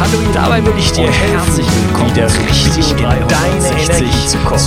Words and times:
Hallo, 0.00 0.18
dabei 0.32 0.64
will 0.64 0.78
ich 0.78 0.90
dir 0.92 1.08
und 1.08 1.12
herzlich 1.12 1.66
willkommen 1.66 2.16
wieder 2.16 2.24
richtig 2.24 2.90
in 2.92 3.28
deine 3.28 3.82
Energie 3.82 4.26
zu 4.26 4.38
kommen. 4.38 4.58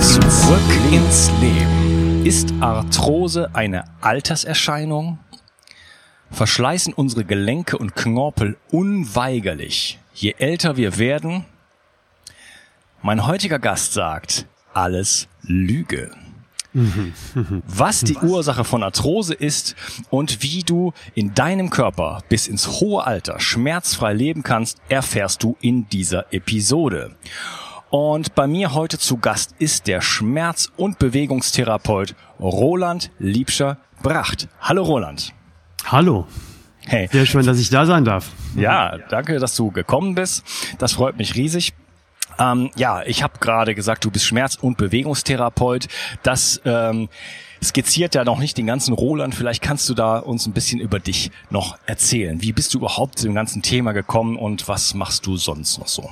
Zurück, 0.00 0.30
zurück 0.32 0.92
ins 0.92 1.30
Leben. 1.40 2.26
Ist 2.26 2.52
Arthrose 2.58 3.54
eine 3.54 3.84
Alterserscheinung? 4.00 5.20
Verschleißen 6.32 6.92
unsere 6.94 7.24
Gelenke 7.24 7.78
und 7.78 7.94
Knorpel 7.94 8.56
unweigerlich, 8.72 10.00
je 10.14 10.34
älter 10.36 10.76
wir 10.76 10.98
werden? 10.98 11.44
Mein 13.02 13.24
heutiger 13.24 13.60
Gast 13.60 13.92
sagt, 13.92 14.46
alles 14.74 15.28
Lüge. 15.42 16.10
Was 17.66 18.00
die 18.00 18.16
Ursache 18.16 18.64
von 18.64 18.82
Arthrose 18.82 19.34
ist 19.34 19.76
und 20.10 20.42
wie 20.42 20.62
du 20.62 20.92
in 21.14 21.34
deinem 21.34 21.70
Körper 21.70 22.22
bis 22.28 22.48
ins 22.48 22.80
hohe 22.80 23.04
Alter 23.04 23.40
schmerzfrei 23.40 24.12
leben 24.12 24.42
kannst, 24.42 24.78
erfährst 24.88 25.42
du 25.42 25.56
in 25.60 25.88
dieser 25.88 26.32
Episode. 26.32 27.16
Und 27.88 28.34
bei 28.34 28.46
mir 28.46 28.74
heute 28.74 28.98
zu 28.98 29.16
Gast 29.16 29.54
ist 29.58 29.86
der 29.86 30.00
Schmerz- 30.00 30.70
und 30.76 30.98
Bewegungstherapeut 30.98 32.14
Roland 32.40 33.10
Liebscher 33.18 33.78
Bracht. 34.02 34.48
Hallo 34.60 34.82
Roland. 34.82 35.32
Hallo. 35.86 36.26
Hey. 36.80 37.08
Sehr 37.10 37.26
schön, 37.26 37.46
dass 37.46 37.58
ich 37.58 37.70
da 37.70 37.86
sein 37.86 38.04
darf. 38.04 38.30
Ja, 38.54 38.98
danke, 39.08 39.38
dass 39.38 39.56
du 39.56 39.70
gekommen 39.70 40.14
bist. 40.14 40.44
Das 40.78 40.92
freut 40.92 41.16
mich 41.16 41.34
riesig. 41.36 41.74
Ähm, 42.38 42.70
ja, 42.76 43.02
ich 43.04 43.22
habe 43.22 43.34
gerade 43.40 43.74
gesagt, 43.74 44.04
du 44.04 44.10
bist 44.10 44.24
Schmerz- 44.24 44.58
und 44.60 44.76
Bewegungstherapeut. 44.76 45.88
Das 46.22 46.60
ähm, 46.64 47.08
skizziert 47.62 48.14
ja 48.14 48.24
noch 48.24 48.38
nicht 48.38 48.58
den 48.58 48.66
ganzen 48.66 48.92
Roland. 48.92 49.34
Vielleicht 49.34 49.62
kannst 49.62 49.88
du 49.88 49.94
da 49.94 50.18
uns 50.18 50.46
ein 50.46 50.52
bisschen 50.52 50.80
über 50.80 50.98
dich 50.98 51.30
noch 51.50 51.78
erzählen. 51.86 52.42
Wie 52.42 52.52
bist 52.52 52.74
du 52.74 52.78
überhaupt 52.78 53.18
zu 53.18 53.26
dem 53.26 53.34
ganzen 53.34 53.62
Thema 53.62 53.92
gekommen 53.92 54.36
und 54.36 54.68
was 54.68 54.94
machst 54.94 55.26
du 55.26 55.36
sonst 55.36 55.78
noch 55.78 55.88
so? 55.88 56.10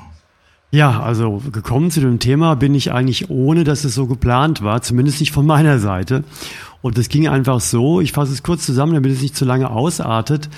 Ja, 0.70 1.02
also 1.02 1.40
gekommen 1.52 1.92
zu 1.92 2.00
dem 2.00 2.18
Thema 2.18 2.56
bin 2.56 2.74
ich 2.74 2.90
eigentlich 2.90 3.30
ohne, 3.30 3.62
dass 3.62 3.84
es 3.84 3.94
so 3.94 4.06
geplant 4.06 4.62
war, 4.62 4.82
zumindest 4.82 5.20
nicht 5.20 5.30
von 5.30 5.46
meiner 5.46 5.78
Seite. 5.78 6.24
Und 6.82 6.98
es 6.98 7.08
ging 7.08 7.28
einfach 7.28 7.60
so, 7.60 8.00
ich 8.00 8.10
fasse 8.10 8.32
es 8.32 8.42
kurz 8.42 8.66
zusammen, 8.66 8.94
damit 8.94 9.12
es 9.12 9.22
nicht 9.22 9.36
zu 9.36 9.44
lange 9.44 9.70
ausartet. 9.70 10.48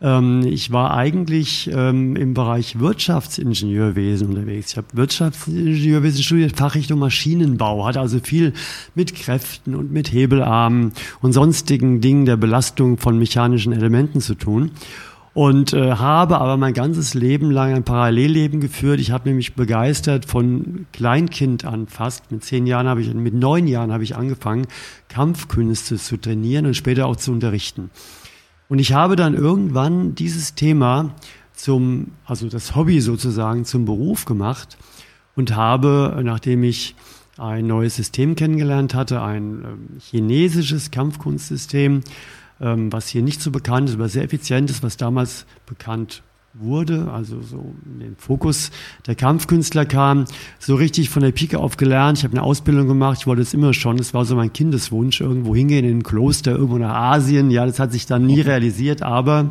Ähm, 0.00 0.42
ich 0.44 0.72
war 0.72 0.94
eigentlich 0.94 1.70
ähm, 1.72 2.16
im 2.16 2.34
Bereich 2.34 2.78
Wirtschaftsingenieurwesen 2.78 4.28
unterwegs. 4.28 4.72
Ich 4.72 4.76
habe 4.76 4.88
Wirtschaftsingenieurwesen 4.92 6.22
studiert, 6.22 6.56
Fachrichtung 6.56 6.98
Maschinenbau, 6.98 7.86
hatte 7.86 8.00
also 8.00 8.20
viel 8.20 8.52
mit 8.94 9.14
Kräften 9.14 9.74
und 9.74 9.92
mit 9.92 10.12
Hebelarmen 10.12 10.92
und 11.22 11.32
sonstigen 11.32 12.00
Dingen 12.00 12.26
der 12.26 12.36
Belastung 12.36 12.98
von 12.98 13.18
mechanischen 13.18 13.72
Elementen 13.72 14.20
zu 14.20 14.34
tun 14.34 14.72
und 15.36 15.74
äh, 15.74 15.92
habe 15.92 16.40
aber 16.40 16.56
mein 16.56 16.72
ganzes 16.72 17.12
Leben 17.12 17.50
lang 17.50 17.74
ein 17.74 17.84
Parallelleben 17.84 18.58
geführt. 18.60 19.00
Ich 19.00 19.10
habe 19.10 19.28
nämlich 19.28 19.54
begeistert 19.54 20.24
von 20.24 20.86
Kleinkind 20.94 21.66
an 21.66 21.88
fast. 21.88 22.32
Mit 22.32 22.42
zehn 22.42 22.66
Jahren 22.66 22.86
habe 22.86 23.02
ich, 23.02 23.12
mit 23.12 23.34
neun 23.34 23.66
Jahren 23.66 23.92
habe 23.92 24.02
ich 24.02 24.16
angefangen, 24.16 24.66
Kampfkünste 25.10 25.96
zu 25.96 26.16
trainieren 26.16 26.64
und 26.64 26.74
später 26.74 27.06
auch 27.06 27.16
zu 27.16 27.32
unterrichten. 27.32 27.90
Und 28.68 28.78
ich 28.78 28.92
habe 28.92 29.16
dann 29.16 29.34
irgendwann 29.34 30.14
dieses 30.14 30.54
Thema 30.54 31.14
zum, 31.52 32.12
also 32.24 32.48
das 32.48 32.74
Hobby 32.74 33.00
sozusagen 33.00 33.64
zum 33.64 33.84
Beruf 33.84 34.24
gemacht 34.24 34.76
und 35.34 35.54
habe, 35.54 36.20
nachdem 36.22 36.64
ich 36.64 36.94
ein 37.38 37.66
neues 37.66 37.96
System 37.96 38.34
kennengelernt 38.34 38.94
hatte, 38.94 39.22
ein 39.22 39.62
äh, 39.62 40.00
chinesisches 40.00 40.90
Kampfkunstsystem, 40.90 42.00
ähm, 42.60 42.92
was 42.92 43.08
hier 43.08 43.22
nicht 43.22 43.42
so 43.42 43.50
bekannt 43.50 43.90
ist, 43.90 43.96
aber 43.96 44.08
sehr 44.08 44.24
effizient 44.24 44.70
ist, 44.70 44.82
was 44.82 44.96
damals 44.96 45.46
bekannt 45.66 46.22
wurde, 46.58 47.10
also 47.12 47.40
so 47.42 47.74
in 47.84 48.00
den 48.00 48.16
Fokus 48.16 48.70
der 49.06 49.14
Kampfkünstler 49.14 49.84
kam, 49.84 50.24
so 50.58 50.74
richtig 50.74 51.10
von 51.10 51.22
der 51.22 51.32
Pike 51.32 51.58
auf 51.58 51.76
gelernt. 51.76 52.18
Ich 52.18 52.24
habe 52.24 52.32
eine 52.32 52.42
Ausbildung 52.42 52.88
gemacht, 52.88 53.18
ich 53.20 53.26
wollte 53.26 53.42
es 53.42 53.54
immer 53.54 53.74
schon, 53.74 53.98
es 53.98 54.14
war 54.14 54.24
so 54.24 54.36
mein 54.36 54.52
Kindeswunsch, 54.52 55.20
irgendwo 55.20 55.54
hingehen 55.54 55.84
in 55.84 55.98
ein 55.98 56.02
Kloster, 56.02 56.52
irgendwo 56.52 56.78
nach 56.78 56.94
Asien. 56.94 57.50
Ja, 57.50 57.66
das 57.66 57.78
hat 57.78 57.92
sich 57.92 58.06
dann 58.06 58.26
nie 58.26 58.40
realisiert, 58.40 59.02
aber 59.02 59.50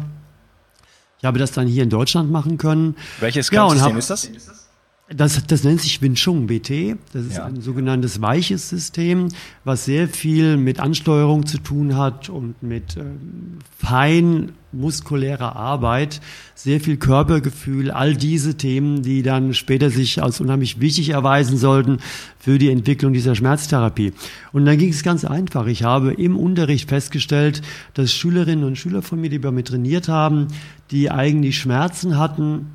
ich 1.20 1.26
habe 1.26 1.40
das 1.40 1.52
dann 1.52 1.68
hier 1.68 1.84
in 1.84 1.90
Deutschland 1.90 2.32
machen 2.32 2.58
können. 2.58 2.96
Welches 3.20 3.52
Kampfsystem 3.52 3.94
ja, 3.94 3.98
ist 3.98 4.10
das? 4.10 4.65
Das, 5.08 5.46
das 5.46 5.64
nennt 5.64 5.82
sich 5.82 6.02
Wing 6.02 6.16
Chun 6.16 6.48
BT. 6.48 6.98
Das 7.14 7.26
ist 7.26 7.38
ja. 7.38 7.46
ein 7.46 7.62
sogenanntes 7.62 8.22
weiches 8.24 8.70
System, 8.70 9.28
was 9.64 9.86
sehr 9.86 10.08
viel 10.08 10.58
mit 10.58 10.80
Ansteuerung 10.80 11.46
zu 11.46 11.60
tun 11.60 11.96
hat 11.96 12.30
und 12.30 12.64
mit 12.64 12.98
ähm, 12.98 13.60
fein 13.78 14.54
muskulärer 14.72 15.56
Arbeit, 15.56 16.22
sehr 16.56 16.80
viel 16.80 16.98
Körpergefühl, 16.98 17.92
all 17.92 18.16
diese 18.16 18.56
Themen, 18.56 19.04
die 19.04 19.22
dann 19.22 19.54
später 19.54 19.92
sich 19.92 20.24
als 20.24 20.42
unheimlich 20.42 20.80
wichtig 20.82 21.10
erweisen 21.10 21.58
sollten 21.58 22.00
für 22.40 22.58
die 22.58 22.72
Entwicklung 22.72 23.14
dieser 23.14 23.36
Schmerztherapie. 23.36 24.12
Und 24.54 24.66
dann 24.66 24.78
ging 24.78 24.90
es 24.90 25.04
ganz 25.04 25.24
einfach. 25.24 25.68
Ich 25.68 25.84
habe 25.84 26.14
im 26.14 26.36
Unterricht 26.36 26.90
festgestellt, 26.90 27.62
dass 27.94 28.12
Schülerinnen 28.12 28.66
und 28.66 28.76
Schüler 28.76 29.04
von 29.04 29.22
mir, 29.22 29.30
die 29.30 29.40
bei 29.40 29.52
mir 29.52 29.64
trainiert 29.64 30.08
haben, 30.08 30.48
die 30.92 31.12
eigentlich 31.12 31.60
Schmerzen 31.60 32.18
hatten, 32.18 32.72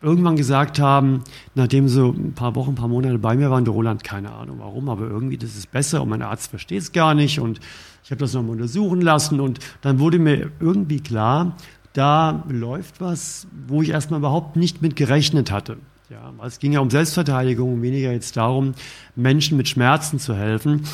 irgendwann 0.00 0.36
gesagt 0.36 0.78
haben, 0.78 1.24
nachdem 1.54 1.88
so 1.88 2.10
ein 2.10 2.32
paar 2.34 2.54
Wochen, 2.54 2.70
ein 2.70 2.74
paar 2.76 2.88
Monate 2.88 3.18
bei 3.18 3.34
mir 3.34 3.50
waren, 3.50 3.64
der 3.64 3.74
Roland, 3.74 4.04
keine 4.04 4.32
Ahnung 4.32 4.58
warum, 4.60 4.88
aber 4.88 5.08
irgendwie 5.08 5.38
das 5.38 5.56
ist 5.56 5.70
besser 5.70 6.02
und 6.02 6.08
mein 6.08 6.22
Arzt 6.22 6.50
versteht 6.50 6.82
es 6.82 6.92
gar 6.92 7.14
nicht 7.14 7.40
und 7.40 7.60
ich 8.04 8.10
habe 8.10 8.20
das 8.20 8.32
nochmal 8.32 8.52
untersuchen 8.52 9.00
lassen 9.00 9.40
und 9.40 9.58
dann 9.82 9.98
wurde 9.98 10.18
mir 10.18 10.50
irgendwie 10.60 11.00
klar, 11.00 11.56
da 11.92 12.44
läuft 12.48 13.00
was, 13.00 13.48
wo 13.66 13.82
ich 13.82 13.90
erstmal 13.90 14.20
überhaupt 14.20 14.56
nicht 14.56 14.82
mit 14.82 14.94
gerechnet 14.94 15.50
hatte. 15.50 15.78
Ja, 16.10 16.32
es 16.46 16.58
ging 16.58 16.72
ja 16.72 16.80
um 16.80 16.88
Selbstverteidigung, 16.88 17.82
weniger 17.82 18.12
jetzt 18.12 18.36
darum, 18.36 18.72
Menschen 19.14 19.58
mit 19.58 19.68
Schmerzen 19.68 20.18
zu 20.18 20.34
helfen. 20.34 20.84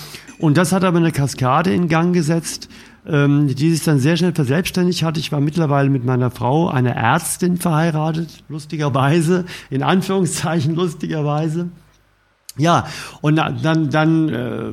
Und 0.40 0.56
das 0.56 0.72
hat 0.72 0.82
aber 0.82 0.98
eine 0.98 1.12
Kaskade 1.12 1.72
in 1.72 1.86
Gang 1.86 2.12
gesetzt, 2.12 2.68
ähm, 3.06 3.54
die 3.54 3.70
sich 3.70 3.84
dann 3.84 3.98
sehr 3.98 4.16
schnell 4.16 4.32
verselbstständigt 4.32 5.02
hat. 5.02 5.18
Ich 5.18 5.32
war 5.32 5.40
mittlerweile 5.40 5.90
mit 5.90 6.04
meiner 6.04 6.30
Frau, 6.30 6.68
einer 6.68 6.94
Ärztin, 6.94 7.56
verheiratet, 7.56 8.44
lustigerweise, 8.48 9.44
in 9.70 9.82
Anführungszeichen 9.82 10.74
lustigerweise. 10.76 11.68
Ja, 12.56 12.86
und 13.20 13.34
dann, 13.34 13.90
dann 13.90 14.28
äh, 14.28 14.70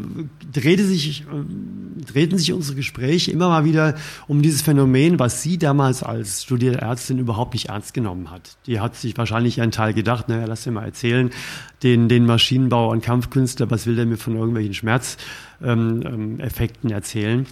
drehte 0.53 0.84
sich, 0.86 1.22
äh, 1.22 2.06
drehten 2.06 2.38
sich 2.38 2.53
unsere 2.53 2.75
Gespräche 2.75 3.31
immer 3.31 3.50
mal 3.50 3.66
wieder 3.66 3.96
um 4.28 4.44
dieses 4.44 4.62
Phänomen, 4.62 5.18
was 5.18 5.41
sie 5.41 5.58
damals 5.58 6.03
als 6.03 6.44
studierte 6.44 6.80
Ärztin 6.80 7.18
überhaupt 7.18 7.53
nicht 7.53 7.70
ernst 7.70 7.96
genommen 7.96 8.30
hat. 8.30 8.58
Die 8.68 8.80
hat 8.80 8.96
sich 8.96 9.18
wahrscheinlich 9.18 9.62
einen 9.62 9.72
Teil 9.72 9.96
gedacht, 9.96 10.30
naja, 10.30 10.46
lass 10.46 10.64
dir 10.64 10.72
mal 10.72 10.86
erzählen, 10.86 11.31
den, 11.81 12.08
den 12.08 12.28
Maschinenbauer 12.28 12.91
und 12.91 13.03
Kampfkünstler, 13.03 13.72
was 13.72 13.88
will 13.88 13.96
der 13.96 14.06
mir 14.06 14.18
von 14.18 14.36
irgendwelchen 14.36 14.75
Schmerzeffekten 14.75 15.31
ähm, 15.64 16.91
ähm, 16.91 16.91
erzählen? 16.91 17.47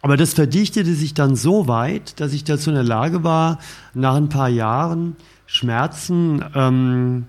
Aber 0.00 0.16
das 0.16 0.34
verdichtete 0.34 0.94
sich 0.94 1.14
dann 1.14 1.34
so 1.34 1.66
weit, 1.66 2.20
dass 2.20 2.32
ich 2.32 2.44
dazu 2.44 2.70
in 2.70 2.76
der 2.76 2.84
Lage 2.84 3.24
war, 3.24 3.58
nach 3.94 4.14
ein 4.14 4.28
paar 4.28 4.48
Jahren 4.48 5.16
Schmerzen 5.46 6.44
ähm, 6.54 7.26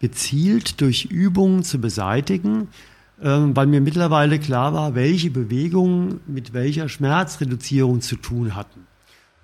gezielt 0.00 0.80
durch 0.80 1.06
Übungen 1.06 1.62
zu 1.62 1.78
beseitigen, 1.80 2.68
ähm, 3.22 3.56
weil 3.56 3.66
mir 3.66 3.80
mittlerweile 3.80 4.38
klar 4.38 4.74
war, 4.74 4.94
welche 4.94 5.30
Bewegungen 5.30 6.20
mit 6.26 6.52
welcher 6.52 6.88
Schmerzreduzierung 6.88 8.02
zu 8.02 8.16
tun 8.16 8.54
hatten. 8.54 8.86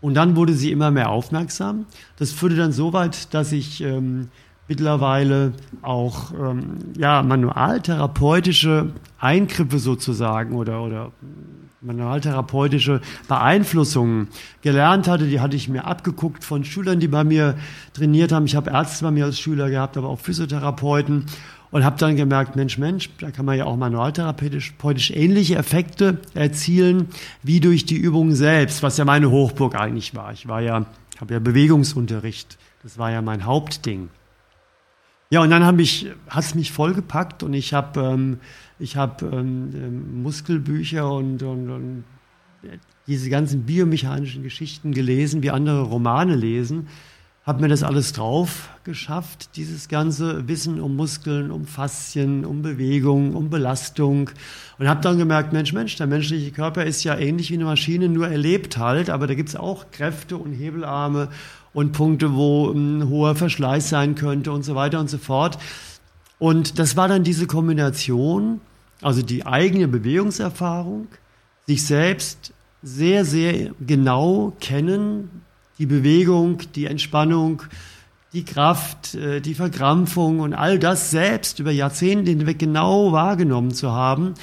Und 0.03 0.15
dann 0.15 0.37
wurde 0.37 0.55
sie 0.55 0.73
immer 0.73 0.91
mehr 0.91 1.11
aufmerksam. 1.11 1.87
Das 2.17 2.33
führte 2.33 2.57
dann 2.57 2.73
so 2.73 2.93
weit, 2.93 3.33
dass 3.33 3.53
ich 3.53 3.83
ähm, 3.83 4.29
mittlerweile 4.67 5.53
auch 5.83 6.33
ähm, 6.33 6.79
ja, 6.97 7.23
manualtherapeutische 7.23 8.93
Eingriffe 9.19 9.79
sozusagen 9.79 10.55
oder, 10.55 10.83
oder 10.83 11.13
manualtherapeutische 11.81 13.01
Beeinflussungen 13.29 14.29
gelernt 14.63 15.09
hatte. 15.09 15.27
Die 15.27 15.41
hatte 15.41 15.57
ich 15.57 15.69
mir 15.69 15.87
abgeguckt 15.87 16.45
von 16.45 16.65
Schülern, 16.65 17.01
die 17.01 17.09
bei 17.09 17.25
mir 17.25 17.57
trainiert 17.95 18.33
haben. 18.33 18.45
Ich 18.47 18.57
habe 18.57 18.71
Ärzte 18.71 19.05
bei 19.05 19.11
mir 19.11 19.25
als 19.25 19.39
Schüler 19.41 19.71
gehabt, 19.71 19.97
aber 19.97 20.09
auch 20.09 20.21
Physiotherapeuten 20.21 21.25
und 21.71 21.85
habe 21.85 21.97
dann 21.99 22.17
gemerkt, 22.17 22.57
Mensch, 22.57 22.79
Mensch, 22.79 23.11
da 23.21 23.31
kann 23.31 23.47
man 23.47 23.57
ja 23.57 23.65
auch 23.65 23.77
manualtherapeutisch 23.77 25.11
ähnliche 25.11 25.57
Effekte 25.57 26.19
erzielen 26.35 27.09
wie 27.43 27.61
durch 27.61 27.87
die 27.87 27.97
Übung 27.97 28.35
selbst, 28.35 28.83
was 28.83 28.99
ja 28.99 29.05
meine 29.05 29.31
Hochburg 29.31 29.77
eigentlich 29.77 30.15
war. 30.15 30.33
Ich 30.33 30.49
war 30.49 30.61
ja, 30.61 30.87
habe 31.21 31.35
ja 31.35 31.39
Bewegungsunterricht. 31.39 32.59
Das 32.83 32.99
war 32.99 33.11
ja 33.11 33.23
mein 33.23 33.45
Hauptding. 33.45 34.09
Ja, 35.33 35.43
und 35.43 35.51
dann 35.51 35.65
hat 35.65 35.79
es 35.79 36.55
mich 36.57 36.73
vollgepackt 36.73 37.45
und 37.45 37.55
ich 37.55 37.73
habe 37.73 38.01
ähm, 38.01 38.41
hab, 38.81 39.23
ähm, 39.23 39.71
ähm, 39.75 40.23
Muskelbücher 40.23 41.09
und, 41.09 41.43
und, 41.45 41.71
und 41.71 42.05
diese 43.07 43.31
ganzen 43.31 43.63
biomechanischen 43.63 44.43
Geschichten 44.43 44.93
gelesen, 44.93 45.43
wie 45.45 45.53
andere 45.53 45.83
Romane 45.83 46.35
lesen. 46.35 46.89
Habe 47.45 47.63
mir 47.63 47.69
das 47.69 47.83
alles 47.85 48.13
drauf 48.13 48.71
geschafft, 48.85 49.57
dieses 49.57 49.89
ganze 49.89 50.47
Wissen 50.47 50.81
um 50.81 50.95
Muskeln, 50.95 51.51
um 51.51 51.65
Faszien, 51.65 52.45
um 52.45 52.63
Bewegung, 52.63 53.35
um 53.35 53.51
Belastung. 53.51 54.31
Und 54.79 54.89
habe 54.89 55.01
dann 55.01 55.17
gemerkt, 55.17 55.53
Mensch, 55.53 55.73
Mensch, 55.73 55.97
der 55.97 56.07
menschliche 56.07 56.51
Körper 56.51 56.85
ist 56.85 57.03
ja 57.03 57.17
ähnlich 57.17 57.51
wie 57.51 57.55
eine 57.55 57.65
Maschine, 57.65 58.09
nur 58.09 58.29
erlebt 58.29 58.79
halt, 58.79 59.09
aber 59.11 59.27
da 59.27 59.35
gibt 59.35 59.49
es 59.49 59.57
auch 59.57 59.91
Kräfte 59.91 60.37
und 60.37 60.53
Hebelarme 60.53 61.29
und 61.73 61.93
Punkte, 61.93 62.35
wo 62.35 62.71
ein 62.71 63.09
hoher 63.09 63.35
Verschleiß 63.35 63.89
sein 63.89 64.15
könnte 64.15 64.53
und 64.53 64.65
so 64.65 64.75
weiter 64.75 65.01
und 65.01 65.09
so 65.09 65.19
fort. 65.19 65.59
Und 66.39 66.79
das 66.79 66.97
war 66.97 67.09
dann 67.09 67.23
diese 67.23 67.47
Kombination, 67.47 68.61
also 69.03 69.23
die 69.23 69.47
eigene 69.47 69.89
Bewegungserfahrung, 69.89 71.09
sich 71.67 71.85
selbst 71.85 72.53
sehr, 72.83 73.25
sehr 73.25 73.71
genau 73.87 74.53
kennen, 74.61 75.43
die 75.79 75.87
Bewegung, 75.87 76.59
die 76.75 76.87
Entspannung, 76.87 77.63
die 78.33 78.45
Kraft, 78.45 79.15
äh, 79.15 79.41
die 79.41 79.55
Verkrampfung 79.55 80.41
und 80.41 80.55
all 80.55 80.79
das 80.79 81.11
selbst 81.11 81.59
über 81.59 81.71
Jahrzehnte 81.71 82.31
hinweg 82.31 82.59
genau 82.59 83.13
wahrgenommen 83.13 83.73
zu 83.73 83.91
haben, 83.91 84.35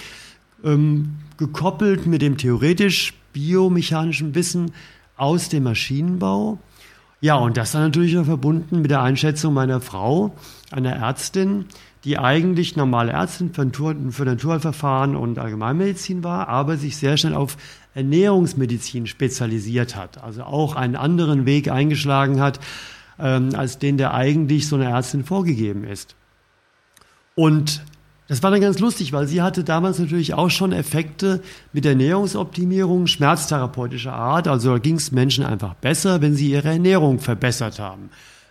ähm, 0.63 1.15
gekoppelt 1.37 2.05
mit 2.05 2.21
dem 2.21 2.37
theoretisch 2.37 3.13
biomechanischen 3.33 4.35
Wissen 4.35 4.71
aus 5.15 5.49
dem 5.49 5.63
Maschinenbau. 5.63 6.59
Ja, 7.19 7.35
und 7.35 7.57
das 7.57 7.71
dann 7.71 7.81
natürlich 7.81 8.13
noch 8.13 8.25
verbunden 8.25 8.81
mit 8.81 8.91
der 8.91 9.01
Einschätzung 9.01 9.53
meiner 9.53 9.81
Frau, 9.81 10.35
einer 10.71 10.93
Ärztin, 10.93 11.65
die 12.03 12.19
eigentlich 12.19 12.75
normale 12.75 13.11
Ärztin 13.11 13.53
für, 13.53 13.65
Natur, 13.65 13.95
für 14.11 14.23
Naturheilverfahren 14.23 15.15
und 15.15 15.39
Allgemeinmedizin 15.39 16.23
war, 16.23 16.47
aber 16.47 16.77
sich 16.77 16.95
sehr 16.95 17.17
schnell 17.17 17.33
auf 17.33 17.57
Ernährungsmedizin 17.95 19.07
spezialisiert 19.07 19.95
hat, 19.95 20.23
also 20.23 20.43
auch 20.43 20.75
einen 20.75 20.95
anderen 20.95 21.47
Weg 21.47 21.71
eingeschlagen 21.71 22.39
hat, 22.39 22.59
ähm, 23.19 23.49
als 23.55 23.79
den, 23.79 23.97
der 23.97 24.13
eigentlich 24.13 24.67
so 24.67 24.75
einer 24.75 24.89
Ärztin 24.89 25.23
vorgegeben 25.25 25.83
ist. 25.85 26.15
Und 27.33 27.83
das 28.27 28.43
war 28.43 28.51
dann 28.51 28.59
ganz 28.61 28.79
lustig, 28.79 29.13
weil 29.13 29.27
sie 29.27 29.41
hatte 29.41 29.63
damals 29.63 29.99
natürlich 29.99 30.33
auch 30.33 30.49
schon 30.49 30.73
Effekte 30.73 31.41
mit 31.71 31.85
Ernährungsoptimierung, 31.85 33.07
schmerztherapeutischer 33.07 34.13
Art. 34.13 34.49
Also 34.49 34.77
ging 34.79 34.95
es 34.95 35.13
Menschen 35.13 35.45
einfach 35.45 35.75
besser, 35.75 36.21
wenn 36.21 36.35
sie 36.35 36.51
ihre 36.51 36.67
Ernährung 36.67 37.19
verbessert 37.19 37.79
haben. 37.79 38.09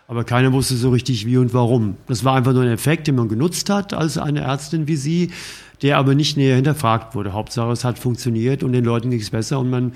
Aber 0.09 0.25
keiner 0.25 0.53
wusste 0.53 0.77
so 0.77 0.91
richtig 0.91 1.27
wie 1.27 1.37
und 1.37 1.53
warum. 1.53 1.97
Das 2.07 2.25
war 2.25 2.37
einfach 2.37 2.53
nur 2.53 2.63
ein 2.63 2.71
Effekt, 2.71 3.07
den 3.07 3.17
man 3.17 3.29
genutzt 3.29 3.69
hat 3.69 3.93
als 3.93 4.17
eine 4.17 4.41
Ärztin 4.41 4.89
wie 4.89 4.97
sie, 4.97 5.33
der 5.83 5.99
aber 5.99 6.15
nicht 6.15 6.37
näher 6.37 6.57
hinterfragt 6.57 7.15
wurde. 7.15 7.35
Hauptsache, 7.35 7.71
es 7.73 7.85
hat 7.85 7.99
funktioniert 7.99 8.63
und 8.63 8.73
den 8.73 8.85
Leuten 8.85 9.11
ging 9.11 9.21
es 9.21 9.31
besser 9.31 9.59
und 9.59 9.69
man 9.69 9.93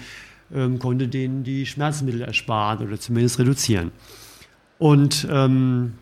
ähm, 0.54 0.78
konnte 0.78 1.08
denen 1.08 1.44
die 1.44 1.64
Schmerzmittel 1.64 2.22
ersparen 2.22 2.86
oder 2.86 2.98
zumindest 2.98 3.38
reduzieren. 3.38 3.92
Und 4.78 5.26
ähm, 5.30 5.94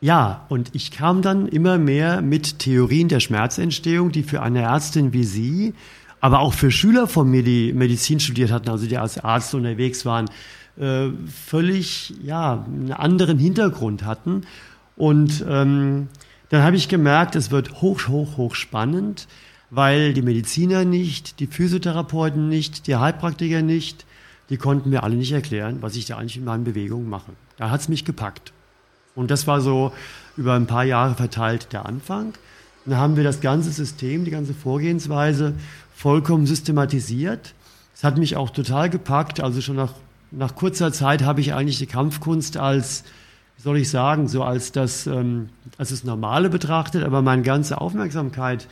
ja, 0.00 0.44
und 0.48 0.74
ich 0.74 0.90
kam 0.90 1.22
dann 1.22 1.46
immer 1.46 1.78
mehr 1.78 2.20
mit 2.20 2.58
Theorien 2.58 3.08
der 3.08 3.20
Schmerzentstehung, 3.20 4.12
die 4.12 4.22
für 4.22 4.42
eine 4.42 4.62
Ärztin 4.62 5.12
wie 5.12 5.24
Sie, 5.24 5.74
aber 6.20 6.40
auch 6.40 6.52
für 6.52 6.70
Schüler 6.70 7.06
von 7.06 7.30
mir, 7.30 7.42
die 7.42 7.72
Medizin 7.72 8.20
studiert 8.20 8.50
hatten, 8.50 8.68
also 8.68 8.86
die 8.86 8.98
als 8.98 9.18
Arzt 9.18 9.54
unterwegs 9.54 10.04
waren, 10.04 10.26
äh, 10.78 11.08
völlig 11.46 12.14
ja, 12.22 12.64
einen 12.66 12.92
anderen 12.92 13.38
Hintergrund 13.38 14.04
hatten. 14.04 14.42
Und 14.96 15.44
ähm, 15.48 16.08
dann 16.50 16.62
habe 16.62 16.76
ich 16.76 16.88
gemerkt, 16.88 17.34
es 17.34 17.50
wird 17.50 17.80
hoch, 17.80 18.08
hoch, 18.08 18.36
hoch 18.36 18.54
spannend, 18.54 19.26
weil 19.70 20.12
die 20.12 20.22
Mediziner 20.22 20.84
nicht, 20.84 21.40
die 21.40 21.46
Physiotherapeuten 21.46 22.48
nicht, 22.48 22.86
die 22.86 22.96
Heilpraktiker 22.96 23.62
nicht, 23.62 24.06
die 24.50 24.58
konnten 24.58 24.90
mir 24.90 25.02
alle 25.02 25.16
nicht 25.16 25.32
erklären, 25.32 25.78
was 25.80 25.96
ich 25.96 26.04
da 26.04 26.18
eigentlich 26.18 26.36
in 26.36 26.44
meinen 26.44 26.64
Bewegungen 26.64 27.08
mache. 27.08 27.32
Da 27.56 27.70
hat 27.70 27.80
es 27.80 27.88
mich 27.88 28.04
gepackt. 28.04 28.52
Und 29.16 29.32
das 29.32 29.48
war 29.48 29.60
so 29.60 29.92
über 30.36 30.54
ein 30.54 30.66
paar 30.66 30.84
Jahre 30.84 31.16
verteilt 31.16 31.72
der 31.72 31.86
Anfang. 31.86 32.34
Dann 32.84 32.98
haben 32.98 33.16
wir 33.16 33.24
das 33.24 33.40
ganze 33.40 33.72
System, 33.72 34.24
die 34.24 34.30
ganze 34.30 34.54
Vorgehensweise 34.54 35.54
vollkommen 35.92 36.46
systematisiert. 36.46 37.54
Es 37.92 38.04
hat 38.04 38.18
mich 38.18 38.36
auch 38.36 38.50
total 38.50 38.90
gepackt. 38.90 39.40
Also 39.40 39.60
schon 39.60 39.74
nach 39.74 39.94
nach 40.30 40.54
kurzer 40.54 40.92
Zeit 40.92 41.22
habe 41.22 41.40
ich 41.40 41.54
eigentlich 41.54 41.78
die 41.78 41.86
Kampfkunst 41.86 42.56
als, 42.56 43.04
wie 43.56 43.62
soll 43.62 43.78
ich 43.78 43.90
sagen, 43.90 44.28
so 44.28 44.42
als 44.42 44.72
das, 44.72 45.06
ähm, 45.06 45.48
als 45.78 45.90
das 45.90 46.04
Normale 46.04 46.50
betrachtet, 46.50 47.04
aber 47.04 47.22
meine 47.22 47.42
ganze 47.42 47.80
Aufmerksamkeit, 47.80 48.68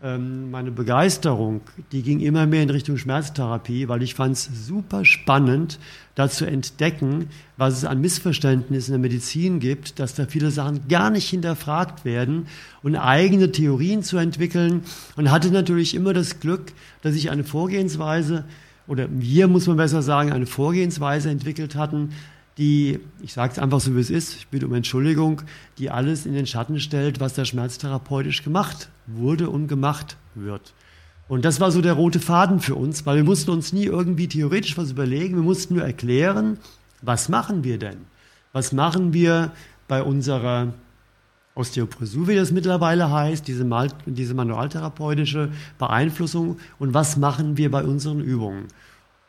meine 0.00 0.70
Begeisterung, 0.70 1.60
die 1.90 2.02
ging 2.02 2.20
immer 2.20 2.46
mehr 2.46 2.62
in 2.62 2.70
Richtung 2.70 2.98
Schmerztherapie, 2.98 3.88
weil 3.88 4.04
ich 4.04 4.14
fand 4.14 4.36
es 4.36 4.48
super 4.66 5.04
spannend, 5.04 5.80
da 6.14 6.28
zu 6.28 6.46
entdecken, 6.46 7.30
was 7.56 7.78
es 7.78 7.84
an 7.84 8.00
Missverständnissen 8.00 8.94
in 8.94 9.02
der 9.02 9.10
Medizin 9.10 9.58
gibt, 9.58 9.98
dass 9.98 10.14
da 10.14 10.26
viele 10.26 10.52
Sachen 10.52 10.86
gar 10.88 11.10
nicht 11.10 11.28
hinterfragt 11.28 12.04
werden 12.04 12.46
und 12.84 12.94
eigene 12.94 13.50
Theorien 13.50 14.04
zu 14.04 14.18
entwickeln. 14.18 14.82
Und 15.16 15.32
hatte 15.32 15.50
natürlich 15.50 15.94
immer 15.94 16.12
das 16.12 16.38
Glück, 16.38 16.72
dass 17.02 17.16
ich 17.16 17.30
eine 17.30 17.42
Vorgehensweise 17.42 18.44
oder 18.86 19.08
wir, 19.10 19.48
muss 19.48 19.66
man 19.66 19.76
besser 19.78 20.02
sagen, 20.02 20.32
eine 20.32 20.46
Vorgehensweise 20.46 21.28
entwickelt 21.28 21.74
hatten, 21.74 22.10
die, 22.58 22.98
ich 23.22 23.32
sage 23.32 23.52
es 23.52 23.58
einfach 23.58 23.80
so, 23.80 23.94
wie 23.94 24.00
es 24.00 24.10
ist, 24.10 24.34
ich 24.36 24.48
bitte 24.48 24.66
um 24.66 24.74
Entschuldigung, 24.74 25.42
die 25.78 25.90
alles 25.90 26.26
in 26.26 26.34
den 26.34 26.46
Schatten 26.46 26.80
stellt, 26.80 27.20
was 27.20 27.34
da 27.34 27.44
schmerztherapeutisch 27.44 28.42
gemacht 28.42 28.88
wurde 29.06 29.48
und 29.48 29.68
gemacht 29.68 30.16
wird. 30.34 30.74
Und 31.28 31.44
das 31.44 31.60
war 31.60 31.70
so 31.70 31.80
der 31.80 31.92
rote 31.92 32.20
Faden 32.20 32.58
für 32.58 32.74
uns, 32.74 33.06
weil 33.06 33.16
wir 33.16 33.24
mussten 33.24 33.50
uns 33.50 33.72
nie 33.72 33.84
irgendwie 33.84 34.28
theoretisch 34.28 34.76
was 34.76 34.90
überlegen, 34.90 35.36
wir 35.36 35.42
mussten 35.42 35.74
nur 35.74 35.84
erklären, 35.84 36.58
was 37.02 37.28
machen 37.28 37.64
wir 37.64 37.78
denn? 37.78 37.98
Was 38.52 38.72
machen 38.72 39.12
wir 39.12 39.52
bei 39.86 40.02
unserer 40.02 40.72
Osteoporose, 41.54 42.26
wie 42.28 42.36
das 42.36 42.50
mittlerweile 42.50 43.10
heißt, 43.10 43.46
diese, 43.46 43.64
Mal 43.64 43.88
diese 44.06 44.34
manualtherapeutische 44.34 45.50
Beeinflussung 45.78 46.58
und 46.78 46.94
was 46.94 47.16
machen 47.16 47.56
wir 47.56 47.70
bei 47.70 47.82
unseren 47.82 48.20
Übungen. 48.20 48.66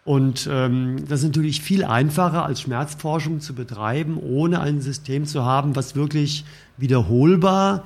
Und 0.05 0.49
ähm, 0.51 1.05
das 1.07 1.19
ist 1.19 1.27
natürlich 1.27 1.61
viel 1.61 1.83
einfacher 1.83 2.45
als 2.45 2.61
Schmerzforschung 2.61 3.41
zu 3.41 3.53
betreiben, 3.53 4.17
ohne 4.17 4.61
ein 4.61 4.81
System 4.81 5.25
zu 5.25 5.43
haben, 5.43 5.75
was 5.75 5.95
wirklich 5.95 6.45
wiederholbar 6.77 7.83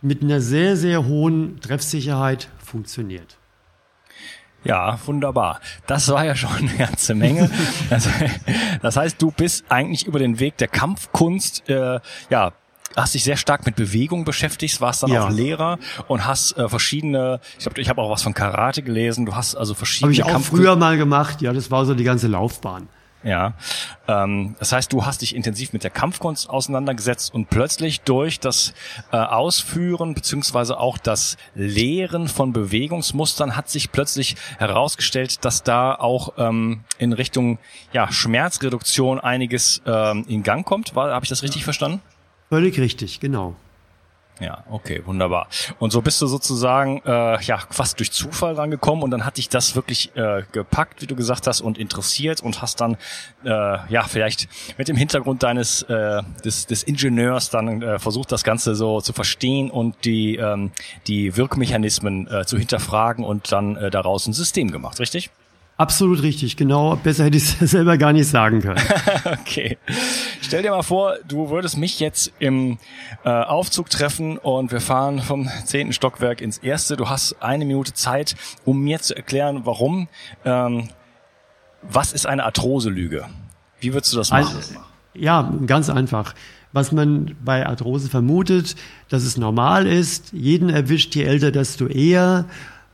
mit 0.00 0.22
einer 0.22 0.40
sehr, 0.40 0.76
sehr 0.76 1.06
hohen 1.06 1.60
Treffsicherheit 1.60 2.48
funktioniert. 2.58 3.36
Ja, 4.64 4.98
wunderbar. 5.06 5.60
Das 5.86 6.08
war 6.08 6.24
ja 6.24 6.34
schon 6.34 6.54
eine 6.56 6.76
ganze 6.76 7.14
Menge. 7.14 7.50
das, 7.90 8.08
das 8.82 8.96
heißt, 8.96 9.20
du 9.20 9.30
bist 9.30 9.64
eigentlich 9.68 10.06
über 10.06 10.18
den 10.18 10.40
Weg 10.40 10.56
der 10.58 10.68
Kampfkunst 10.68 11.68
äh, 11.68 12.00
ja 12.30 12.52
hast 13.02 13.14
dich 13.14 13.24
sehr 13.24 13.36
stark 13.36 13.66
mit 13.66 13.76
Bewegung 13.76 14.24
beschäftigt, 14.24 14.80
warst 14.80 15.02
dann 15.02 15.10
ja. 15.10 15.26
auch 15.26 15.30
Lehrer 15.30 15.78
und 16.06 16.26
hast 16.26 16.56
äh, 16.56 16.68
verschiedene, 16.68 17.40
ich 17.58 17.64
glaube, 17.64 17.80
ich 17.80 17.88
habe 17.88 18.00
auch 18.02 18.10
was 18.10 18.22
von 18.22 18.34
Karate 18.34 18.82
gelesen, 18.82 19.26
du 19.26 19.34
hast 19.34 19.54
also 19.54 19.74
verschiedene 19.74 20.08
Habe 20.08 20.12
ich 20.14 20.22
auch 20.24 20.32
Kampf 20.32 20.48
früher 20.48 20.76
mal 20.76 20.96
gemacht, 20.96 21.40
ja, 21.42 21.52
das 21.52 21.70
war 21.70 21.84
so 21.86 21.94
die 21.94 22.04
ganze 22.04 22.28
Laufbahn. 22.28 22.88
Ja, 23.24 23.54
ähm, 24.06 24.54
das 24.60 24.72
heißt, 24.72 24.92
du 24.92 25.04
hast 25.04 25.22
dich 25.22 25.34
intensiv 25.34 25.72
mit 25.72 25.82
der 25.82 25.90
Kampfkunst 25.90 26.48
auseinandergesetzt 26.48 27.34
und 27.34 27.50
plötzlich 27.50 28.02
durch 28.02 28.38
das 28.38 28.74
äh, 29.10 29.16
Ausführen 29.16 30.14
beziehungsweise 30.14 30.78
auch 30.78 30.98
das 30.98 31.36
Lehren 31.56 32.28
von 32.28 32.52
Bewegungsmustern 32.52 33.56
hat 33.56 33.68
sich 33.68 33.90
plötzlich 33.90 34.36
herausgestellt, 34.58 35.44
dass 35.44 35.64
da 35.64 35.96
auch 35.96 36.34
ähm, 36.38 36.84
in 36.98 37.12
Richtung 37.12 37.58
ja, 37.92 38.10
Schmerzreduktion 38.12 39.18
einiges 39.18 39.82
ähm, 39.84 40.24
in 40.28 40.44
Gang 40.44 40.64
kommt. 40.64 40.94
Habe 40.94 41.24
ich 41.24 41.28
das 41.28 41.42
richtig 41.42 41.64
verstanden? 41.64 42.00
Völlig 42.48 42.78
richtig, 42.78 43.20
genau. 43.20 43.54
Ja, 44.40 44.62
okay, 44.70 45.02
wunderbar. 45.04 45.48
Und 45.80 45.90
so 45.90 46.00
bist 46.00 46.22
du 46.22 46.28
sozusagen 46.28 47.02
äh, 47.04 47.42
ja 47.42 47.58
fast 47.70 47.98
durch 47.98 48.12
Zufall 48.12 48.54
rangekommen 48.54 49.02
und 49.02 49.10
dann 49.10 49.24
hat 49.24 49.36
dich 49.36 49.48
das 49.48 49.74
wirklich 49.74 50.14
äh, 50.16 50.44
gepackt, 50.52 51.02
wie 51.02 51.06
du 51.06 51.16
gesagt 51.16 51.48
hast, 51.48 51.60
und 51.60 51.76
interessiert 51.76 52.40
und 52.40 52.62
hast 52.62 52.80
dann 52.80 52.96
äh, 53.44 53.48
ja 53.48 54.04
vielleicht 54.04 54.48
mit 54.78 54.86
dem 54.86 54.96
Hintergrund 54.96 55.42
deines 55.42 55.82
äh, 55.82 56.22
des, 56.44 56.66
des 56.66 56.84
Ingenieurs 56.84 57.50
dann 57.50 57.82
äh, 57.82 57.98
versucht, 57.98 58.30
das 58.30 58.44
Ganze 58.44 58.76
so 58.76 59.00
zu 59.00 59.12
verstehen 59.12 59.70
und 59.70 60.04
die 60.04 60.36
ähm, 60.36 60.70
die 61.08 61.36
Wirkmechanismen 61.36 62.28
äh, 62.30 62.46
zu 62.46 62.58
hinterfragen 62.58 63.24
und 63.24 63.50
dann 63.50 63.76
äh, 63.76 63.90
daraus 63.90 64.28
ein 64.28 64.34
System 64.34 64.70
gemacht, 64.70 65.00
richtig? 65.00 65.30
Absolut 65.78 66.22
richtig, 66.22 66.56
genau. 66.56 66.96
Besser 66.96 67.24
hätte 67.24 67.36
ich 67.36 67.60
es 67.60 67.70
selber 67.70 67.96
gar 67.98 68.12
nicht 68.12 68.28
sagen 68.28 68.60
können. 68.60 68.82
okay. 69.24 69.78
Stell 70.40 70.62
dir 70.62 70.72
mal 70.72 70.82
vor, 70.82 71.14
du 71.26 71.50
würdest 71.50 71.76
mich 71.78 72.00
jetzt 72.00 72.32
im 72.40 72.78
äh, 73.24 73.28
Aufzug 73.30 73.88
treffen 73.88 74.38
und 74.38 74.72
wir 74.72 74.80
fahren 74.80 75.20
vom 75.20 75.48
zehnten 75.64 75.92
Stockwerk 75.92 76.40
ins 76.40 76.58
erste. 76.58 76.96
Du 76.96 77.08
hast 77.08 77.40
eine 77.40 77.64
Minute 77.64 77.94
Zeit, 77.94 78.34
um 78.64 78.80
mir 78.82 78.98
zu 79.00 79.16
erklären, 79.16 79.60
warum. 79.66 80.08
Ähm, 80.44 80.88
was 81.82 82.12
ist 82.12 82.26
eine 82.26 82.42
Arthroselüge? 82.44 83.26
Wie 83.78 83.94
würdest 83.94 84.12
du 84.12 84.16
das 84.16 84.30
machen? 84.32 84.56
Also, 84.56 84.74
ja, 85.14 85.52
ganz 85.64 85.90
einfach. 85.90 86.34
was 86.72 86.90
man 86.90 87.36
bei 87.44 87.64
Arthrose 87.64 88.08
vermutet, 88.08 88.74
dass 89.08 89.22
es 89.22 89.36
normal 89.36 89.86
ist. 89.86 90.32
Jeden 90.32 90.70
erwischt, 90.70 91.14
je 91.14 91.22
älter, 91.22 91.52
desto 91.52 91.86
eher 91.86 92.46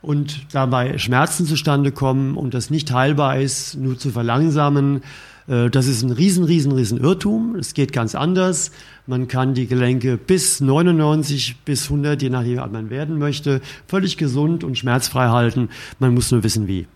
und 0.05 0.53
dabei 0.53 0.99
Schmerzen 0.99 1.47
zustande 1.47 1.91
kommen 1.91 2.37
und 2.37 2.53
das 2.53 2.69
nicht 2.69 2.91
heilbar 2.93 3.39
ist, 3.39 3.75
nur 3.75 3.97
zu 3.97 4.11
verlangsamen. 4.11 5.01
Äh, 5.47 5.71
das 5.71 5.87
ist 5.87 6.03
ein 6.03 6.11
riesen, 6.11 6.43
riesen, 6.43 6.71
riesen 6.71 6.99
Irrtum. 6.99 7.55
Es 7.55 7.73
geht 7.73 7.91
ganz 7.91 8.13
anders. 8.13 8.71
Man 9.07 9.27
kann 9.27 9.55
die 9.55 9.65
Gelenke 9.65 10.17
bis 10.17 10.61
99 10.61 11.57
bis 11.65 11.85
100, 11.85 12.21
je 12.21 12.29
nachdem, 12.29 12.57
was 12.57 12.71
man 12.71 12.91
werden 12.91 13.17
möchte, 13.17 13.61
völlig 13.87 14.17
gesund 14.17 14.63
und 14.63 14.77
schmerzfrei 14.77 15.29
halten. 15.29 15.69
Man 15.97 16.13
muss 16.13 16.31
nur 16.31 16.43
wissen, 16.43 16.67
wie. 16.67 16.87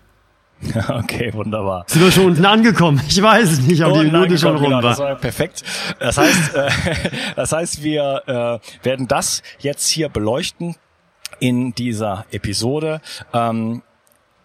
Okay, 0.89 1.33
wunderbar. 1.33 1.85
Sind 1.87 2.03
wir 2.03 2.11
schon 2.11 2.25
unten 2.25 2.45
angekommen? 2.45 3.01
Ich 3.07 3.19
weiß 3.19 3.53
es 3.53 3.61
nicht, 3.61 3.83
ob 3.83 3.93
oh, 3.93 4.03
die 4.03 4.11
Minute 4.11 4.37
schon 4.37 4.55
rum 4.57 4.73
war. 4.73 4.81
Das 4.81 4.99
war 4.99 5.15
perfekt. 5.15 5.63
Das 5.99 6.17
heißt, 6.17 6.53
äh, 6.53 6.69
das 7.35 7.51
heißt, 7.53 7.81
wir 7.81 8.21
äh, 8.27 8.85
werden 8.85 9.07
das 9.07 9.41
jetzt 9.61 9.87
hier 9.87 10.09
beleuchten 10.09 10.75
in 11.39 11.73
dieser 11.73 12.25
Episode. 12.31 13.01
Ähm, 13.33 13.81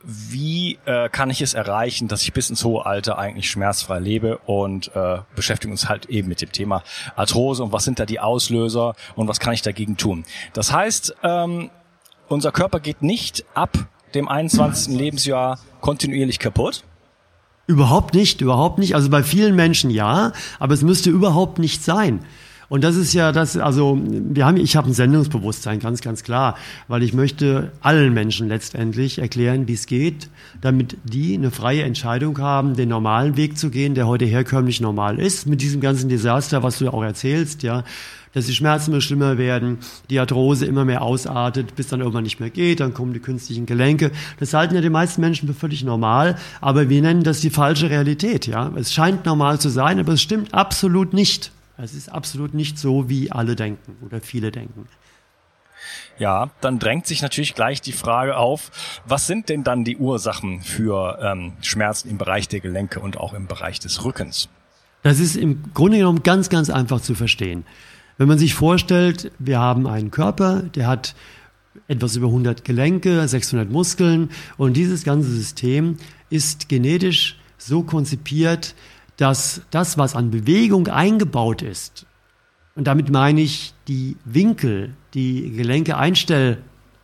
wie 0.07 0.79
äh, 0.85 1.09
kann 1.09 1.31
ich 1.31 1.41
es 1.41 1.55
erreichen, 1.55 2.09
dass 2.09 2.23
ich 2.23 2.33
bis 2.33 2.51
ins 2.51 2.63
hohe 2.63 2.85
Alter 2.85 3.19
eigentlich 3.19 3.51
schmerzfrei 3.51 3.99
lebe 3.99 4.39
und 4.39 4.95
äh, 4.95 5.19
beschäftigen 5.35 5.73
uns 5.73 5.89
halt 5.89 6.07
eben 6.07 6.29
mit 6.29 6.43
dem 6.43 6.53
Thema 6.53 6.83
Arthrose 7.17 7.63
und 7.63 7.73
was 7.73 7.85
sind 7.85 7.99
da 7.99 8.05
die 8.05 8.21
Auslöser 8.21 8.95
und 9.15 9.29
was 9.29 9.41
kann 9.41 9.55
ich 9.55 9.63
dagegen 9.63 9.97
tun. 9.97 10.25
Das 10.53 10.73
heißt, 10.73 11.17
ähm, 11.23 11.71
unser 12.29 12.53
Körper 12.53 12.81
geht 12.81 13.03
nicht 13.03 13.45
ab 13.55 13.87
dem 14.15 14.29
21. 14.29 14.95
Lebensjahr 14.95 15.59
kontinuierlich 15.81 16.39
kaputt. 16.39 16.85
Überhaupt 17.67 18.15
nicht, 18.15 18.43
überhaupt 18.43 18.79
nicht. 18.79 18.95
Also 18.95 19.09
bei 19.09 19.23
vielen 19.23 19.57
Menschen 19.57 19.91
ja, 19.91 20.33
aber 20.59 20.75
es 20.75 20.83
müsste 20.83 21.09
überhaupt 21.09 21.59
nicht 21.59 21.83
sein. 21.83 22.25
Und 22.69 22.85
das 22.85 22.97
ist 22.97 23.13
ja 23.13 23.33
das, 23.33 23.57
also 23.57 23.99
wir 24.03 24.47
haben, 24.47 24.57
ich 24.57 24.77
habe 24.77 24.89
ein 24.89 24.95
Sendungsbewusstsein, 24.95 25.81
ganz, 25.81 26.01
ganz 26.01 26.23
klar, 26.23 26.57
weil 26.89 27.03
ich 27.03 27.13
möchte 27.13 27.73
allen 27.81 28.15
Menschen 28.15 28.49
letztendlich 28.49 29.19
erklären, 29.19 29.69
wie 29.69 29.75
es 29.75 29.87
geht, 29.87 30.29
damit 30.61 30.97
die 31.05 31.35
eine 31.35 31.51
freie 31.51 31.83
Entscheidung 31.83 32.39
haben, 32.39 32.77
den 32.77 32.89
normalen 32.89 33.37
Weg 33.37 33.59
zu 33.59 33.71
gehen, 33.71 33.95
der 33.95 34.07
heute 34.07 34.25
herkömmlich 34.25 34.81
normal 34.81 35.19
ist, 35.19 35.47
mit 35.47 35.61
diesem 35.61 35.81
ganzen 35.81 36.09
Desaster, 36.09 36.63
was 36.63 36.79
du 36.79 36.89
auch 36.89 37.03
erzählst, 37.03 37.63
ja 37.63 37.85
dass 38.35 38.47
die 38.47 38.55
Schmerzen 38.55 38.91
immer 38.91 39.01
schlimmer 39.01 39.39
werden, 39.39 39.79
die 40.11 40.19
Arthrose 40.19 40.67
immer 40.67 40.85
mehr 40.85 41.03
ausartet, 41.03 41.77
bis 41.77 41.87
dann 41.87 42.01
irgendwann 42.01 42.25
nicht 42.25 42.41
mehr 42.41 42.51
geht, 42.51 42.81
dann 42.81 42.93
kommen 42.93 43.15
die 43.15 43.21
künstlichen 43.21 43.65
Gelenke. 43.65 44.11
Das 44.41 44.53
halten 44.53 44.75
ja 44.75 44.81
die 44.81 44.91
meisten 44.91 45.21
Menschen 45.21 45.49
für 45.49 45.55
völlig 45.55 45.85
normal, 45.85 46.37
aber 46.61 46.89
wir 46.89 47.01
nennen 47.01 47.23
das 47.23 47.41
die 47.41 47.51
falsche 47.51 47.89
Realität. 47.89 48.47
Ja, 48.47 48.71
Es 48.75 48.93
scheint 48.93 49.25
normal 49.25 49.61
zu 49.61 49.69
sein, 49.69 49.99
aber 50.01 50.15
es 50.15 50.23
stimmt 50.23 50.53
absolut 50.53 51.15
nicht. 51.15 51.53
Es 51.77 51.95
ist 51.95 52.09
absolut 52.09 52.55
nicht 52.55 52.79
so, 52.79 53.09
wie 53.09 53.33
alle 53.33 53.57
denken 53.57 53.97
oder 54.05 54.21
viele 54.21 54.53
denken. 54.53 54.87
Ja, 56.19 56.51
dann 56.61 56.79
drängt 56.79 57.07
sich 57.07 57.21
natürlich 57.21 57.55
gleich 57.55 57.81
die 57.81 57.93
Frage 57.93 58.37
auf, 58.37 58.71
was 59.05 59.27
sind 59.27 59.49
denn 59.49 59.65
dann 59.65 59.85
die 59.85 59.97
Ursachen 59.97 60.61
für 60.63 61.19
ähm, 61.21 61.55
Schmerzen 61.61 62.09
im 62.09 62.19
Bereich 62.19 62.49
der 62.49 62.61
Gelenke 62.61 63.01
und 63.01 63.17
auch 63.17 63.35
im 63.35 63.47
Bereich 63.47 63.81
des 63.81 64.05
Rückens? 64.05 64.49
Das 65.03 65.19
ist 65.19 65.37
im 65.37 65.75
Grunde 65.75 65.99
genommen 65.99 66.23
ganz, 66.23 66.49
ganz 66.49 66.71
einfach 66.71 67.01
zu 67.01 67.15
verstehen. 67.15 67.67
Wenn 68.17 68.29
man 68.29 68.39
sich 68.39 68.55
vorstellt, 68.55 69.33
wir 69.39 69.59
haben 69.59 69.87
einen 69.87 70.11
Körper, 70.11 70.63
der 70.63 70.87
hat 70.87 71.15
etwas 71.89 72.15
über 72.17 72.29
100 72.29 72.65
Gelenke, 72.65 73.27
600 73.27 73.71
Muskeln 73.71 74.31
und 74.57 74.75
dieses 74.75 75.03
ganze 75.03 75.29
System 75.29 75.99
ist 76.31 76.69
genetisch 76.69 77.37
so 77.59 77.83
konzipiert, 77.83 78.75
dass 79.17 79.63
das, 79.71 79.99
was 79.99 80.15
an 80.15 80.31
Bewegung 80.31 80.89
eingebaut 80.89 81.63
ist, 81.63 82.07
und 82.77 82.89
damit 82.89 83.11
meine 83.11 83.41
ich 83.41 83.73
die 83.87 84.17
Winkel, 84.25 84.95
die 85.15 85.53
Gelenke 85.53 85.97
einstell, 85.97 86.59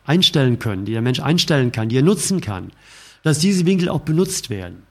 einstellen 0.05 0.59
können, 0.59 0.85
die 0.85 0.91
der 0.91 1.01
Mensch 1.01 1.21
einstellen 1.21 1.71
kann, 1.71 1.89
die 1.89 1.97
er 1.97 2.03
nutzen 2.03 2.41
kann, 2.41 2.71
dass 3.23 3.39
diese 3.39 3.65
Winkel 3.65 3.87
auch 3.87 4.01
benutzt 4.01 4.49
werden. 4.49 4.83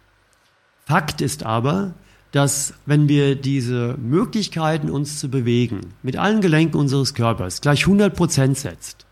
Fakt 0.86 1.20
ist 1.20 1.44
aber, 1.44 1.94
dass 2.32 2.74
wenn 2.86 3.08
wir 3.08 3.34
diese 3.34 3.96
Möglichkeiten, 3.98 4.88
uns 4.88 5.18
zu 5.18 5.28
bewegen, 5.28 5.80
mit 6.02 6.16
allen 6.16 6.40
Gelenken 6.40 6.78
unseres 6.78 7.14
Körpers 7.14 7.60
gleich 7.60 7.82
100 7.82 8.14
Prozent 8.14 8.56
setzt, 8.56 9.06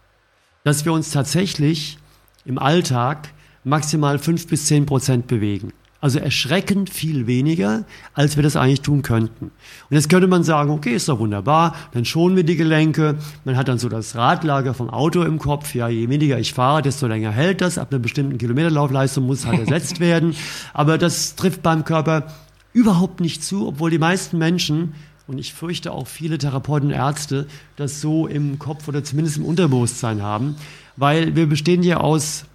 dass 0.65 0.85
wir 0.85 0.93
uns 0.93 1.11
tatsächlich 1.11 1.99
im 2.45 2.59
Alltag 2.59 3.29
maximal 3.65 4.19
5 4.19 4.47
bis 4.47 4.67
10 4.67 4.87
Prozent 4.87 5.27
bewegen. 5.27 5.73
Also 6.01 6.21
erschreckend 6.21 6.91
viel 6.91 7.27
weniger, 7.27 7.85
als 8.15 8.37
wir 8.37 8.45
das 8.45 8.55
eigentlich 8.55 8.83
tun 8.83 9.03
könnten. 9.03 9.47
Und 9.47 9.97
jetzt 9.97 10.09
könnte 10.09 10.29
man 10.29 10.45
sagen, 10.45 10.71
okay, 10.71 10.95
ist 10.95 11.09
doch 11.09 11.19
wunderbar, 11.19 11.75
dann 11.93 12.05
schonen 12.05 12.37
wir 12.37 12.45
die 12.45 12.55
Gelenke. 12.55 13.17
Man 13.45 13.57
hat 13.57 13.67
dann 13.67 13.81
so 13.81 13.89
das 13.89 14.15
Radlager 14.15 14.75
vom 14.75 14.91
Auto 14.91 15.23
im 15.23 15.41
Kopf. 15.41 15.75
Ja, 15.75 15.89
je 15.89 16.09
weniger 16.09 16.39
ich 16.39 16.53
fahre, 16.53 16.83
desto 16.83 17.09
länger 17.09 17.33
hält 17.33 17.61
das. 17.61 17.79
Ab 17.79 17.89
einer 17.91 17.99
bestimmten 17.99 18.39
Kilometerlaufleistung 18.39 19.27
muss 19.27 19.45
halt 19.45 19.59
ersetzt 19.59 19.99
werden. 20.01 20.37
Aber 20.73 20.99
das 20.99 21.35
trifft 21.35 21.63
beim 21.63 21.85
Körper 21.85 22.29
überhaupt 22.73 23.21
nicht 23.21 23.43
zu, 23.43 23.67
obwohl 23.67 23.91
die 23.91 23.99
meisten 23.99 24.39
Menschen 24.39 24.95
und 25.29 25.39
ich 25.39 25.53
fürchte 25.53 25.93
auch 25.93 26.07
viele 26.07 26.39
Therapeuten 26.39 26.89
und 26.89 26.95
Ärzte 26.95 27.47
das 27.77 28.01
so 28.01 28.27
im 28.27 28.59
Kopf 28.59 28.89
oder 28.89 29.05
zumindest 29.05 29.37
im 29.37 29.45
Unterbewusstsein 29.45 30.23
haben, 30.23 30.57
weil 30.97 31.37
wir 31.37 31.47
bestehen 31.47 31.83
ja 31.83 31.99
aus 31.99 32.47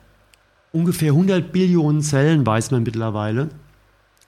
ungefähr 0.74 1.12
100 1.12 1.54
Billionen 1.54 2.02
Zellen, 2.02 2.46
weiß 2.46 2.72
man 2.72 2.84
mittlerweile. 2.84 3.50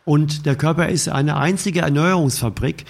Und 0.05 0.45
der 0.45 0.55
Körper 0.55 0.87
ist 0.87 1.09
eine 1.09 1.35
einzige 1.35 1.81
Erneuerungsfabrik. 1.81 2.85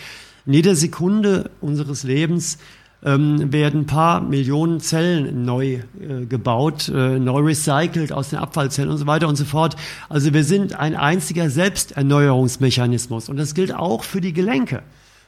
In 0.46 0.54
jeder 0.54 0.76
Sekunde 0.76 1.50
unseres 1.62 2.04
Lebens 2.04 2.60
ähm, 3.04 3.54
werden 3.54 3.82
ein 3.82 3.86
paar 3.86 4.20
Millionen 4.20 4.82
Zellen 4.82 5.46
neu 5.46 5.80
äh, 6.00 6.26
gebaut, 6.28 6.90
äh, 6.90 7.18
neu 7.18 7.40
recycelt 7.42 8.12
aus 8.12 8.30
den 8.30 8.40
Abfallzellen 8.40 8.92
und 8.92 8.98
so 8.98 9.08
weiter 9.08 9.30
und 9.30 9.38
so 9.38 9.46
fort. 9.46 9.78
Also 10.10 10.34
wir 10.34 10.44
sind 10.44 10.78
ein 10.78 10.96
einziger 10.96 11.50
Selbsterneuerungsmechanismus. 11.50 13.30
Und 13.30 13.38
das 13.38 13.54
gilt 13.54 13.74
auch 13.74 14.04
für 14.04 14.20
die 14.20 14.34
Gelenke. 14.34 14.84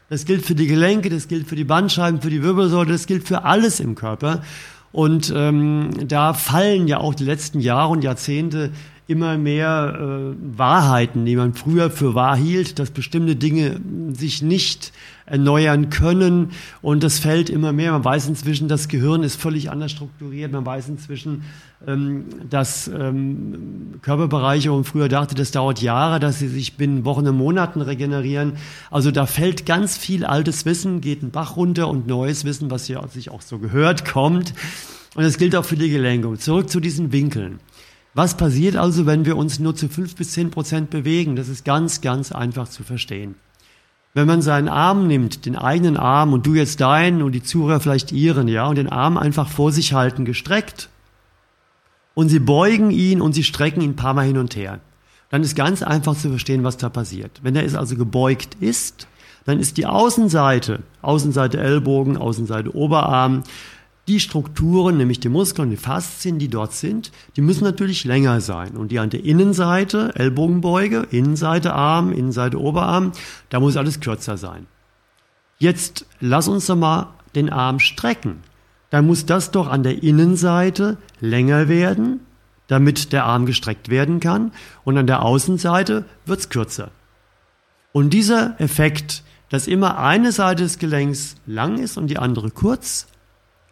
Das 0.10 0.26
gilt 0.26 0.46
für 0.46 0.56
die 0.56 0.68
Gelenke, 0.68 1.10
das 1.10 1.28
gilt 1.28 1.48
für 1.48 1.56
die 1.56 1.66
Bandscheiben, 1.66 2.22
für 2.22 2.30
die 2.30 2.42
Wirbelsäule, 2.42 2.92
das 2.92 3.08
gilt 3.08 3.28
für 3.28 3.44
alles 3.44 3.80
im 3.80 3.96
Körper. 3.96 4.42
Und 4.92 5.34
ähm, 5.36 5.92
da 6.08 6.34
fallen 6.34 6.88
ja 6.88 7.00
auch 7.00 7.14
die 7.14 7.26
letzten 7.26 7.60
Jahre 7.60 7.92
und 7.92 8.04
Jahrzehnte 8.04 8.72
immer 9.08 9.38
mehr 9.38 9.98
äh, 10.00 10.58
Wahrheiten, 10.58 11.26
die 11.26 11.36
man 11.36 11.54
früher 11.54 11.90
für 11.90 12.14
wahr 12.14 12.36
hielt, 12.36 12.80
dass 12.80 12.92
bestimmte 12.92 13.36
Dinge 13.36 13.80
sich 14.14 14.42
nicht 14.42 14.92
erneuern 15.28 15.90
können 15.90 16.52
und 16.82 17.04
das 17.04 17.20
fällt 17.20 17.50
immer 17.50 17.74
mehr. 17.74 17.92
Man 17.92 18.04
weiß 18.04 18.28
inzwischen, 18.28 18.68
das 18.68 18.88
Gehirn 18.88 19.24
ist 19.24 19.40
völlig 19.40 19.70
anders 19.70 19.92
strukturiert. 19.92 20.52
Man 20.54 20.66
weiß 20.66 20.88
inzwischen, 20.88 21.44
ähm, 21.86 22.26
dass 22.50 22.88
ähm, 22.88 23.96
Körperbereiche, 24.02 24.72
wo 24.72 24.76
man 24.76 24.84
früher 24.86 25.10
dachte, 25.10 25.36
das 25.36 25.52
dauert 25.52 25.82
Jahre, 25.82 26.20
dass 26.20 26.40
sie 26.40 26.48
sich 26.48 26.78
binnen 26.78 27.04
Wochen 27.04 27.28
und 27.28 27.38
Monaten 27.38 27.82
regenerieren. 27.82 28.54
Also 28.90 29.12
da 29.12 29.26
fällt 29.26 29.66
ganz 29.66 29.98
viel 29.98 30.26
altes 30.26 30.66
Wissen, 30.66 31.02
geht 31.02 31.22
ein 31.22 31.32
Bach 31.32 31.58
runter 31.58 31.90
und 31.90 32.08
neues 32.08 32.46
Wissen, 32.46 32.72
was 32.72 32.88
ja 32.88 33.06
sich 33.08 33.30
auch 33.30 33.42
so 33.42 33.60
gehört, 33.60 34.06
kommt. 34.06 34.54
Und 35.16 35.24
das 35.24 35.38
gilt 35.38 35.56
auch 35.56 35.66
für 35.66 35.76
die 35.76 35.90
Gelenke. 35.90 36.38
Zurück 36.38 36.70
zu 36.70 36.80
diesen 36.80 37.12
Winkeln. 37.12 37.60
Was 38.14 38.38
passiert 38.38 38.78
also, 38.78 39.06
wenn 39.06 39.26
wir 39.26 39.36
uns 39.36 39.60
nur 39.60 39.76
zu 39.76 39.90
fünf 39.90 40.16
bis 40.16 40.32
zehn 40.32 40.52
Prozent 40.52 40.90
bewegen? 40.90 41.36
Das 41.36 41.50
ist 41.50 41.66
ganz, 41.66 42.02
ganz 42.02 42.32
einfach 42.32 42.70
zu 42.70 42.84
verstehen. 42.84 43.36
Wenn 44.18 44.26
man 44.26 44.42
seinen 44.42 44.68
Arm 44.68 45.06
nimmt, 45.06 45.46
den 45.46 45.56
eigenen 45.56 45.96
Arm 45.96 46.34
und 46.34 46.48
du 46.48 46.56
jetzt 46.56 46.82
deinen 46.82 47.22
und 47.22 47.34
die 47.34 47.44
Zuhörer 47.44 47.80
vielleicht 47.80 48.12
ihren, 48.12 48.48
ja, 48.48 48.66
und 48.66 48.76
den 48.76 48.90
Arm 48.90 49.16
einfach 49.16 49.48
vor 49.48 49.72
sich 49.72 49.94
halten, 49.94 50.26
gestreckt, 50.26 50.90
und 52.16 52.30
sie 52.30 52.40
beugen 52.40 52.90
ihn 52.90 53.22
und 53.22 53.34
sie 53.34 53.44
strecken 53.44 53.80
ihn 53.80 53.92
ein 53.92 53.96
paar 53.96 54.16
Mal 54.16 54.26
hin 54.26 54.40
und 54.40 54.56
her, 54.56 54.80
dann 55.30 55.44
ist 55.44 55.56
ganz 55.56 55.84
einfach 55.84 56.18
zu 56.18 56.30
verstehen, 56.30 56.64
was 56.64 56.78
da 56.78 56.90
passiert. 56.90 57.42
Wenn 57.44 57.56
er 57.56 57.64
ist 57.64 57.76
also 57.76 57.96
gebeugt 57.96 58.56
ist, 58.60 59.08
dann 59.46 59.60
ist 59.60 59.78
die 59.78 59.86
Außenseite, 59.86 60.80
Außenseite 61.04 61.60
Ellbogen, 61.60 62.18
Außenseite 62.18 62.76
Oberarm, 62.76 63.44
die 64.08 64.20
Strukturen, 64.20 64.98
nämlich 64.98 65.20
die 65.20 65.30
Muskeln, 65.30 65.70
die 65.70 65.78
Faszien, 65.78 66.40
die 66.40 66.48
dort 66.48 66.74
sind, 66.74 67.12
die 67.36 67.42
müssen 67.42 67.66
natürlich 67.66 68.06
länger 68.06 68.40
sein. 68.40 68.78
Und 68.78 68.92
die 68.92 69.00
an 69.00 69.10
der 69.10 69.26
Innenseite, 69.26 70.14
Ellbogenbeuge, 70.16 71.08
Innenseite 71.12 71.74
Arm, 71.74 72.14
Innenseite 72.14 72.60
Oberarm, 72.60 73.12
da 73.50 73.60
muss 73.60 73.76
alles 73.76 74.00
kürzer 74.00 74.38
sein. 74.38 74.68
Jetzt 75.60 76.06
lass 76.20 76.48
uns 76.48 76.68
doch 76.68 76.76
mal 76.76 77.14
den 77.36 77.50
Arm 77.50 77.80
strecken. 77.80 78.44
Dann 78.90 79.06
muss 79.06 79.26
das 79.26 79.52
doch 79.52 79.68
an 79.68 79.84
der 79.84 80.02
Innenseite 80.02 80.98
länger 81.20 81.68
werden, 81.68 82.22
damit 82.68 83.12
der 83.12 83.26
Arm 83.26 83.46
gestreckt 83.46 83.90
werden 83.90 84.22
kann. 84.22 84.54
Und 84.86 84.98
an 84.98 85.08
der 85.08 85.24
Außenseite 85.24 86.06
wird's 86.26 86.50
kürzer. 86.50 86.92
Und 87.92 88.12
dieser 88.12 88.60
Effekt, 88.62 89.24
dass 89.50 89.68
immer 89.68 89.98
eine 89.98 90.32
Seite 90.32 90.64
des 90.64 90.78
Gelenks 90.78 91.36
lang 91.46 91.80
ist 91.80 91.98
und 91.98 92.08
die 92.08 92.20
andere 92.20 92.52
kurz, 92.52 93.08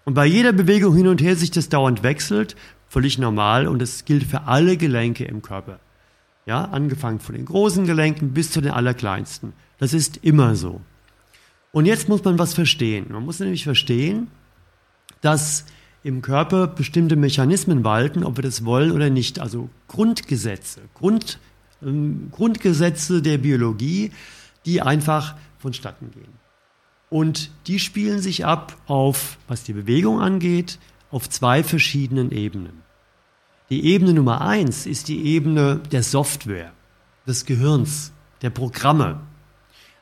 und 0.05 0.13
bei 0.13 0.25
jeder 0.25 0.53
Bewegung 0.53 0.95
hin 0.95 1.07
und 1.07 1.21
her 1.21 1.35
sich 1.35 1.51
das 1.51 1.67
dauernd 1.69 2.03
wechselt, 2.03 2.55
völlig 2.87 3.17
normal 3.17 3.67
und 3.67 3.79
das 3.79 4.05
gilt 4.05 4.23
für 4.23 4.43
alle 4.43 4.77
Gelenke 4.77 5.25
im 5.25 5.41
Körper. 5.41 5.79
Ja, 6.45 6.65
angefangen 6.65 7.19
von 7.19 7.35
den 7.35 7.45
großen 7.45 7.85
Gelenken 7.85 8.33
bis 8.33 8.51
zu 8.51 8.61
den 8.61 8.71
allerkleinsten. 8.71 9.53
Das 9.79 9.93
ist 9.93 10.17
immer 10.17 10.55
so. 10.55 10.79
Und 11.71 11.87
jetzt 11.87 12.07
muss 12.07 12.23
man 12.23 12.39
was 12.39 12.53
verstehen. 12.53 13.07
Man 13.09 13.25
muss 13.25 13.39
nämlich 13.39 13.63
verstehen, 13.63 14.27
dass 15.21 15.65
im 16.03 16.21
Körper 16.21 16.67
bestimmte 16.67 17.15
Mechanismen 17.15 17.83
walten, 17.83 18.23
ob 18.23 18.37
wir 18.37 18.43
das 18.43 18.63
wollen 18.63 18.91
oder 18.91 19.09
nicht. 19.09 19.39
Also 19.39 19.69
Grundgesetze, 19.87 20.81
Grund, 20.93 21.39
ähm, 21.81 22.29
Grundgesetze 22.31 23.23
der 23.23 23.39
Biologie, 23.39 24.11
die 24.67 24.83
einfach 24.83 25.35
vonstatten 25.57 26.11
gehen. 26.11 26.44
Und 27.09 27.51
die 27.67 27.79
spielen 27.79 28.19
sich 28.19 28.45
ab 28.45 28.77
auf, 28.87 29.37
was 29.47 29.63
die 29.63 29.73
Bewegung 29.73 30.19
angeht, 30.19 30.79
auf 31.11 31.29
zwei 31.29 31.63
verschiedenen 31.63 32.31
Ebenen. 32.31 32.83
Die 33.69 33.85
Ebene 33.85 34.13
Nummer 34.13 34.41
eins 34.41 34.85
ist 34.85 35.07
die 35.07 35.25
Ebene 35.25 35.81
der 35.91 36.03
Software, 36.03 36.71
des 37.25 37.45
Gehirns, 37.45 38.11
der 38.41 38.49
Programme. 38.49 39.21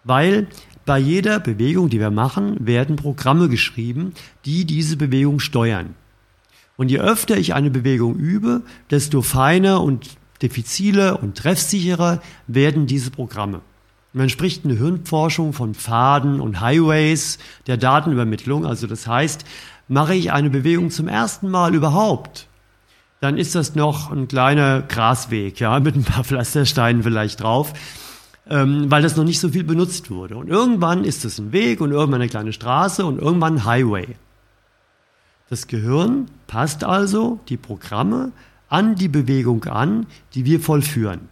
Weil 0.03 0.48
bei 0.86 0.98
jeder 1.00 1.39
Bewegung, 1.39 1.89
die 1.89 2.00
wir 2.00 2.12
machen, 2.12 2.65
werden 2.65 2.98
Programme 2.98 3.48
geschrieben, 3.48 4.13
die 4.43 4.65
diese 4.65 4.98
Bewegung 4.98 5.39
steuern. 5.39 5.95
Und 6.75 6.89
je 6.89 7.00
öfter 7.00 7.38
ich 7.38 7.53
eine 7.53 7.69
Bewegung 7.69 8.15
übe, 8.15 8.63
desto 8.89 9.22
feiner 9.22 9.81
und 9.81 10.17
diffiziler 10.41 11.22
und 11.24 11.38
treffsicherer 11.38 12.22
werden 12.48 12.88
diese 12.88 13.12
Programme. 13.12 13.62
Man 14.13 14.29
spricht 14.29 14.63
in 14.63 14.70
der 14.70 14.77
Hirnforschung 14.77 15.53
von 15.53 15.74
Pfaden 15.74 16.39
und 16.39 16.62
Highways 16.62 17.39
der 17.67 17.77
Datenübermittlung. 17.77 18.65
Also 18.65 18.88
das 18.88 19.08
heißt, 19.08 19.43
mache 19.88 20.15
ich 20.15 20.32
eine 20.32 20.50
Bewegung 20.50 20.91
zum 20.91 21.08
ersten 21.08 21.50
Mal 21.50 21.75
überhaupt, 21.75 22.48
dann 23.20 23.38
ist 23.38 23.55
das 23.55 23.75
noch 23.75 24.12
ein 24.12 24.27
kleiner 24.27 24.82
Grasweg, 24.82 25.60
ja, 25.60 25.79
mit 25.82 25.96
ein 25.96 26.03
paar 26.03 26.24
Pflastersteinen 26.24 27.03
vielleicht 27.03 27.41
drauf 27.41 27.74
ähm, 28.50 28.91
weil 28.91 29.01
das 29.01 29.15
noch 29.15 29.24
nicht 29.24 29.39
so 29.39 29.50
viel 29.50 29.63
benutzt 29.63 30.12
wurde. 30.12 30.36
Und 30.36 30.50
irgendwann 30.50 31.03
ist 31.03 31.25
es 31.25 31.39
ein 31.39 31.51
Weg 31.51 31.82
und 31.82 31.91
irgendwann 31.91 32.22
eine 32.22 32.29
kleine 32.29 32.53
Straße 32.53 33.05
und 33.05 33.20
irgendwann 33.20 33.55
ein 33.55 33.65
Highway. 33.65 34.15
Das 35.50 35.67
Gehirn 35.67 36.27
passt 36.48 36.84
also 36.84 37.39
die 37.50 37.58
Programme 37.58 38.32
an 38.70 38.96
die 38.96 39.08
Bewegung 39.08 39.65
an, 39.65 40.08
die 40.34 40.46
wir 40.46 40.60
vollführen. 40.60 41.29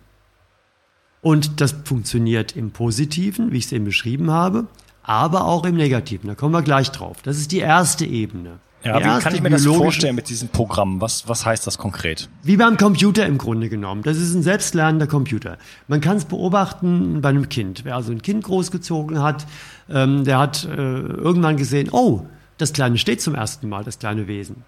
Und 1.22 1.62
das 1.62 1.76
funktioniert 1.86 2.56
im 2.56 2.72
Positiven, 2.72 3.52
wie 3.52 3.58
ich 3.58 3.66
es 3.66 3.72
eben 3.72 3.86
beschrieben 3.86 4.32
habe, 4.32 4.68
aber 5.04 5.46
auch 5.46 5.66
im 5.66 5.76
Negativen. 5.76 6.28
Da 6.28 6.36
kommen 6.36 6.54
wir 6.54 6.64
gleich 6.64 6.90
drauf. 6.92 7.18
Das 7.24 7.38
ist 7.38 7.52
die 7.52 7.60
erste 7.60 8.06
Ebene. 8.06 8.60
Ja, 8.84 9.00
wie 9.00 9.22
kann 9.22 9.36
ich 9.36 9.42
mir 9.42 9.52
das 9.52 9.66
vorstellen 9.66 10.16
mit 10.16 10.30
diesem 10.30 10.50
Programm? 10.50 11.02
Was, 11.02 11.28
was 11.28 11.46
heißt 11.46 11.68
das 11.68 11.78
konkret? 11.78 12.30
Wie 12.42 12.58
beim 12.58 12.78
Computer 12.78 13.28
im 13.28 13.38
Grunde 13.38 13.70
genommen. 13.70 14.02
Das 14.02 14.18
ist 14.18 14.34
ein 14.34 14.42
selbstlernender 14.42 15.06
Computer. 15.06 15.60
Man 15.88 16.02
kann 16.02 16.18
es 16.18 16.26
beobachten 16.26 17.22
bei 17.22 17.30
einem 17.30 17.48
Kind. 17.48 17.86
Wer 17.86 17.96
also 17.96 18.12
ein 18.12 18.24
Kind 18.24 18.44
großgezogen 18.44 19.22
hat, 19.22 19.46
ähm, 19.88 20.24
der 20.24 20.40
hat 20.40 20.66
äh, 20.66 20.72
irgendwann 20.72 21.58
gesehen, 21.58 21.90
oh, 21.92 22.26
das 22.58 22.74
Kleine 22.74 22.98
steht 22.98 23.22
zum 23.22 23.36
ersten 23.36 23.70
Mal, 23.70 23.84
das 23.84 24.00
kleine 24.00 24.28
Wesen. 24.28 24.64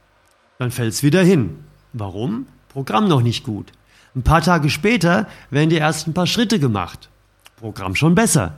Dann 0.59 0.69
fällt 0.69 0.93
es 0.93 1.01
wieder 1.01 1.23
hin. 1.23 1.57
Warum? 1.93 2.45
Programm 2.69 3.07
noch 3.07 3.21
nicht 3.21 3.43
gut. 3.43 3.71
Ein 4.15 4.23
paar 4.23 4.41
Tage 4.41 4.69
später 4.69 5.27
werden 5.49 5.69
die 5.69 5.77
ersten 5.77 6.13
paar 6.13 6.27
Schritte 6.27 6.59
gemacht. 6.59 7.09
Programm 7.57 7.95
schon 7.95 8.15
besser. 8.15 8.53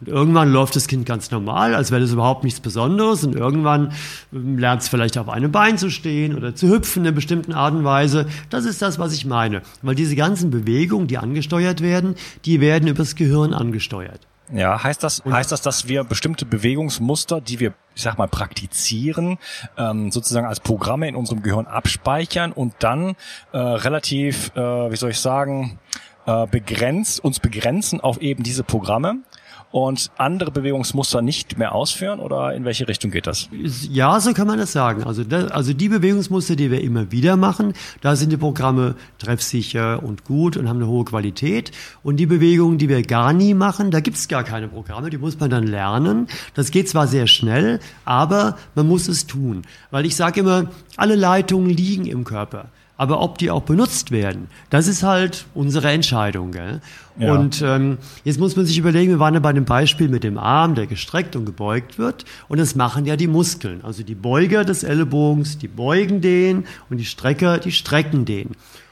Und 0.00 0.08
irgendwann 0.08 0.52
läuft 0.52 0.76
das 0.76 0.86
Kind 0.86 1.06
ganz 1.06 1.32
normal, 1.32 1.74
als 1.74 1.90
wäre 1.90 2.00
das 2.00 2.12
überhaupt 2.12 2.44
nichts 2.44 2.60
Besonderes. 2.60 3.24
Und 3.24 3.34
irgendwann 3.34 3.92
ähm, 4.32 4.58
lernt 4.58 4.82
es 4.82 4.88
vielleicht 4.88 5.18
auf 5.18 5.28
einem 5.28 5.50
Bein 5.50 5.76
zu 5.76 5.90
stehen 5.90 6.36
oder 6.36 6.54
zu 6.54 6.68
hüpfen 6.68 7.02
in 7.02 7.08
einer 7.08 7.14
bestimmten 7.14 7.52
Art 7.52 7.74
und 7.74 7.84
Weise. 7.84 8.26
Das 8.48 8.64
ist 8.64 8.80
das, 8.80 8.98
was 8.98 9.12
ich 9.12 9.26
meine. 9.26 9.62
Weil 9.82 9.96
diese 9.96 10.14
ganzen 10.14 10.50
Bewegungen, 10.50 11.08
die 11.08 11.18
angesteuert 11.18 11.80
werden, 11.80 12.14
die 12.44 12.60
werden 12.60 12.88
übers 12.88 13.16
Gehirn 13.16 13.54
angesteuert. 13.54 14.20
Ja, 14.52 14.82
heißt 14.82 15.02
das, 15.02 15.22
heißt 15.24 15.52
das, 15.52 15.60
dass 15.60 15.88
wir 15.88 16.04
bestimmte 16.04 16.46
Bewegungsmuster, 16.46 17.40
die 17.40 17.60
wir, 17.60 17.74
ich 17.94 18.02
sag 18.02 18.16
mal, 18.16 18.28
praktizieren, 18.28 19.38
ähm, 19.76 20.10
sozusagen 20.10 20.46
als 20.46 20.60
Programme 20.60 21.06
in 21.06 21.16
unserem 21.16 21.42
Gehirn 21.42 21.66
abspeichern 21.66 22.52
und 22.52 22.74
dann 22.78 23.14
äh, 23.52 23.58
relativ, 23.58 24.50
äh, 24.56 24.60
wie 24.60 24.96
soll 24.96 25.10
ich 25.10 25.20
sagen, 25.20 25.78
äh, 26.26 26.46
begrenzt, 26.46 27.22
uns 27.22 27.40
begrenzen 27.40 28.00
auf 28.00 28.20
eben 28.20 28.42
diese 28.42 28.64
Programme 28.64 29.22
und 29.70 30.10
andere 30.16 30.50
Bewegungsmuster 30.50 31.20
nicht 31.20 31.58
mehr 31.58 31.74
ausführen 31.74 32.20
oder 32.20 32.54
in 32.54 32.64
welche 32.64 32.88
Richtung 32.88 33.10
geht 33.10 33.26
das? 33.26 33.48
Ja, 33.90 34.18
so 34.20 34.32
kann 34.32 34.46
man 34.46 34.58
das 34.58 34.72
sagen. 34.72 35.04
Also, 35.04 35.24
das, 35.24 35.50
also 35.50 35.72
die 35.74 35.88
Bewegungsmuster, 35.88 36.56
die 36.56 36.70
wir 36.70 36.80
immer 36.80 37.12
wieder 37.12 37.36
machen, 37.36 37.74
da 38.00 38.16
sind 38.16 38.30
die 38.30 38.36
Programme 38.36 38.94
treffsicher 39.18 40.02
und 40.02 40.24
gut 40.24 40.56
und 40.56 40.68
haben 40.68 40.78
eine 40.78 40.86
hohe 40.86 41.04
Qualität. 41.04 41.70
Und 42.02 42.16
die 42.16 42.26
Bewegungen, 42.26 42.78
die 42.78 42.88
wir 42.88 43.02
gar 43.02 43.32
nie 43.32 43.54
machen, 43.54 43.90
da 43.90 44.00
gibt 44.00 44.16
es 44.16 44.28
gar 44.28 44.44
keine 44.44 44.68
Programme, 44.68 45.10
die 45.10 45.18
muss 45.18 45.38
man 45.38 45.50
dann 45.50 45.66
lernen. 45.66 46.28
Das 46.54 46.70
geht 46.70 46.88
zwar 46.88 47.06
sehr 47.06 47.26
schnell, 47.26 47.80
aber 48.04 48.56
man 48.74 48.88
muss 48.88 49.08
es 49.08 49.26
tun. 49.26 49.62
Weil 49.90 50.06
ich 50.06 50.16
sage 50.16 50.40
immer, 50.40 50.70
alle 50.96 51.14
Leitungen 51.14 51.70
liegen 51.70 52.06
im 52.06 52.24
Körper. 52.24 52.66
Aber 52.98 53.22
ob 53.22 53.38
die 53.38 53.50
auch 53.52 53.62
benutzt 53.62 54.10
werden, 54.10 54.48
das 54.70 54.88
ist 54.88 55.04
halt 55.04 55.46
unsere 55.54 55.88
Entscheidung. 55.90 56.50
Gell? 56.50 56.80
Ja. 57.16 57.32
Und 57.32 57.62
ähm, 57.62 57.98
jetzt 58.24 58.40
muss 58.40 58.56
man 58.56 58.66
sich 58.66 58.76
überlegen, 58.76 59.12
wir 59.12 59.18
waren 59.20 59.34
ja 59.34 59.40
bei 59.40 59.52
dem 59.52 59.64
Beispiel 59.64 60.08
mit 60.08 60.24
dem 60.24 60.36
Arm, 60.36 60.74
der 60.74 60.88
gestreckt 60.88 61.36
und 61.36 61.46
gebeugt 61.46 61.96
wird. 61.96 62.24
Und 62.48 62.58
das 62.58 62.74
machen 62.74 63.06
ja 63.06 63.14
die 63.14 63.28
Muskeln. 63.28 63.84
Also 63.84 64.02
die 64.02 64.16
Beuger 64.16 64.64
des 64.64 64.82
Ellenbogens, 64.82 65.58
die 65.58 65.68
beugen 65.68 66.20
den 66.20 66.66
und 66.90 66.98
die 66.98 67.04
Strecker, 67.04 67.58
die 67.58 67.70
strecken 67.70 68.24
den. 68.24 68.50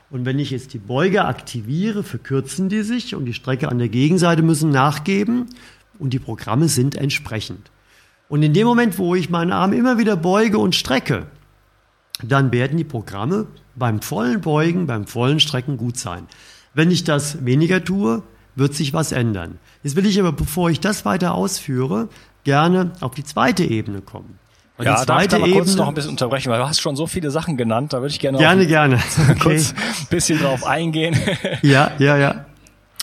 Und 0.09 0.25
wenn 0.25 0.38
ich 0.38 0.51
jetzt 0.53 0.73
die 0.73 0.79
Beuger 0.79 1.27
aktiviere, 1.27 2.05
verkürzen 2.05 2.69
die 2.69 2.83
sich 2.83 3.16
und 3.16 3.25
die 3.25 3.35
Strecke 3.35 3.69
an 3.69 3.79
der 3.79 3.88
Gegenseite 3.88 4.42
müssen 4.42 4.71
nachgeben 4.71 5.47
und 5.99 6.12
die 6.12 6.21
Programme 6.21 6.69
sind 6.69 6.95
entsprechend. 6.95 7.73
Und 8.29 8.45
in 8.45 8.53
dem 8.53 8.69
Moment, 8.69 8.99
wo 8.99 9.16
ich 9.16 9.31
meinen 9.31 9.53
Arm 9.53 9.73
immer 9.73 9.99
wieder 9.99 10.16
beuge 10.16 10.59
und 10.59 10.77
strecke, 10.77 11.27
dann 12.22 12.52
werden 12.52 12.79
die 12.79 12.85
Programme 12.85 13.46
beim 13.74 14.00
vollen 14.00 14.40
Beugen, 14.40 14.87
beim 14.87 15.07
vollen 15.07 15.40
Strecken 15.40 15.76
gut 15.76 15.98
sein. 15.98 16.26
Wenn 16.74 16.90
ich 16.90 17.05
das 17.05 17.44
weniger 17.44 17.85
tue, 17.85 18.22
wird 18.55 18.74
sich 18.74 18.94
was 18.94 19.12
ändern. 19.12 19.59
Jetzt 19.83 19.96
will 19.96 20.07
ich 20.07 20.18
aber, 20.18 20.33
bevor 20.33 20.70
ich 20.70 20.81
das 20.81 21.05
weiter 21.05 21.35
ausführe, 21.35 22.09
gerne 22.44 22.92
auf 23.00 23.14
die 23.14 23.24
zweite 23.24 23.64
Ebene 23.64 24.00
kommen. 24.00 24.38
Und 24.79 24.85
ja, 24.85 24.96
die 24.96 25.07
zweite 25.07 25.07
darf 25.07 25.22
ich 25.22 25.29
da 25.29 25.38
mal 25.38 25.50
kurz 25.50 25.74
noch 25.74 25.88
ein 25.88 25.94
bisschen 25.94 26.11
unterbrechen, 26.11 26.50
weil 26.50 26.59
du 26.59 26.66
hast 26.66 26.81
schon 26.81 26.96
so 26.96 27.07
viele 27.07 27.31
Sachen 27.31 27.57
genannt, 27.57 27.92
da 27.92 27.98
würde 27.98 28.12
ich 28.12 28.20
gerne, 28.20 28.38
gerne, 28.38 28.66
gerne. 28.66 28.98
Okay. 29.31 29.38
kurz 29.38 29.72
ein 29.72 30.07
bisschen 30.11 30.38
drauf 30.38 30.64
eingehen. 30.66 31.16
Ja, 31.62 31.92
ja, 31.98 32.16
ja. 32.16 32.45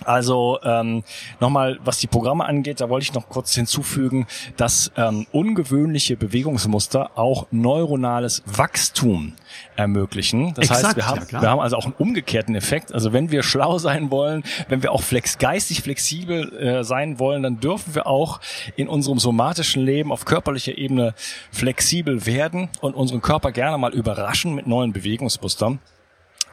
Also 0.06 0.60
ähm, 0.64 1.04
nochmal, 1.40 1.80
was 1.84 2.00
die 2.00 2.08
Programme 2.08 2.46
angeht, 2.46 2.82
da 2.82 2.90
wollte 2.90 3.04
ich 3.04 3.14
noch 3.14 3.30
kurz 3.30 3.54
hinzufügen, 3.54 4.28
dass 4.58 4.92
ähm, 4.98 5.26
ungewöhnliche 5.32 6.18
Bewegungsmuster 6.18 7.18
auch 7.18 7.48
neuronales 7.52 8.44
Wachstum 8.46 9.34
ermöglichen. 9.76 10.54
Das 10.54 10.66
Exakt, 10.66 10.84
heißt, 10.84 10.96
wir 10.98 11.08
haben, 11.08 11.22
ja, 11.32 11.42
wir 11.42 11.50
haben 11.50 11.60
also 11.60 11.76
auch 11.78 11.86
einen 11.86 11.96
umgekehrten 11.98 12.56
Effekt. 12.56 12.94
Also 12.94 13.14
wenn 13.14 13.32
wir 13.32 13.44
schlau 13.44 13.78
sein 13.78 14.12
wollen, 14.12 14.44
wenn 14.68 14.84
wir 14.84 14.92
auch 14.92 15.02
flex, 15.02 15.38
geistig 15.38 15.82
flexibel 15.82 16.54
äh, 16.58 16.84
sein 16.84 17.20
wollen, 17.20 17.44
dann 17.44 17.60
dürfen 17.60 17.96
wir 17.96 18.08
auch 18.08 18.40
in 18.76 18.88
unserem 18.88 19.20
somatischen 19.20 19.84
Leben 19.84 20.12
auf 20.12 20.26
körperlicher 20.26 20.78
Ebene 20.78 21.14
flexibel 21.52 22.26
werden 22.26 22.70
und 22.82 22.96
unseren 22.96 23.22
Körper 23.22 23.52
gerne 23.52 23.78
mal 23.78 23.94
überraschen 23.94 24.56
mit 24.56 24.68
neuen 24.68 24.94
Bewegungsmustern. 24.94 25.80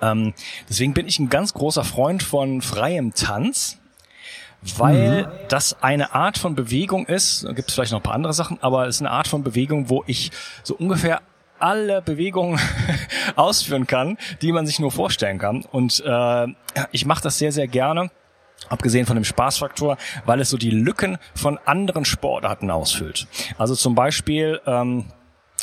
Ähm, 0.02 0.34
deswegen 0.68 0.94
bin 0.94 1.06
ich 1.06 1.18
ein 1.18 1.28
ganz 1.28 1.54
großer 1.54 1.84
Freund 1.84 2.22
von 2.22 2.62
freiem 2.62 3.14
Tanz, 3.14 3.78
weil 4.76 5.22
mhm. 5.22 5.28
das 5.48 5.82
eine 5.82 6.14
Art 6.14 6.38
von 6.38 6.54
Bewegung 6.54 7.06
ist, 7.06 7.44
da 7.44 7.52
gibt 7.52 7.68
es 7.68 7.74
vielleicht 7.74 7.92
noch 7.92 8.00
ein 8.00 8.04
paar 8.04 8.14
andere 8.14 8.34
Sachen, 8.34 8.58
aber 8.62 8.86
es 8.86 8.96
ist 8.96 9.02
eine 9.02 9.10
Art 9.10 9.28
von 9.28 9.42
Bewegung, 9.42 9.88
wo 9.88 10.04
ich 10.06 10.30
so 10.62 10.74
ungefähr 10.74 11.22
alle 11.58 12.02
Bewegungen 12.02 12.58
ausführen 13.36 13.86
kann, 13.86 14.18
die 14.42 14.52
man 14.52 14.66
sich 14.66 14.78
nur 14.80 14.90
vorstellen 14.90 15.38
kann. 15.38 15.64
Und 15.70 16.02
äh, 16.04 16.46
ich 16.90 17.06
mache 17.06 17.22
das 17.22 17.38
sehr, 17.38 17.52
sehr 17.52 17.68
gerne. 17.68 18.10
Abgesehen 18.68 19.06
von 19.06 19.16
dem 19.16 19.24
Spaßfaktor, 19.24 19.96
weil 20.26 20.40
es 20.40 20.50
so 20.50 20.58
die 20.58 20.70
Lücken 20.70 21.18
von 21.34 21.58
anderen 21.64 22.04
Sportarten 22.04 22.70
ausfüllt. 22.70 23.26
Also 23.56 23.74
zum 23.74 23.94
Beispiel 23.94 24.60
ähm, 24.66 25.06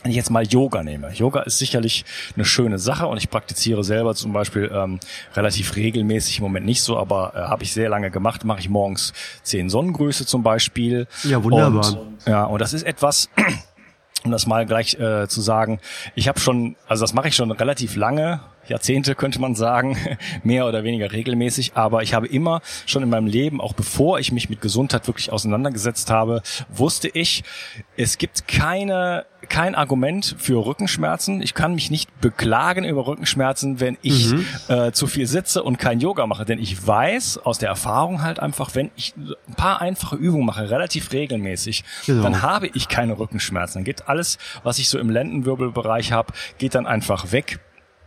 wenn 0.04 0.12
ich 0.12 0.18
jetzt 0.18 0.30
mal 0.30 0.46
Yoga 0.46 0.84
nehme. 0.84 1.12
Yoga 1.12 1.42
ist 1.42 1.58
sicherlich 1.58 2.06
eine 2.36 2.46
schöne 2.46 2.80
Sache 2.80 3.08
und 3.08 3.18
ich 3.18 3.30
praktiziere 3.30 3.84
selber 3.84 4.16
zum 4.16 4.32
Beispiel 4.32 4.72
ähm, 4.74 5.00
relativ 5.36 5.76
regelmäßig, 5.76 6.38
im 6.38 6.44
Moment 6.44 6.66
nicht 6.66 6.82
so, 6.82 6.98
aber 6.98 7.34
äh, 7.36 7.40
habe 7.40 7.64
ich 7.64 7.74
sehr 7.74 7.90
lange 7.90 8.12
gemacht, 8.12 8.44
mache 8.46 8.60
ich 8.60 8.70
morgens 8.70 9.14
zehn 9.44 9.70
Sonnengrüße 9.70 10.26
zum 10.26 10.44
Beispiel. 10.44 11.08
Ja, 11.24 11.44
wunderbar. 11.44 12.00
Und, 12.00 12.28
ja, 12.28 12.44
und 12.46 12.62
das 12.62 12.74
ist 12.74 12.84
etwas, 12.84 13.30
um 14.24 14.32
das 14.32 14.46
mal 14.46 14.66
gleich 14.66 14.96
äh, 14.96 15.28
zu 15.28 15.42
sagen, 15.42 15.80
ich 16.16 16.28
habe 16.28 16.40
schon, 16.40 16.76
also 16.88 17.04
das 17.04 17.14
mache 17.14 17.30
ich 17.30 17.36
schon 17.36 17.52
relativ 17.52 17.96
lange, 17.96 18.42
Jahrzehnte 18.68 19.16
könnte 19.16 19.40
man 19.40 19.56
sagen, 19.56 19.98
mehr 20.44 20.68
oder 20.68 20.84
weniger 20.84 21.12
regelmäßig, 21.12 21.72
aber 21.76 22.04
ich 22.04 22.14
habe 22.14 22.28
immer 22.28 22.62
schon 22.86 23.04
in 23.04 23.10
meinem 23.10 23.28
Leben, 23.28 23.62
auch 23.62 23.74
bevor 23.74 24.20
ich 24.20 24.32
mich 24.32 24.50
mit 24.50 24.62
Gesundheit 24.62 25.08
wirklich 25.08 25.32
auseinandergesetzt 25.32 26.10
habe, 26.10 26.42
wusste 26.70 27.08
ich, 27.08 27.44
es 27.96 28.18
gibt 28.18 28.48
keine 28.48 29.26
kein 29.50 29.76
Argument 29.76 30.36
für 30.38 30.66
Rückenschmerzen. 30.66 31.42
Ich 31.42 31.54
kann 31.54 31.76
mich 31.76 31.92
nicht 31.92 32.22
beklagen 32.22 32.84
über 32.84 33.08
Rückenschmerzen, 33.08 33.80
wenn 33.80 33.98
ich 34.02 34.32
mhm. 34.32 34.46
äh, 34.68 34.92
zu 34.92 35.08
viel 35.08 35.28
sitze 35.28 35.64
und 35.64 35.78
kein 35.78 36.00
Yoga 36.00 36.28
mache. 36.28 36.46
Denn 36.46 36.60
ich 36.60 36.86
weiß 36.86 37.40
aus 37.40 37.58
der 37.58 37.70
Erfahrung 37.70 38.22
halt 38.22 38.40
einfach, 38.40 38.76
wenn 38.76 38.92
ich 38.96 39.14
ein 39.18 39.56
paar 39.56 39.82
einfache 39.82 40.16
Übungen 40.16 40.46
mache, 40.46 40.70
relativ 40.70 41.12
regelmäßig, 41.12 41.84
genau. 42.06 42.24
dann 42.24 42.42
habe 42.42 42.68
ich 42.68 42.88
keine 42.88 43.18
Rückenschmerzen. 43.18 43.80
Dann 43.80 43.86
geht 43.86 44.08
alles, 44.08 44.38
was 44.64 44.80
ich 44.80 44.90
so 44.90 45.00
im 45.00 45.10
Lendenwirbelbereich 45.10 46.12
habe, 46.12 46.34
geht 46.58 46.76
dann 46.76 46.86
einfach 46.86 47.32
weg. 47.32 47.60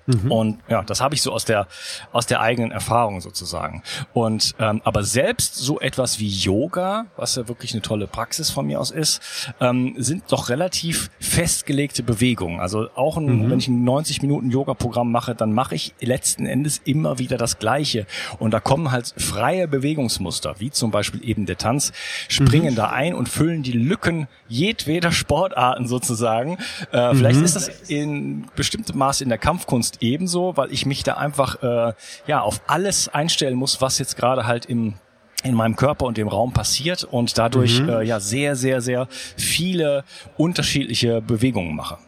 Mhm. 0.07 0.33
Und 0.33 0.59
ja, 0.69 0.83
das 0.83 1.01
habe 1.01 1.15
ich 1.15 1.23
so 1.23 1.33
aus 1.33 1.45
der 1.45 1.67
aus 2.13 2.27
der 2.27 2.41
eigenen 2.41 2.71
Erfahrung 2.71 3.21
sozusagen. 3.21 3.83
Und 4.13 4.55
ähm, 4.59 4.81
aber 4.85 5.05
selbst 5.05 5.57
so 5.57 5.81
etwas 5.81 6.19
wie 6.19 6.29
Yoga, 6.29 7.07
was 7.17 7.37
ja 7.37 7.49
wirklich 7.49 7.73
eine 7.73 7.83
tolle 7.83 8.07
Praxis 8.07 8.51
von 8.51 8.67
mir 8.67 8.81
aus 8.81 8.91
ist, 8.91 9.21
ähm, 9.61 9.95
sind 9.99 10.25
doch 10.29 10.49
relativ 10.49 11.11
festgelegte 11.21 12.03
Bewegungen. 12.03 12.61
Also 12.61 12.89
auch 12.95 13.17
ein, 13.17 13.47
mhm. 13.47 13.51
wenn 13.51 13.59
ich 13.59 13.69
ein 13.69 13.85
90 13.85 14.23
Minuten 14.23 14.51
Yoga-Programm 14.51 15.11
mache, 15.11 15.35
dann 15.35 15.53
mache 15.53 15.75
ich 15.75 15.95
letzten 16.01 16.47
Endes 16.47 16.81
immer 16.85 17.19
wieder 17.19 17.37
das 17.37 17.59
Gleiche. 17.59 18.07
Und 18.39 18.53
da 18.53 18.61
kommen 18.61 18.91
halt 18.91 19.15
freie 19.17 19.69
Bewegungsmuster, 19.69 20.57
wie 20.59 20.71
zum 20.71 20.91
Beispiel 20.91 21.27
eben 21.29 21.47
der 21.47 21.59
Tanz, 21.59 21.93
springen 22.29 22.73
mhm. 22.73 22.77
da 22.77 22.91
ein 22.91 23.15
und 23.15 23.29
füllen 23.29 23.63
die 23.63 23.73
Lücken 23.73 24.29
jedweder 24.49 25.13
Sportarten 25.13 25.87
sozusagen. 25.87 26.59
Äh, 26.93 27.15
vielleicht 27.15 27.39
mhm. 27.39 27.45
ist 27.45 27.57
das 27.57 27.69
in 27.89 28.47
bestimmtem 28.57 28.99
Maß 28.99 29.21
in 29.21 29.29
der 29.29 29.39
Kampfkunst 29.39 29.89
ebenso, 30.00 30.57
weil 30.57 30.72
ich 30.72 30.87
mich 30.87 31.03
da 31.03 31.14
einfach 31.14 31.62
äh, 31.62 31.92
ja 32.26 32.40
auf 32.40 32.62
alles 32.66 33.09
einstellen 33.09 33.55
muss, 33.57 33.81
was 33.81 33.98
jetzt 33.98 34.16
gerade 34.16 34.46
halt 34.46 34.66
im 34.66 34.94
in 35.42 35.55
meinem 35.55 35.76
Körper 35.76 36.05
und 36.05 36.18
dem 36.18 36.29
Raum 36.29 36.53
passiert 36.53 37.05
und 37.05 37.38
dadurch 37.38 37.81
mhm. 37.81 37.88
äh, 37.88 38.03
ja 38.03 38.20
sehr, 38.20 38.57
sehr, 38.57 38.83
sehr 38.83 39.09
viele 39.37 40.05
unterschiedliche 40.37 41.22
Bewegungen 41.22 41.74
mache. 41.74 41.98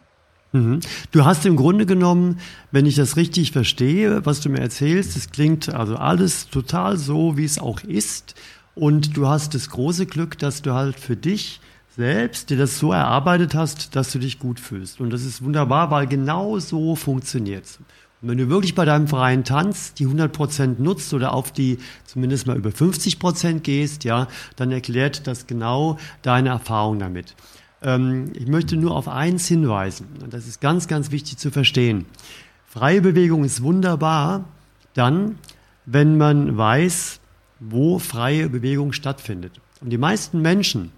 Mhm. 0.52 0.80
Du 1.10 1.24
hast 1.24 1.46
im 1.46 1.56
Grunde 1.56 1.86
genommen, 1.86 2.40
wenn 2.70 2.86
ich 2.86 2.94
das 2.94 3.16
richtig 3.16 3.52
verstehe, 3.52 4.24
was 4.26 4.40
du 4.40 4.50
mir 4.50 4.60
erzählst, 4.60 5.16
es 5.16 5.30
klingt 5.30 5.72
also 5.72 5.96
alles 5.96 6.48
total 6.48 6.98
so, 6.98 7.36
wie 7.36 7.44
es 7.44 7.58
auch 7.58 7.80
ist. 7.80 8.34
Und 8.74 9.16
du 9.16 9.28
hast 9.28 9.54
das 9.54 9.70
große 9.70 10.06
Glück, 10.06 10.38
dass 10.38 10.62
du 10.62 10.72
halt 10.72 10.98
für 10.98 11.16
dich 11.16 11.60
selbst 11.96 12.50
dir 12.50 12.56
das 12.56 12.78
so 12.78 12.92
erarbeitet 12.92 13.54
hast, 13.54 13.94
dass 13.96 14.12
du 14.12 14.18
dich 14.18 14.38
gut 14.38 14.58
fühlst. 14.58 15.00
Und 15.00 15.10
das 15.10 15.24
ist 15.24 15.42
wunderbar, 15.42 15.90
weil 15.90 16.06
genau 16.06 16.58
so 16.58 16.96
funktioniert 16.96 17.64
es. 17.64 17.78
Und 18.22 18.28
wenn 18.28 18.38
du 18.38 18.48
wirklich 18.48 18.74
bei 18.74 18.84
deinem 18.84 19.08
freien 19.08 19.44
Tanz 19.44 19.94
die 19.94 20.06
100% 20.06 20.80
nutzt 20.80 21.12
oder 21.12 21.34
auf 21.34 21.52
die 21.52 21.78
zumindest 22.04 22.46
mal 22.46 22.56
über 22.56 22.70
50% 22.70 23.60
gehst, 23.60 24.04
ja, 24.04 24.28
dann 24.56 24.70
erklärt 24.70 25.26
das 25.26 25.46
genau 25.46 25.98
deine 26.22 26.50
Erfahrung 26.50 27.00
damit. 27.00 27.34
Ähm, 27.82 28.32
ich 28.34 28.46
möchte 28.46 28.76
nur 28.76 28.96
auf 28.96 29.08
eins 29.08 29.48
hinweisen, 29.48 30.06
und 30.22 30.32
das 30.32 30.46
ist 30.46 30.60
ganz, 30.60 30.86
ganz 30.86 31.10
wichtig 31.10 31.36
zu 31.38 31.50
verstehen. 31.50 32.06
Freie 32.66 33.02
Bewegung 33.02 33.44
ist 33.44 33.62
wunderbar 33.62 34.44
dann, 34.94 35.36
wenn 35.84 36.16
man 36.16 36.56
weiß, 36.56 37.20
wo 37.58 37.98
freie 37.98 38.48
Bewegung 38.48 38.92
stattfindet. 38.92 39.60
Und 39.80 39.90
die 39.90 39.98
meisten 39.98 40.40
Menschen, 40.40 40.92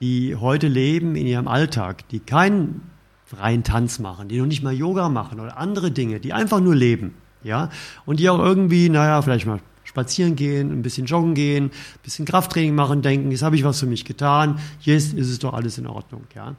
die 0.00 0.36
heute 0.36 0.68
leben 0.68 1.16
in 1.16 1.26
ihrem 1.26 1.48
Alltag, 1.48 2.08
die 2.08 2.20
keinen 2.20 2.82
freien 3.24 3.62
Tanz 3.62 3.98
machen, 3.98 4.28
die 4.28 4.38
noch 4.38 4.46
nicht 4.46 4.62
mal 4.62 4.72
Yoga 4.72 5.08
machen 5.08 5.38
oder 5.38 5.56
andere 5.56 5.90
Dinge, 5.90 6.18
die 6.20 6.32
einfach 6.32 6.60
nur 6.60 6.74
leben, 6.74 7.14
ja, 7.44 7.70
und 8.06 8.18
die 8.18 8.28
auch 8.28 8.38
irgendwie, 8.38 8.88
naja, 8.88 9.22
vielleicht 9.22 9.46
mal 9.46 9.60
spazieren 9.84 10.36
gehen, 10.36 10.70
ein 10.70 10.82
bisschen 10.82 11.06
joggen 11.06 11.34
gehen, 11.34 11.66
ein 11.66 12.02
bisschen 12.02 12.24
Krafttraining 12.24 12.74
machen, 12.74 13.02
denken, 13.02 13.30
jetzt 13.30 13.42
habe 13.42 13.56
ich 13.56 13.64
was 13.64 13.80
für 13.80 13.86
mich 13.86 14.04
getan, 14.04 14.58
jetzt 14.80 15.14
ist 15.14 15.28
es 15.28 15.38
doch 15.38 15.52
alles 15.52 15.78
in 15.78 15.86
Ordnung, 15.86 16.24
ja. 16.34 16.54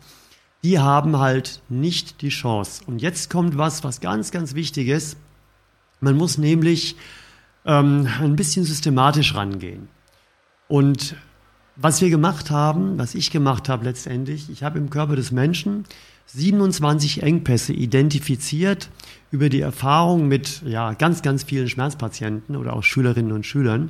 Die 0.63 0.77
haben 0.77 1.17
halt 1.17 1.61
nicht 1.69 2.21
die 2.21 2.29
Chance. 2.29 2.83
Und 2.85 3.01
jetzt 3.01 3.31
kommt 3.31 3.57
was, 3.57 3.83
was 3.83 3.99
ganz, 3.99 4.29
ganz 4.29 4.53
wichtig 4.53 4.89
ist. 4.89 5.17
Man 6.01 6.15
muss 6.15 6.37
nämlich 6.37 6.97
ähm, 7.65 8.07
ein 8.19 8.35
bisschen 8.35 8.63
systematisch 8.63 9.33
rangehen. 9.33 9.87
Und 10.67 11.15
was 11.75 12.01
wir 12.01 12.09
gemacht 12.09 12.51
haben, 12.51 12.97
was 12.97 13.15
ich 13.15 13.31
gemacht 13.31 13.69
habe 13.69 13.85
letztendlich, 13.85 14.49
ich 14.49 14.63
habe 14.63 14.77
im 14.77 14.89
Körper 14.89 15.15
des 15.15 15.31
Menschen 15.31 15.85
27 16.27 17.23
Engpässe 17.23 17.73
identifiziert 17.73 18.89
über 19.31 19.49
die 19.49 19.61
Erfahrung 19.61 20.27
mit 20.27 20.61
ja, 20.65 20.93
ganz, 20.93 21.21
ganz 21.21 21.43
vielen 21.43 21.67
Schmerzpatienten 21.67 22.55
oder 22.55 22.73
auch 22.73 22.83
Schülerinnen 22.83 23.31
und 23.31 23.45
Schülern 23.45 23.89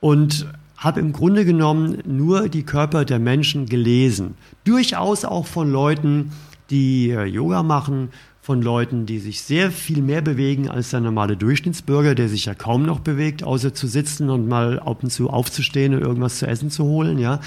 und 0.00 0.46
habe 0.76 1.00
im 1.00 1.12
Grunde 1.12 1.44
genommen 1.44 1.98
nur 2.06 2.48
die 2.48 2.62
Körper 2.62 3.04
der 3.04 3.18
Menschen 3.18 3.66
gelesen. 3.66 4.34
Durchaus 4.64 5.24
auch 5.24 5.46
von 5.46 5.70
Leuten, 5.70 6.32
die 6.70 7.10
äh, 7.10 7.24
Yoga 7.24 7.62
machen, 7.62 8.10
von 8.50 8.62
Leuten, 8.62 9.06
die 9.06 9.20
sich 9.20 9.42
sehr 9.42 9.70
viel 9.70 10.02
mehr 10.02 10.22
bewegen 10.22 10.68
als 10.68 10.90
der 10.90 10.98
normale 10.98 11.36
Durchschnittsbürger, 11.36 12.16
der 12.16 12.28
sich 12.28 12.46
ja 12.46 12.54
kaum 12.56 12.82
noch 12.82 12.98
bewegt, 12.98 13.44
außer 13.44 13.74
zu 13.74 13.86
sitzen 13.86 14.28
und 14.28 14.48
mal 14.48 14.80
ab 14.80 15.04
und 15.04 15.10
zu 15.10 15.30
aufzustehen 15.30 15.94
und 15.94 16.00
irgendwas 16.00 16.40
zu 16.40 16.48
essen 16.48 16.68
zu 16.68 16.82
holen, 16.82 17.20
ja. 17.20 17.38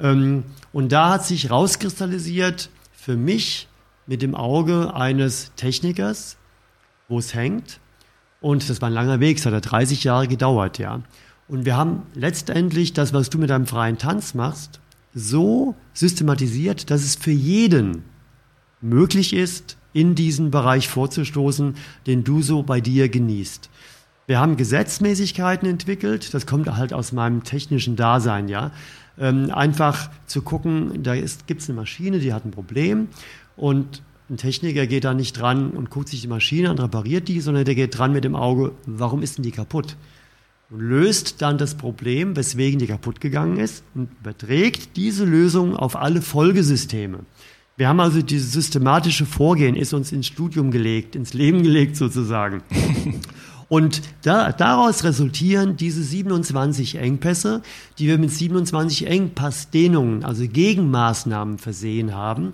Ähm, 0.00 0.42
und 0.72 0.90
da 0.90 1.10
hat 1.10 1.24
sich 1.24 1.48
rauskristallisiert 1.48 2.70
für 2.92 3.16
mich 3.16 3.68
mit 4.08 4.20
dem 4.20 4.34
Auge 4.34 4.92
eines 4.96 5.52
Technikers, 5.54 6.38
wo 7.06 7.20
es 7.20 7.34
hängt. 7.34 7.78
Und 8.40 8.68
das 8.68 8.82
war 8.82 8.88
ein 8.88 8.94
langer 8.94 9.20
Weg, 9.20 9.38
es 9.38 9.46
hat 9.46 9.52
ja 9.52 9.60
30 9.60 10.02
Jahre 10.02 10.26
gedauert, 10.26 10.76
ja. 10.78 11.02
Und 11.46 11.66
wir 11.66 11.76
haben 11.76 12.02
letztendlich 12.14 12.92
das, 12.92 13.12
was 13.12 13.30
du 13.30 13.38
mit 13.38 13.50
deinem 13.50 13.68
freien 13.68 13.96
Tanz 13.96 14.34
machst, 14.34 14.80
so 15.14 15.76
systematisiert, 15.94 16.90
dass 16.90 17.04
es 17.04 17.14
für 17.14 17.30
jeden 17.30 18.02
möglich 18.80 19.34
ist, 19.34 19.76
in 19.92 20.14
diesen 20.14 20.50
Bereich 20.50 20.88
vorzustoßen, 20.88 21.74
den 22.06 22.24
du 22.24 22.42
so 22.42 22.62
bei 22.62 22.80
dir 22.80 23.08
genießt. 23.08 23.70
Wir 24.26 24.38
haben 24.38 24.56
Gesetzmäßigkeiten 24.56 25.68
entwickelt, 25.68 26.32
das 26.32 26.46
kommt 26.46 26.74
halt 26.74 26.92
aus 26.92 27.12
meinem 27.12 27.42
technischen 27.42 27.96
Dasein, 27.96 28.48
ja. 28.48 28.70
Ähm, 29.18 29.50
einfach 29.50 30.10
zu 30.26 30.42
gucken, 30.42 31.02
da 31.02 31.14
gibt 31.14 31.60
es 31.60 31.68
eine 31.68 31.76
Maschine, 31.76 32.18
die 32.18 32.32
hat 32.32 32.44
ein 32.46 32.50
Problem 32.50 33.08
und 33.56 34.02
ein 34.30 34.38
Techniker 34.38 34.86
geht 34.86 35.04
da 35.04 35.12
nicht 35.12 35.38
dran 35.38 35.72
und 35.72 35.90
guckt 35.90 36.08
sich 36.08 36.22
die 36.22 36.28
Maschine 36.28 36.70
an, 36.70 36.78
repariert 36.78 37.28
die, 37.28 37.40
sondern 37.40 37.64
der 37.66 37.74
geht 37.74 37.98
dran 37.98 38.12
mit 38.12 38.24
dem 38.24 38.34
Auge, 38.34 38.72
warum 38.86 39.22
ist 39.22 39.36
denn 39.36 39.42
die 39.42 39.50
kaputt? 39.50 39.96
Und 40.70 40.80
löst 40.80 41.42
dann 41.42 41.58
das 41.58 41.74
Problem, 41.74 42.34
weswegen 42.34 42.78
die 42.78 42.86
kaputt 42.86 43.20
gegangen 43.20 43.58
ist 43.58 43.84
und 43.94 44.08
überträgt 44.20 44.96
diese 44.96 45.26
Lösung 45.26 45.76
auf 45.76 45.96
alle 45.96 46.22
Folgesysteme. 46.22 47.18
Wir 47.76 47.88
haben 47.88 48.00
also 48.00 48.20
dieses 48.20 48.52
systematische 48.52 49.24
Vorgehen, 49.24 49.76
ist 49.76 49.94
uns 49.94 50.12
ins 50.12 50.26
Studium 50.26 50.70
gelegt, 50.70 51.16
ins 51.16 51.32
Leben 51.32 51.62
gelegt 51.62 51.96
sozusagen. 51.96 52.62
Und 53.68 54.02
da, 54.20 54.52
daraus 54.52 55.02
resultieren 55.02 55.78
diese 55.78 56.02
27 56.02 56.96
Engpässe, 56.96 57.62
die 57.98 58.06
wir 58.06 58.18
mit 58.18 58.30
27 58.30 59.06
Engpassdehnungen, 59.06 60.24
also 60.24 60.46
Gegenmaßnahmen 60.46 61.56
versehen 61.56 62.14
haben. 62.14 62.52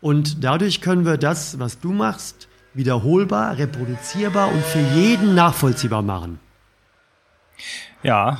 Und 0.00 0.44
dadurch 0.44 0.80
können 0.80 1.04
wir 1.04 1.16
das, 1.16 1.58
was 1.58 1.80
du 1.80 1.90
machst, 1.90 2.46
wiederholbar, 2.72 3.58
reproduzierbar 3.58 4.52
und 4.52 4.62
für 4.62 4.80
jeden 4.94 5.34
nachvollziehbar 5.34 6.02
machen. 6.02 6.38
Ja, 8.04 8.38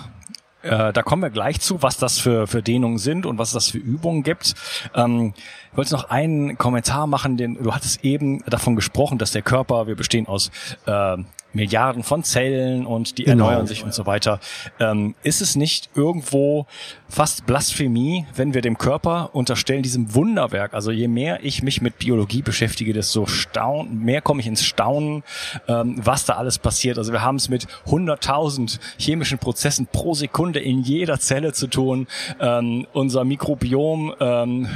äh, 0.62 0.93
da 0.93 1.03
kommen 1.03 1.23
wir 1.23 1.31
gleich 1.31 1.61
zu, 1.61 1.83
was 1.83 1.97
das 1.97 2.19
für, 2.19 2.47
für 2.47 2.62
Dehnungen 2.62 2.99
sind 2.99 3.27
und 3.27 3.38
was 3.38 3.53
das 3.53 3.71
für 3.71 3.79
Übungen 3.79 4.23
gibt. 4.23 4.55
Ähm, 4.95 5.35
ich 5.72 5.76
wollte 5.76 5.94
noch 5.94 6.11
einen 6.11 6.59
Kommentar 6.59 7.06
machen, 7.06 7.37
den 7.37 7.62
du 7.62 7.72
hattest 7.72 8.04
eben 8.04 8.42
davon 8.46 8.74
gesprochen, 8.76 9.18
dass 9.18 9.30
der 9.30 9.42
Körper, 9.42 9.87
wir 9.87 9.94
bestehen 9.94 10.26
aus 10.26 10.50
äh, 10.87 11.16
Milliarden 11.53 12.03
von 12.03 12.25
Zellen 12.25 12.87
und 12.87 13.19
die 13.19 13.25
genau. 13.25 13.47
erneuern 13.47 13.67
sich 13.67 13.85
und 13.85 13.95
so 13.95 14.07
weiter. 14.07 14.41
Ähm, 14.79 15.15
ist 15.23 15.41
es 15.41 15.57
nicht 15.57 15.91
irgendwo 15.95 16.67
fast 17.09 17.47
Blasphemie, 17.47 18.27
wenn 18.35 18.55
wir 18.55 18.63
dem 18.63 18.79
Körper 18.79 19.31
unterstellen, 19.33 19.83
diesem 19.83 20.15
Wunderwerk, 20.15 20.75
also 20.75 20.91
je 20.91 21.09
mehr 21.09 21.45
ich 21.45 21.63
mich 21.63 21.83
mit 21.83 21.99
Biologie 21.99 22.43
beschäftige, 22.43 22.93
desto 22.93 23.27
staun 23.27 23.99
mehr 23.99 24.21
komme 24.21 24.41
ich 24.41 24.47
ins 24.47 24.65
Staunen, 24.65 25.25
ähm, 25.67 25.97
was 26.03 26.25
da 26.25 26.35
alles 26.35 26.59
passiert. 26.59 26.99
Also 26.99 27.13
wir 27.13 27.23
haben 27.23 27.37
es 27.37 27.49
mit 27.49 27.67
100.000 27.87 28.79
chemischen 28.99 29.39
Prozessen 29.39 29.89
pro 29.91 30.15
Sekunde 30.15 30.61
in 30.61 30.83
jeder 30.83 31.19
Zelle 31.19 31.53
zu 31.53 31.67
tun. 31.67 32.07
Ähm, 32.41 32.87
unser 32.93 33.25
Mikrobiom 33.25 34.15
ähm, 34.21 34.69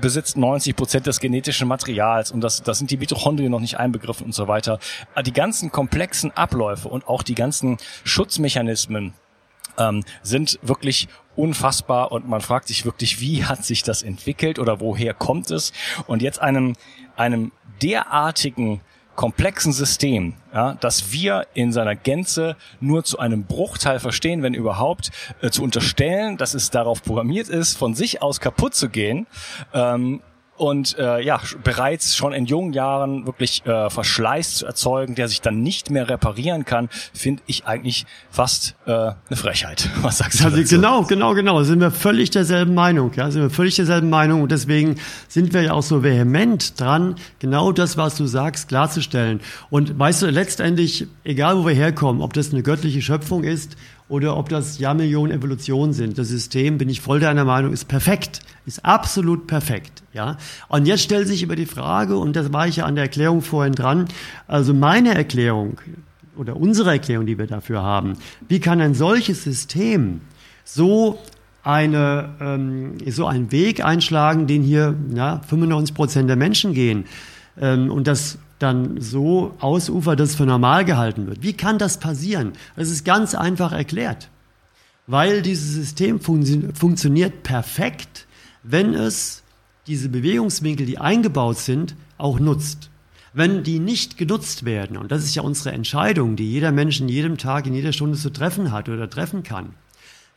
besitzt 0.00 0.36
90 0.36 0.76
Prozent 0.76 1.06
des 1.06 1.20
genetischen 1.20 1.66
Materials 1.68 2.30
und 2.30 2.42
das, 2.42 2.62
das 2.62 2.78
sind 2.78 2.90
die 2.90 2.96
Mitochondrien 2.96 3.50
noch 3.50 3.60
nicht 3.60 3.78
einbegriffen 3.78 4.26
und 4.26 4.34
so 4.34 4.48
weiter. 4.48 4.78
Die 5.24 5.32
ganzen 5.32 5.72
komplexen 5.94 6.32
Abläufe 6.36 6.88
und 6.88 7.06
auch 7.06 7.22
die 7.22 7.36
ganzen 7.36 7.76
Schutzmechanismen 8.02 9.14
ähm, 9.78 10.02
sind 10.24 10.58
wirklich 10.60 11.06
unfassbar 11.36 12.10
und 12.10 12.28
man 12.28 12.40
fragt 12.40 12.66
sich 12.66 12.84
wirklich, 12.84 13.20
wie 13.20 13.44
hat 13.44 13.64
sich 13.64 13.84
das 13.84 14.02
entwickelt 14.02 14.58
oder 14.58 14.80
woher 14.80 15.14
kommt 15.14 15.52
es? 15.52 15.72
Und 16.08 16.20
jetzt 16.20 16.42
einem, 16.42 16.72
einem 17.14 17.52
derartigen 17.80 18.80
komplexen 19.14 19.72
System, 19.72 20.34
ja, 20.52 20.74
dass 20.74 21.12
wir 21.12 21.46
in 21.54 21.72
seiner 21.72 21.94
Gänze 21.94 22.56
nur 22.80 23.04
zu 23.04 23.20
einem 23.20 23.44
Bruchteil 23.44 24.00
verstehen, 24.00 24.42
wenn 24.42 24.52
überhaupt, 24.52 25.12
äh, 25.42 25.50
zu 25.50 25.62
unterstellen, 25.62 26.36
dass 26.38 26.54
es 26.54 26.70
darauf 26.70 27.04
programmiert 27.04 27.48
ist, 27.48 27.78
von 27.78 27.94
sich 27.94 28.20
aus 28.20 28.40
kaputt 28.40 28.74
zu 28.74 28.88
gehen, 28.88 29.28
ähm, 29.72 30.22
und 30.56 30.96
äh, 30.98 31.20
ja 31.20 31.40
bereits 31.62 32.16
schon 32.16 32.32
in 32.32 32.46
jungen 32.46 32.72
Jahren 32.72 33.26
wirklich 33.26 33.64
äh, 33.66 33.90
Verschleiß 33.90 34.56
zu 34.56 34.66
erzeugen, 34.66 35.14
der 35.14 35.28
sich 35.28 35.40
dann 35.40 35.62
nicht 35.62 35.90
mehr 35.90 36.08
reparieren 36.08 36.64
kann, 36.64 36.88
finde 37.12 37.42
ich 37.46 37.66
eigentlich 37.66 38.06
fast 38.30 38.76
äh, 38.86 38.90
eine 38.90 39.16
Frechheit. 39.32 39.90
Was 40.02 40.18
sagst 40.18 40.40
du? 40.40 40.44
Also 40.44 40.56
dazu? 40.58 40.76
Genau, 40.76 41.02
genau, 41.02 41.34
genau. 41.34 41.62
Sind 41.62 41.80
wir 41.80 41.90
völlig 41.90 42.30
derselben 42.30 42.74
Meinung. 42.74 43.12
Ja, 43.14 43.30
sind 43.30 43.42
wir 43.42 43.50
völlig 43.50 43.76
derselben 43.76 44.10
Meinung 44.10 44.42
und 44.42 44.52
deswegen 44.52 44.96
sind 45.28 45.52
wir 45.52 45.62
ja 45.62 45.72
auch 45.72 45.82
so 45.82 46.02
vehement 46.02 46.80
dran, 46.80 47.16
genau 47.38 47.72
das, 47.72 47.96
was 47.96 48.16
du 48.16 48.26
sagst, 48.26 48.68
klarzustellen. 48.68 49.40
Und 49.70 49.98
weißt 49.98 50.22
du, 50.22 50.26
letztendlich, 50.26 51.06
egal 51.24 51.58
wo 51.58 51.66
wir 51.66 51.74
herkommen, 51.74 52.22
ob 52.22 52.32
das 52.32 52.52
eine 52.52 52.62
göttliche 52.62 53.02
Schöpfung 53.02 53.44
ist 53.44 53.76
oder 54.08 54.36
ob 54.36 54.48
das 54.48 54.78
Jahrmillionen 54.78 55.36
Evolutionen 55.36 55.92
sind. 55.92 56.18
Das 56.18 56.28
System, 56.28 56.78
bin 56.78 56.88
ich 56.88 57.00
voll 57.00 57.20
deiner 57.20 57.44
Meinung, 57.44 57.72
ist 57.72 57.86
perfekt, 57.86 58.40
ist 58.66 58.84
absolut 58.84 59.46
perfekt. 59.46 60.02
Ja. 60.12 60.36
Und 60.68 60.86
jetzt 60.86 61.02
stellt 61.02 61.26
sich 61.26 61.42
über 61.42 61.56
die 61.56 61.66
Frage, 61.66 62.16
und 62.16 62.36
das 62.36 62.52
war 62.52 62.68
ich 62.68 62.76
ja 62.76 62.84
an 62.84 62.94
der 62.94 63.04
Erklärung 63.04 63.42
vorhin 63.42 63.72
dran, 63.72 64.08
also 64.46 64.74
meine 64.74 65.14
Erklärung 65.14 65.78
oder 66.36 66.56
unsere 66.56 66.90
Erklärung, 66.90 67.26
die 67.26 67.38
wir 67.38 67.46
dafür 67.46 67.82
haben, 67.82 68.14
wie 68.48 68.60
kann 68.60 68.80
ein 68.80 68.94
solches 68.94 69.44
System 69.44 70.20
so 70.64 71.18
eine, 71.62 72.34
ähm, 72.40 72.96
so 73.08 73.26
einen 73.26 73.52
Weg 73.52 73.84
einschlagen, 73.84 74.46
den 74.46 74.62
hier 74.62 74.94
ja, 75.14 75.40
95 75.48 75.94
Prozent 75.94 76.28
der 76.28 76.36
Menschen 76.36 76.74
gehen. 76.74 77.04
Ähm, 77.58 77.90
und 77.90 78.06
das 78.06 78.38
dann 78.64 79.00
so 79.00 79.54
ausufert, 79.60 80.18
dass 80.18 80.30
es 80.30 80.36
für 80.36 80.46
normal 80.46 80.84
gehalten 80.84 81.26
wird. 81.26 81.42
Wie 81.42 81.52
kann 81.52 81.78
das 81.78 81.98
passieren? 81.98 82.52
Das 82.76 82.90
ist 82.90 83.04
ganz 83.04 83.34
einfach 83.34 83.72
erklärt. 83.72 84.30
Weil 85.06 85.42
dieses 85.42 85.74
System 85.74 86.18
fun 86.18 86.72
funktioniert 86.74 87.42
perfekt, 87.42 88.26
wenn 88.62 88.94
es 88.94 89.42
diese 89.86 90.08
Bewegungswinkel, 90.08 90.86
die 90.86 90.98
eingebaut 90.98 91.58
sind, 91.58 91.94
auch 92.16 92.40
nutzt. 92.40 92.90
Wenn 93.34 93.62
die 93.62 93.80
nicht 93.80 94.16
genutzt 94.16 94.64
werden, 94.64 94.96
und 94.96 95.12
das 95.12 95.24
ist 95.24 95.34
ja 95.34 95.42
unsere 95.42 95.74
Entscheidung, 95.74 96.36
die 96.36 96.50
jeder 96.50 96.72
Mensch 96.72 97.00
in 97.00 97.08
jedem 97.08 97.36
Tag, 97.36 97.66
in 97.66 97.74
jeder 97.74 97.92
Stunde 97.92 98.16
zu 98.16 98.30
treffen 98.30 98.72
hat 98.72 98.88
oder 98.88 99.10
treffen 99.10 99.42
kann, 99.42 99.74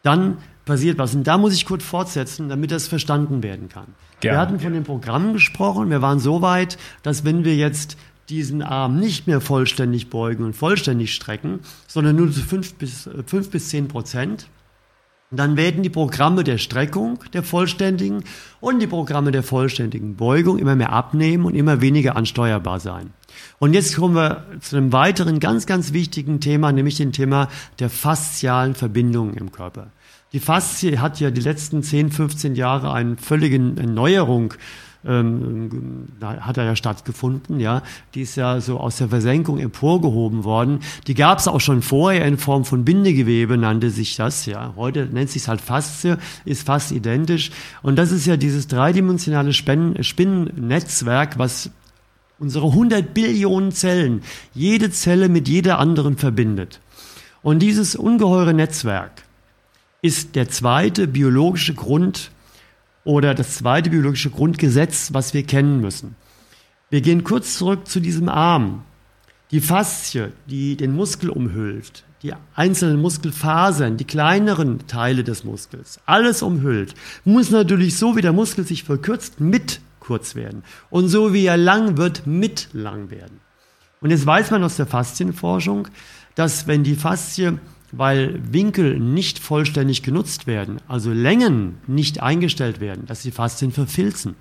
dann 0.04 0.38
passiert 0.66 0.98
was. 0.98 1.16
Und 1.16 1.26
da 1.26 1.38
muss 1.38 1.54
ich 1.54 1.66
kurz 1.66 1.84
fortsetzen, 1.84 2.50
damit 2.50 2.72
das 2.72 2.88
verstanden 2.88 3.44
werden 3.44 3.70
kann. 3.70 3.88
Gerne. 4.20 4.36
Wir 4.36 4.42
hatten 4.42 4.60
von 4.60 4.74
den 4.74 4.84
Programmen 4.84 5.34
gesprochen. 5.34 5.90
Wir 5.90 6.02
waren 6.02 6.20
so 6.20 6.42
weit, 6.42 6.78
dass 7.04 7.24
wenn 7.24 7.46
wir 7.46 7.56
jetzt 7.56 7.98
diesen 8.30 8.62
Arm 8.62 9.00
nicht 9.00 9.28
mehr 9.28 9.42
vollständig 9.42 10.10
beugen 10.10 10.44
und 10.44 10.54
vollständig 10.54 11.13
strecken, 11.13 11.60
sondern 11.88 12.16
nur 12.16 12.32
zu 12.32 12.42
fünf 12.42 12.76
bis, 12.76 13.10
fünf 13.26 13.50
bis 13.50 13.70
zehn 13.70 13.88
Prozent, 13.88 14.48
dann 15.30 15.58
werden 15.58 15.84
die 15.84 15.90
Programme 15.90 16.46
der 16.46 16.58
Streckung, 16.58 17.20
der 17.34 17.44
vollständigen 17.44 18.24
und 18.62 18.80
die 18.80 18.88
Programme 18.88 19.32
der 19.32 19.44
vollständigen 19.44 20.16
Beugung 20.16 20.58
immer 20.58 20.76
mehr 20.76 20.94
abnehmen 20.94 21.46
und 21.46 21.54
immer 21.54 21.82
weniger 21.82 22.16
ansteuerbar 22.16 22.80
sein. 22.80 23.12
Und 23.60 23.74
jetzt 23.74 23.98
kommen 23.98 24.16
wir 24.16 24.46
zu 24.62 24.78
einem 24.78 24.94
weiteren 24.94 25.40
ganz, 25.40 25.66
ganz 25.66 25.92
wichtigen 25.92 26.40
Thema, 26.40 26.72
nämlich 26.72 26.96
dem 26.96 27.12
Thema 27.12 27.50
der 27.80 27.90
faszialen 27.90 28.74
Verbindungen 28.74 29.36
im 29.36 29.52
Körper. 29.52 29.92
Die 30.32 30.40
Faszie 30.40 31.00
hat 31.00 31.20
ja 31.20 31.30
die 31.30 31.42
letzten 31.42 31.84
10, 31.84 32.12
15 32.12 32.56
Jahre 32.56 32.94
eine 32.94 33.18
völlige 33.18 33.56
Erneuerung 33.56 34.54
ähm, 35.08 36.08
hat 36.22 36.58
er 36.58 36.65
ja 36.65 36.76
stattgefunden, 36.76 37.60
ja. 37.60 37.82
Die 38.13 38.22
ist 38.22 38.36
ja 38.36 38.60
so 38.62 38.80
aus 38.80 38.98
der 38.98 39.10
Versenkung 39.10 39.60
emporgehoben 39.60 40.43
worden. 40.43 40.80
Die 41.08 41.13
gab 41.13 41.39
es 41.39 41.48
auch 41.48 41.62
schon 41.62 41.82
vorher 41.82 42.26
in 42.26 42.38
Form 42.38 42.65
von 42.65 42.86
Bindegewebe, 42.86 43.58
nannte 43.58 43.89
sich 43.89 44.15
das, 44.15 44.46
ja. 44.46 44.74
Heute 44.76 45.06
nennt 45.06 45.30
sich 45.30 45.48
halt 45.48 45.62
Faszie, 45.62 46.17
ist 46.46 46.65
fast 46.65 46.91
identisch. 46.91 47.52
Und 47.82 47.98
das 47.98 48.12
ist 48.12 48.26
ja 48.26 48.38
dieses 48.38 48.67
dreidimensionale 48.67 49.54
Spinnennetzwerk, 49.54 51.39
was 51.39 51.72
unsere 52.39 52.67
100 52.67 53.13
Billionen 53.13 53.72
Zellen, 53.72 54.22
jede 54.54 54.91
Zelle 54.91 55.30
mit 55.30 55.48
jeder 55.48 55.80
anderen 55.80 56.17
verbindet. 56.17 56.80
Und 57.41 57.60
dieses 57.60 57.96
ungeheure 57.96 58.54
Netzwerk 58.54 59.24
ist 60.02 60.36
der 60.36 60.50
zweite 60.50 61.08
biologische 61.08 61.74
Grund 61.74 62.32
oder 63.08 63.34
das 63.34 63.56
zweite 63.56 63.89
biologische 63.89 64.30
Grundgesetz, 64.30 65.13
was 65.13 65.34
wir 65.34 65.43
kennen 65.43 65.80
müssen. 65.80 66.17
Wir 66.89 67.00
gehen 67.00 67.24
kurz 67.24 67.58
zurück 67.58 67.88
zu 67.88 68.02
diesem 68.02 68.28
Arm. 68.28 68.84
Die 69.52 69.62
Faszie, 69.62 70.34
die 70.48 70.76
den 70.76 70.93
Muskel 70.93 71.30
umhüllt, 71.30 72.04
die 72.22 72.34
einzelnen 72.54 73.02
Muskelfasern, 73.02 73.96
die 73.96 74.04
kleineren 74.04 74.88
Teile 74.88 75.24
des 75.24 75.46
Muskels, 75.46 76.02
alles 76.06 76.41
umhüllt, 76.41 76.96
muss 77.24 77.50
natürlich 77.50 77.98
so 77.98 78.17
wie 78.17 78.22
der 78.22 78.34
Muskel 78.34 78.65
sich 78.65 78.84
verkürzt, 78.84 79.39
mit 79.39 79.80
kurz 80.02 80.36
werden. 80.36 80.63
Und 80.89 81.08
so 81.08 81.34
wie 81.34 81.46
er 81.46 81.56
lang 81.56 81.96
wird, 81.96 82.28
mit 82.28 82.67
lang 82.74 83.10
werden. 83.10 83.39
Und 84.02 84.10
jetzt 84.10 84.26
weiß 84.26 84.52
man 84.52 84.65
aus 84.65 84.76
der 84.76 84.86
Faszienforschung, 84.86 85.88
dass 86.36 86.67
wenn 86.67 86.84
die 86.84 86.96
Faszie 86.96 87.58
weil 87.98 88.40
Winkel 88.52 89.00
nicht 89.00 89.40
vollständig 89.40 90.04
genutzt 90.04 90.48
werden, 90.48 90.78
also 90.88 91.12
Längen 91.12 91.78
nicht 91.88 92.22
eingestellt 92.22 92.80
werden, 92.80 93.06
dass 93.06 93.22
die 93.22 93.32
Faszien 93.32 93.72
verfilzen. 93.72 94.36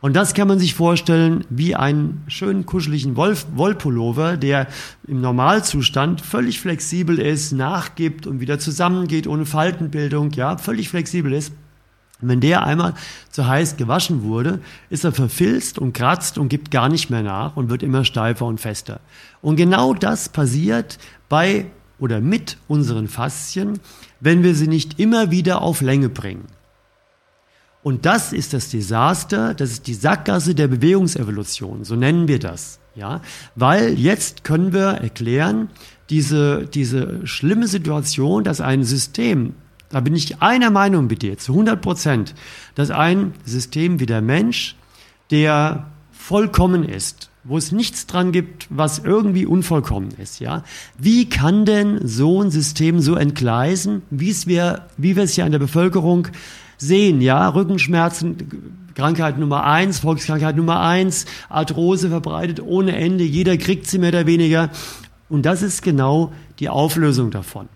Und 0.00 0.14
das 0.14 0.34
kann 0.34 0.46
man 0.46 0.58
sich 0.58 0.74
vorstellen 0.74 1.44
wie 1.48 1.74
einen 1.74 2.22
schönen 2.28 2.66
kuscheligen 2.66 3.16
Wolf, 3.16 3.46
Wollpullover, 3.54 4.36
der 4.36 4.68
im 5.06 5.20
Normalzustand 5.20 6.20
völlig 6.20 6.60
flexibel 6.60 7.18
ist, 7.18 7.52
nachgibt 7.52 8.26
und 8.26 8.40
wieder 8.40 8.58
zusammengeht 8.58 9.26
ohne 9.26 9.46
Faltenbildung, 9.46 10.32
ja, 10.32 10.58
völlig 10.58 10.90
flexibel 10.90 11.32
ist. 11.32 11.52
wenn 12.20 12.40
der 12.40 12.64
einmal 12.64 12.94
zu 13.30 13.46
heiß 13.46 13.76
gewaschen 13.76 14.22
wurde, 14.22 14.60
ist 14.90 15.04
er 15.04 15.12
verfilzt 15.12 15.78
und 15.78 15.92
kratzt 15.92 16.38
und 16.38 16.48
gibt 16.48 16.70
gar 16.70 16.88
nicht 16.88 17.10
mehr 17.10 17.22
nach 17.22 17.56
und 17.56 17.68
wird 17.68 17.82
immer 17.82 18.04
steifer 18.04 18.46
und 18.46 18.60
fester. 18.60 19.00
Und 19.42 19.56
genau 19.56 19.92
das 19.92 20.28
passiert 20.28 20.98
bei 21.28 21.66
oder 21.98 22.20
mit 22.20 22.58
unseren 22.68 23.08
Faszien, 23.08 23.80
wenn 24.20 24.42
wir 24.42 24.54
sie 24.54 24.68
nicht 24.68 24.98
immer 24.98 25.30
wieder 25.30 25.62
auf 25.62 25.80
Länge 25.80 26.08
bringen. 26.08 26.46
Und 27.82 28.04
das 28.04 28.32
ist 28.32 28.52
das 28.52 28.70
Desaster, 28.70 29.54
das 29.54 29.70
ist 29.70 29.86
die 29.86 29.94
Sackgasse 29.94 30.54
der 30.54 30.66
Bewegungsevolution, 30.66 31.84
so 31.84 31.94
nennen 31.94 32.26
wir 32.26 32.38
das. 32.38 32.80
Ja, 32.96 33.20
weil 33.54 33.98
jetzt 33.98 34.42
können 34.42 34.72
wir 34.72 34.86
erklären, 34.86 35.68
diese, 36.08 36.66
diese 36.66 37.26
schlimme 37.26 37.68
Situation, 37.68 38.42
dass 38.42 38.62
ein 38.62 38.84
System, 38.84 39.54
da 39.90 40.00
bin 40.00 40.16
ich 40.16 40.40
einer 40.40 40.70
Meinung 40.70 41.06
mit 41.06 41.22
dir, 41.22 41.36
zu 41.36 41.52
100 41.52 41.80
Prozent, 41.80 42.34
dass 42.74 42.90
ein 42.90 43.34
System 43.44 44.00
wie 44.00 44.06
der 44.06 44.22
Mensch, 44.22 44.76
der 45.30 45.86
vollkommen 46.10 46.84
ist, 46.84 47.30
wo 47.46 47.56
es 47.56 47.72
nichts 47.72 48.06
dran 48.06 48.32
gibt, 48.32 48.66
was 48.70 48.98
irgendwie 48.98 49.46
unvollkommen 49.46 50.10
ist, 50.18 50.40
ja. 50.40 50.64
Wie 50.98 51.28
kann 51.28 51.64
denn 51.64 52.06
so 52.06 52.42
ein 52.42 52.50
System 52.50 53.00
so 53.00 53.14
entgleisen, 53.14 54.02
wie 54.10 54.30
es 54.30 54.46
wir, 54.46 54.86
wie 54.96 55.16
wir 55.16 55.22
es 55.22 55.36
ja 55.36 55.46
in 55.46 55.52
der 55.52 55.58
Bevölkerung 55.58 56.28
sehen, 56.76 57.20
ja? 57.20 57.48
Rückenschmerzen, 57.48 58.86
Krankheit 58.94 59.38
Nummer 59.38 59.64
eins, 59.64 60.00
Volkskrankheit 60.00 60.56
Nummer 60.56 60.80
eins, 60.80 61.26
Arthrose 61.48 62.08
verbreitet 62.08 62.60
ohne 62.60 62.96
Ende, 62.96 63.24
jeder 63.24 63.56
kriegt 63.56 63.86
sie 63.86 63.98
mehr 63.98 64.08
oder 64.08 64.26
weniger. 64.26 64.70
Und 65.28 65.46
das 65.46 65.62
ist 65.62 65.82
genau 65.82 66.32
die 66.58 66.68
Auflösung 66.68 67.30
davon. 67.30 67.68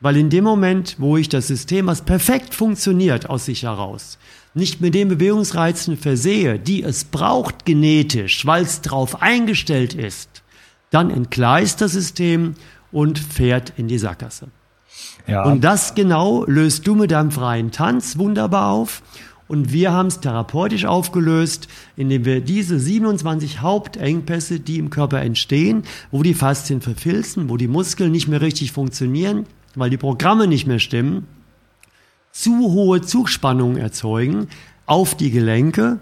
Weil 0.00 0.16
in 0.16 0.30
dem 0.30 0.44
Moment, 0.44 0.96
wo 0.98 1.16
ich 1.16 1.28
das 1.28 1.46
System, 1.46 1.86
was 1.86 2.02
perfekt 2.02 2.54
funktioniert 2.54 3.28
aus 3.28 3.44
sich 3.44 3.64
heraus, 3.64 4.18
nicht 4.54 4.80
mit 4.80 4.94
den 4.94 5.08
Bewegungsreizen 5.08 5.96
versehe, 5.96 6.58
die 6.58 6.82
es 6.82 7.04
braucht 7.04 7.64
genetisch, 7.64 8.44
weil 8.46 8.64
es 8.64 8.80
darauf 8.80 9.22
eingestellt 9.22 9.94
ist, 9.94 10.42
dann 10.90 11.10
entgleist 11.10 11.80
das 11.80 11.92
System 11.92 12.54
und 12.90 13.18
fährt 13.18 13.72
in 13.76 13.88
die 13.88 13.98
Sackgasse. 13.98 14.48
Ja. 15.26 15.44
Und 15.44 15.62
das 15.62 15.94
genau 15.94 16.44
löst 16.46 16.86
du 16.86 16.94
mit 16.94 17.12
deinem 17.12 17.30
freien 17.30 17.70
Tanz 17.70 18.18
wunderbar 18.18 18.70
auf. 18.70 19.02
Und 19.46 19.72
wir 19.72 19.92
haben 19.92 20.06
es 20.06 20.20
therapeutisch 20.20 20.84
aufgelöst, 20.84 21.66
indem 21.96 22.24
wir 22.24 22.40
diese 22.40 22.78
27 22.78 23.60
Hauptengpässe, 23.60 24.60
die 24.60 24.78
im 24.78 24.90
Körper 24.90 25.20
entstehen, 25.22 25.82
wo 26.12 26.22
die 26.22 26.34
Faszien 26.34 26.80
verfilzen, 26.80 27.48
wo 27.48 27.56
die 27.56 27.66
Muskeln 27.66 28.12
nicht 28.12 28.28
mehr 28.28 28.40
richtig 28.40 28.70
funktionieren, 28.70 29.46
weil 29.74 29.90
die 29.90 29.96
Programme 29.96 30.46
nicht 30.46 30.68
mehr 30.68 30.78
stimmen, 30.78 31.26
zu 32.32 32.72
hohe 32.72 33.00
Zugspannungen 33.00 33.78
erzeugen 33.78 34.48
auf 34.86 35.16
die 35.16 35.30
Gelenke 35.30 36.00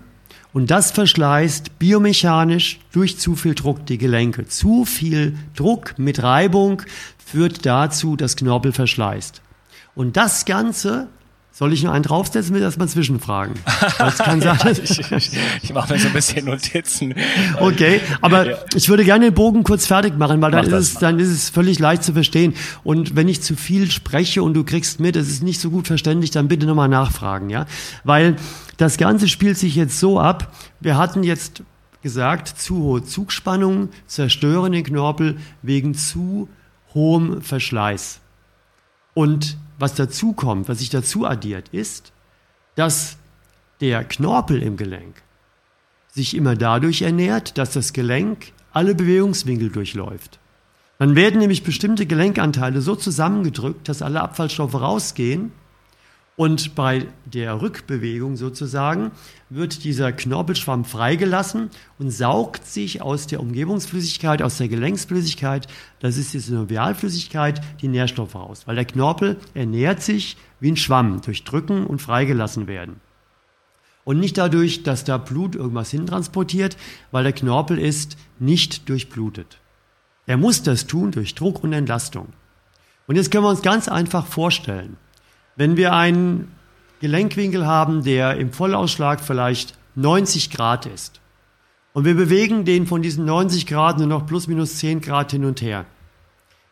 und 0.53 0.71
das 0.71 0.91
verschleißt 0.91 1.79
biomechanisch 1.79 2.81
durch 2.93 3.19
zu 3.19 3.37
viel 3.37 3.55
Druck 3.55 3.87
die 3.87 3.99
Gelenke. 3.99 4.47
Zu 4.47 4.85
viel 4.85 5.37
Druck 5.55 5.95
mit 5.99 6.23
Reibung 6.23 6.83
führt 7.25 7.67
dazu, 7.67 8.17
dass 8.17 8.37
Knorpel 8.37 8.73
verschleißt. 8.73 9.43
Und 9.95 10.17
das 10.17 10.47
Ganze 10.47 11.09
Soll 11.59 11.73
ich 11.73 11.83
noch 11.83 11.91
einen 11.91 12.05
draufsetzen, 12.05 12.55
will 12.55 12.63
erstmal 12.63 12.87
zwischenfragen? 12.87 13.57
Das 13.99 14.19
kann 14.19 14.41
sein. 14.41 14.57
ja, 14.63 14.71
ich, 14.71 15.01
ich, 15.11 15.31
ich 15.61 15.75
mache 15.75 15.93
mir 15.93 15.99
so 15.99 16.07
ein 16.07 16.13
bisschen 16.13 16.47
Notizen. 16.47 17.17
Okay, 17.59 18.01
aber 18.21 18.51
ja. 18.51 18.59
ich 18.77 18.89
würde 18.89 19.05
gerne 19.05 19.25
den 19.25 19.35
Bogen 19.35 19.65
kurz 19.65 19.85
fertig 19.85 20.17
machen, 20.17 20.41
weil 20.41 20.53
dann 20.53 20.67
ist, 20.67 20.73
es, 20.73 20.95
dann 20.95 21.19
ist 21.19 21.31
es 21.31 21.51
völlig 21.51 21.81
leicht 21.81 22.05
zu 22.05 22.13
verstehen. 22.13 22.55
Und 22.85 23.17
wenn 23.17 23.27
ich 23.27 23.43
zu 23.43 23.57
viel 23.57 23.91
spreche 23.91 24.45
und 24.45 24.55
du 24.55 24.63
kriegst 24.63 25.01
mit, 25.01 25.17
es 25.17 25.29
ist 25.29 25.43
nicht 25.43 25.61
so 25.61 25.71
gut 25.71 25.89
verständlich, 25.89 26.31
dann 26.31 26.47
bitte 26.47 26.65
nochmal 26.65 26.89
nachfragen, 26.89 27.51
ja? 27.51 27.67
Weil 28.05 28.37
das 28.77 28.97
Ganze 28.97 29.27
spielt 29.27 29.59
sich 29.59 29.75
jetzt 29.75 29.99
so 29.99 30.21
ab, 30.21 30.55
wir 30.79 30.97
hatten 30.97 31.25
jetzt 31.25 31.65
gesagt, 32.05 32.47
zu 32.47 32.77
hohe 32.85 33.03
Zugspannung 33.03 33.89
zerstören 34.07 34.71
den 34.71 34.85
Knorpel 34.85 35.39
wegen 35.63 35.95
zu 35.95 36.49
hohem 36.95 37.43
Verschleiß. 37.43 38.21
Und 39.15 39.57
was 39.79 39.95
dazu 39.95 40.33
kommt, 40.33 40.69
was 40.69 40.81
sich 40.81 40.91
dazu 40.91 41.27
addiert, 41.27 41.69
ist, 41.71 42.13
dass 42.75 43.17
der 43.81 44.05
Knorpel 44.05 44.63
im 44.63 44.77
Gelenk 44.77 45.23
sich 46.09 46.35
immer 46.35 46.57
dadurch 46.57 47.03
ernährt, 47.03 47.59
dass 47.59 47.73
das 47.73 47.93
Gelenk 47.93 48.53
alle 48.73 48.95
Bewegungswinkel 48.95 49.71
durchläuft. 49.71 50.39
Dann 50.99 51.15
werden 51.15 51.39
nämlich 51.39 51.63
bestimmte 51.63 52.07
Gelenkanteile 52.07 52.81
so 52.81 52.97
zusammengedrückt, 52.97 53.89
dass 53.89 54.03
alle 54.03 54.21
Abfallstoffe 54.21 54.75
rausgehen 54.75 55.53
und 56.39 56.77
bei 56.77 57.09
der 57.25 57.61
Rückbewegung 57.61 58.37
sozusagen 58.37 59.11
wird 59.51 59.83
dieser 59.83 60.13
Knorpelschwamm 60.13 60.85
freigelassen 60.85 61.69
und 61.99 62.13
saugt 62.13 62.65
sich 62.65 63.03
aus 63.03 63.27
der 63.27 63.41
Umgebungsflüssigkeit, 63.41 64.41
aus 64.41 64.57
der 64.59 64.69
Gelenksflüssigkeit, 64.69 65.67
das 65.99 66.17
ist 66.17 66.33
die 66.33 66.39
Synovialflüssigkeit, 66.39 67.61
die 67.81 67.89
Nährstoffe 67.89 68.37
raus. 68.37 68.63
Weil 68.67 68.77
der 68.77 68.85
Knorpel 68.85 69.37
ernährt 69.55 70.01
sich 70.01 70.37
wie 70.61 70.71
ein 70.71 70.77
Schwamm 70.77 71.23
durch 71.23 71.43
Drücken 71.43 71.85
und 71.85 72.01
freigelassen 72.01 72.69
werden. 72.69 73.01
Und 74.05 74.21
nicht 74.21 74.39
dadurch, 74.39 74.85
dass 74.85 75.03
da 75.03 75.19
Blut 75.19 75.57
irgendwas 75.57 75.91
hintransportiert, 75.91 76.77
weil 77.11 77.25
der 77.25 77.33
Knorpel 77.33 77.81
ist 77.81 78.17
nicht 78.39 78.89
durchblutet. 78.89 79.59
Er 80.27 80.37
muss 80.37 80.63
das 80.63 80.87
tun 80.87 81.11
durch 81.11 81.35
Druck 81.35 81.65
und 81.65 81.73
Entlastung. 81.73 82.29
Und 83.09 83.17
jetzt 83.17 83.33
können 83.33 83.43
wir 83.43 83.51
uns 83.51 83.63
ganz 83.63 83.89
einfach 83.89 84.25
vorstellen, 84.25 84.99
wenn 85.59 85.77
wir 85.77 85.93
einen 85.93 86.53
Gelenkwinkel 87.01 87.67
haben, 87.67 88.05
der 88.05 88.37
im 88.37 88.53
Vollausschlag 88.53 89.21
vielleicht 89.21 89.77
90 89.97 90.51
Grad 90.51 90.87
ist 90.87 91.21
und 91.93 92.05
wir 92.05 92.15
bewegen 92.15 92.65
den 92.65 92.87
von 92.87 93.03
diesen 93.03 93.25
90 93.25 93.67
Grad 93.67 93.99
nur 93.99 94.07
noch 94.07 94.25
plus 94.25 94.47
minus 94.47 94.77
10 94.77 95.01
Grad 95.01 95.33
hin 95.33 95.45
und 95.45 95.61
her, 95.61 95.85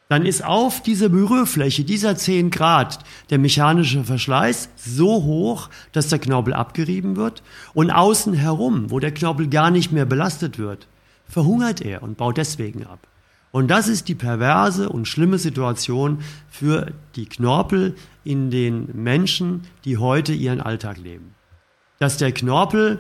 dann 0.09 0.25
ist 0.25 0.45
auf 0.45 0.83
dieser 0.83 1.09
Berührfläche 1.09 1.83
dieser 1.83 2.17
10 2.17 2.51
Grad 2.51 3.01
der 3.31 3.41
mechanische 3.41 4.05
Verschleiß 4.05 4.69
so 4.77 5.25
hoch, 5.25 5.69
dass 5.91 6.09
der 6.09 6.21
Knorpel 6.21 6.55
abgerieben 6.55 7.17
wird 7.17 7.43
und 7.75 7.91
außen 7.91 8.35
herum, 8.35 8.93
wo 8.93 9.01
der 9.01 9.13
Knorpel 9.13 9.49
gar 9.49 9.73
nicht 9.73 9.91
mehr 9.91 10.07
belastet 10.07 10.61
wird, 10.61 10.87
verhungert 11.29 11.81
er 11.81 12.05
und 12.05 12.17
baut 12.17 12.37
deswegen 12.37 12.87
ab. 12.87 13.09
Und 13.57 13.69
das 13.69 13.89
ist 13.89 14.09
die 14.09 14.15
perverse 14.15 14.91
und 14.91 15.09
schlimme 15.09 15.39
Situation 15.39 16.19
für 16.51 16.93
die 17.15 17.25
Knorpel 17.25 17.95
in 18.23 18.51
den 18.51 18.91
Menschen, 18.93 19.63
die 19.87 19.97
heute 19.97 20.35
ihren 20.35 20.61
Alltag 20.61 20.99
leben. 20.99 21.35
Dass 21.99 22.19
der 22.19 22.33
Knorpel 22.33 22.99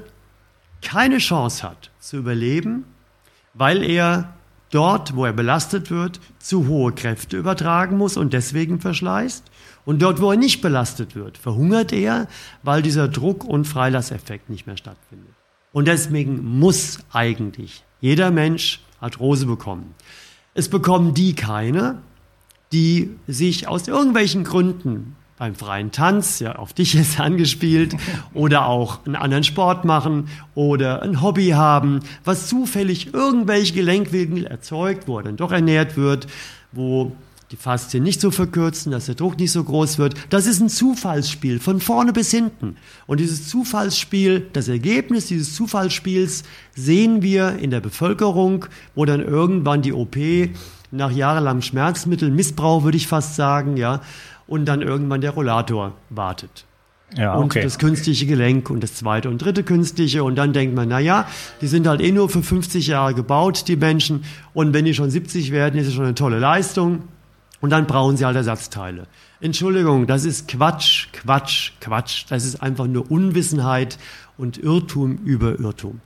keine 0.80 1.18
Chance 1.18 1.62
hat 1.62 1.90
zu 2.00 2.16
überleben, 2.16 2.86
weil 3.52 3.82
er 3.82 4.32
dort, 4.70 5.14
wo 5.14 5.26
er 5.26 5.34
belastet 5.34 5.90
wird, 5.90 6.20
zu 6.38 6.66
hohe 6.68 6.92
Kräfte 6.92 7.36
übertragen 7.36 7.98
muss 7.98 8.16
und 8.16 8.32
deswegen 8.32 8.80
verschleißt. 8.80 9.44
Und 9.84 10.00
dort, 10.00 10.22
wo 10.22 10.30
er 10.30 10.38
nicht 10.38 10.62
belastet 10.62 11.14
wird, 11.14 11.36
verhungert 11.36 11.92
er, 11.92 12.28
weil 12.62 12.80
dieser 12.80 13.08
Druck- 13.08 13.44
und 13.44 13.66
Freilasseffekt 13.66 14.48
nicht 14.48 14.66
mehr 14.66 14.78
stattfindet. 14.78 15.34
Und 15.74 15.86
deswegen 15.86 16.58
muss 16.58 17.00
eigentlich 17.12 17.84
jeder 18.00 18.30
Mensch 18.30 18.80
Arthrose 19.00 19.44
bekommen. 19.44 19.94
Es 20.56 20.70
bekommen 20.70 21.12
die 21.12 21.34
keine, 21.34 21.98
die 22.72 23.10
sich 23.28 23.68
aus 23.68 23.88
irgendwelchen 23.88 24.42
Gründen 24.42 25.14
beim 25.36 25.54
freien 25.54 25.92
Tanz, 25.92 26.38
ja, 26.38 26.56
auf 26.56 26.72
dich 26.72 26.94
ist 26.94 27.20
angespielt, 27.20 27.94
oder 28.32 28.66
auch 28.66 29.04
einen 29.04 29.16
anderen 29.16 29.44
Sport 29.44 29.84
machen 29.84 30.28
oder 30.54 31.02
ein 31.02 31.20
Hobby 31.20 31.50
haben, 31.50 32.00
was 32.24 32.48
zufällig 32.48 33.12
irgendwelche 33.12 33.74
Gelenkwinkel 33.74 34.46
erzeugt, 34.46 35.06
wo 35.06 35.18
er 35.18 35.24
dann 35.24 35.36
doch 35.36 35.52
ernährt 35.52 35.98
wird, 35.98 36.26
wo 36.72 37.12
die 37.52 37.56
Faszien 37.56 38.02
nicht 38.02 38.20
so 38.20 38.30
verkürzen, 38.30 38.90
dass 38.90 39.06
der 39.06 39.14
Druck 39.14 39.38
nicht 39.38 39.52
so 39.52 39.62
groß 39.62 39.98
wird. 39.98 40.14
Das 40.30 40.46
ist 40.46 40.60
ein 40.60 40.68
Zufallsspiel 40.68 41.60
von 41.60 41.80
vorne 41.80 42.12
bis 42.12 42.30
hinten. 42.30 42.76
Und 43.06 43.20
dieses 43.20 43.48
Zufallsspiel, 43.48 44.48
das 44.52 44.68
Ergebnis 44.68 45.26
dieses 45.26 45.54
Zufallsspiels 45.54 46.42
sehen 46.74 47.22
wir 47.22 47.58
in 47.58 47.70
der 47.70 47.80
Bevölkerung, 47.80 48.66
wo 48.94 49.04
dann 49.04 49.20
irgendwann 49.20 49.82
die 49.82 49.92
OP 49.92 50.16
nach 50.90 51.10
jahrelangem 51.10 51.62
Schmerzmittelmissbrauch, 51.62 52.82
würde 52.82 52.96
ich 52.96 53.06
fast 53.06 53.36
sagen, 53.36 53.76
ja, 53.76 54.00
und 54.46 54.64
dann 54.66 54.82
irgendwann 54.82 55.20
der 55.20 55.30
Rollator 55.30 55.92
wartet. 56.10 56.64
Ja, 57.16 57.36
okay. 57.36 57.58
Und 57.60 57.64
das 57.64 57.78
künstliche 57.78 58.26
Gelenk 58.26 58.68
und 58.68 58.82
das 58.82 58.94
zweite 58.94 59.28
und 59.28 59.38
dritte 59.38 59.62
künstliche. 59.62 60.24
Und 60.24 60.36
dann 60.36 60.52
denkt 60.52 60.74
man, 60.74 60.88
na 60.88 60.98
ja, 60.98 61.28
die 61.60 61.68
sind 61.68 61.86
halt 61.86 62.00
eh 62.00 62.10
nur 62.10 62.28
für 62.28 62.42
50 62.42 62.88
Jahre 62.88 63.14
gebaut, 63.14 63.68
die 63.68 63.76
Menschen. 63.76 64.24
Und 64.54 64.74
wenn 64.74 64.84
die 64.84 64.94
schon 64.94 65.10
70 65.10 65.52
werden, 65.52 65.78
ist 65.78 65.86
es 65.86 65.94
schon 65.94 66.04
eine 66.04 66.14
tolle 66.14 66.40
Leistung. 66.40 67.02
Und 67.60 67.70
dann 67.70 67.86
brauchen 67.86 68.16
sie 68.16 68.24
halt 68.24 68.36
Ersatzteile. 68.36 69.06
Entschuldigung, 69.40 70.06
das 70.06 70.24
ist 70.24 70.48
Quatsch, 70.48 71.08
Quatsch, 71.12 71.72
Quatsch. 71.80 72.24
Das 72.28 72.44
ist 72.44 72.62
einfach 72.62 72.86
nur 72.86 73.10
Unwissenheit 73.10 73.98
und 74.36 74.58
Irrtum 74.58 75.18
über 75.24 75.58
Irrtum. 75.58 76.00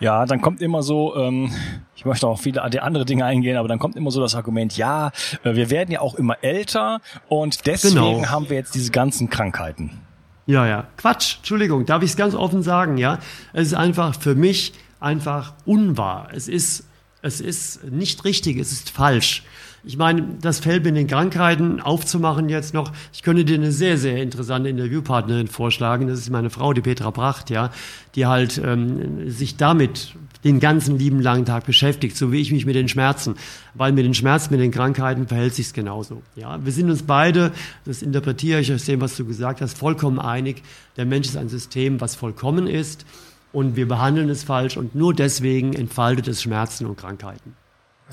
Ja, 0.00 0.26
dann 0.26 0.40
kommt 0.40 0.62
immer 0.62 0.82
so, 0.82 1.16
ähm, 1.16 1.50
ich 1.96 2.04
möchte 2.04 2.28
auch 2.28 2.38
viele 2.38 2.62
andere 2.62 3.04
Dinge 3.04 3.24
eingehen, 3.24 3.56
aber 3.56 3.66
dann 3.66 3.80
kommt 3.80 3.96
immer 3.96 4.12
so 4.12 4.20
das 4.20 4.36
Argument, 4.36 4.76
ja, 4.76 5.08
äh, 5.42 5.54
wir 5.54 5.70
werden 5.70 5.90
ja 5.90 6.00
auch 6.00 6.14
immer 6.14 6.36
älter 6.42 7.00
und 7.28 7.66
deswegen 7.66 7.94
genau. 7.94 8.26
haben 8.26 8.48
wir 8.48 8.56
jetzt 8.56 8.76
diese 8.76 8.92
ganzen 8.92 9.28
Krankheiten. 9.28 10.00
Ja, 10.46 10.66
ja. 10.66 10.86
Quatsch, 10.96 11.38
Entschuldigung, 11.38 11.84
darf 11.84 12.02
ich 12.02 12.10
es 12.10 12.16
ganz 12.16 12.34
offen 12.34 12.62
sagen, 12.62 12.96
ja? 12.96 13.18
Es 13.52 13.68
ist 13.68 13.74
einfach 13.74 14.14
für 14.14 14.34
mich 14.36 14.72
einfach 15.00 15.52
unwahr. 15.66 16.28
Es 16.32 16.48
ist, 16.48 16.87
es 17.22 17.40
ist 17.40 17.84
nicht 17.84 18.24
richtig, 18.24 18.58
es 18.58 18.72
ist 18.72 18.90
falsch. 18.90 19.42
Ich 19.84 19.96
meine, 19.96 20.24
das 20.40 20.58
Feld 20.58 20.84
mit 20.84 20.96
den 20.96 21.06
Krankheiten 21.06 21.80
aufzumachen 21.80 22.48
jetzt 22.48 22.74
noch. 22.74 22.92
Ich 23.12 23.22
könnte 23.22 23.44
dir 23.44 23.56
eine 23.56 23.72
sehr, 23.72 23.96
sehr 23.96 24.22
interessante 24.22 24.68
Interviewpartnerin 24.68 25.46
vorschlagen. 25.46 26.08
Das 26.08 26.18
ist 26.18 26.30
meine 26.30 26.50
Frau, 26.50 26.72
die 26.72 26.80
Petra 26.80 27.10
Bracht, 27.10 27.48
ja, 27.48 27.70
die 28.14 28.26
halt 28.26 28.60
ähm, 28.64 29.30
sich 29.30 29.56
damit 29.56 30.14
den 30.44 30.60
ganzen 30.60 30.98
lieben 30.98 31.20
langen 31.20 31.44
Tag 31.46 31.64
beschäftigt, 31.66 32.16
so 32.16 32.30
wie 32.32 32.40
ich 32.40 32.52
mich 32.52 32.66
mit 32.66 32.76
den 32.76 32.88
Schmerzen. 32.88 33.36
Weil 33.74 33.92
mit 33.92 34.04
den 34.04 34.14
Schmerzen, 34.14 34.52
mit 34.52 34.60
den 34.60 34.70
Krankheiten 34.70 35.26
verhält 35.26 35.54
sich's 35.54 35.72
genauso. 35.72 36.22
Ja, 36.36 36.64
wir 36.64 36.72
sind 36.72 36.90
uns 36.90 37.02
beide, 37.02 37.52
das 37.84 38.02
interpretiere 38.02 38.60
ich 38.60 38.72
aus 38.72 38.84
dem, 38.84 39.00
was 39.00 39.16
du 39.16 39.24
gesagt 39.24 39.60
hast, 39.60 39.78
vollkommen 39.78 40.20
einig. 40.20 40.62
Der 40.96 41.06
Mensch 41.06 41.28
ist 41.28 41.36
ein 41.36 41.48
System, 41.48 42.00
was 42.00 42.14
vollkommen 42.14 42.66
ist 42.66 43.04
und 43.52 43.76
wir 43.76 43.88
behandeln 43.88 44.28
es 44.28 44.44
falsch 44.44 44.76
und 44.76 44.94
nur 44.94 45.14
deswegen 45.14 45.72
entfaltet 45.72 46.28
es 46.28 46.42
Schmerzen 46.42 46.86
und 46.86 46.96
Krankheiten. 46.96 47.56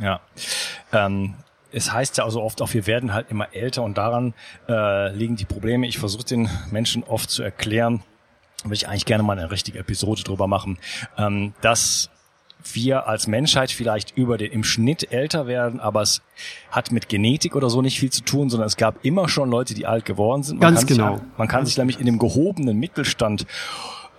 Ja. 0.02 0.21
Ähm, 0.91 1.36
es 1.71 1.91
heißt 1.91 2.17
ja 2.17 2.24
also 2.24 2.41
oft 2.41 2.62
auch, 2.62 2.74
wir 2.74 2.88
werden 2.88 3.13
halt 3.13 3.30
immer 3.30 3.54
älter 3.54 3.84
und 3.84 3.98
daran 3.98 4.34
äh, 4.69 5.12
liegen 5.13 5.36
die 5.36 5.45
Probleme. 5.45 5.88
Ich 5.88 5.98
versuche 5.98 6.24
den 6.24 6.50
Menschen 6.71 7.04
oft 7.04 7.30
zu 7.30 7.43
erklären, 7.43 8.02
würde 8.63 8.76
ich 8.76 8.88
eigentlich 8.88 9.06
gerne 9.06 9.24
mal 9.24 9.38
eine 9.38 9.52
richtige 9.52 9.80
Episode 9.80 10.24
drüber 10.24 10.48
machen, 10.48 10.78
ähm, 11.17 11.54
dass 11.62 12.10
wir 12.74 13.08
als 13.08 13.28
Menschheit 13.28 13.71
vielleicht 13.71 14.17
über 14.17 14.38
den 14.38 14.52
im 14.52 14.63
Schnitt 14.63 15.12
älter 15.12 15.48
werden, 15.48 15.80
aber 15.80 16.02
es 16.02 16.21
hat 16.71 16.91
mit 16.91 17.10
Genetik 17.10 17.56
oder 17.56 17.69
so 17.69 17.82
nicht 17.82 18.00
viel 18.00 18.10
zu 18.10 18.24
tun, 18.24 18.50
sondern 18.50 18.67
es 18.67 18.78
gab 18.78 19.04
immer 19.06 19.30
schon 19.30 19.50
Leute, 19.50 19.74
die 19.74 19.86
alt 19.86 20.06
geworden 20.06 20.43
sind. 20.43 20.60
Man 20.60 20.74
Ganz 20.74 20.88
genau. 20.88 21.17
Sich, 21.17 21.24
man 21.38 21.48
kann 21.48 21.65
sich 21.65 21.78
nämlich 21.78 22.00
in 22.00 22.06
dem 22.06 22.17
gehobenen 22.17 22.78
Mittelstand 22.78 23.45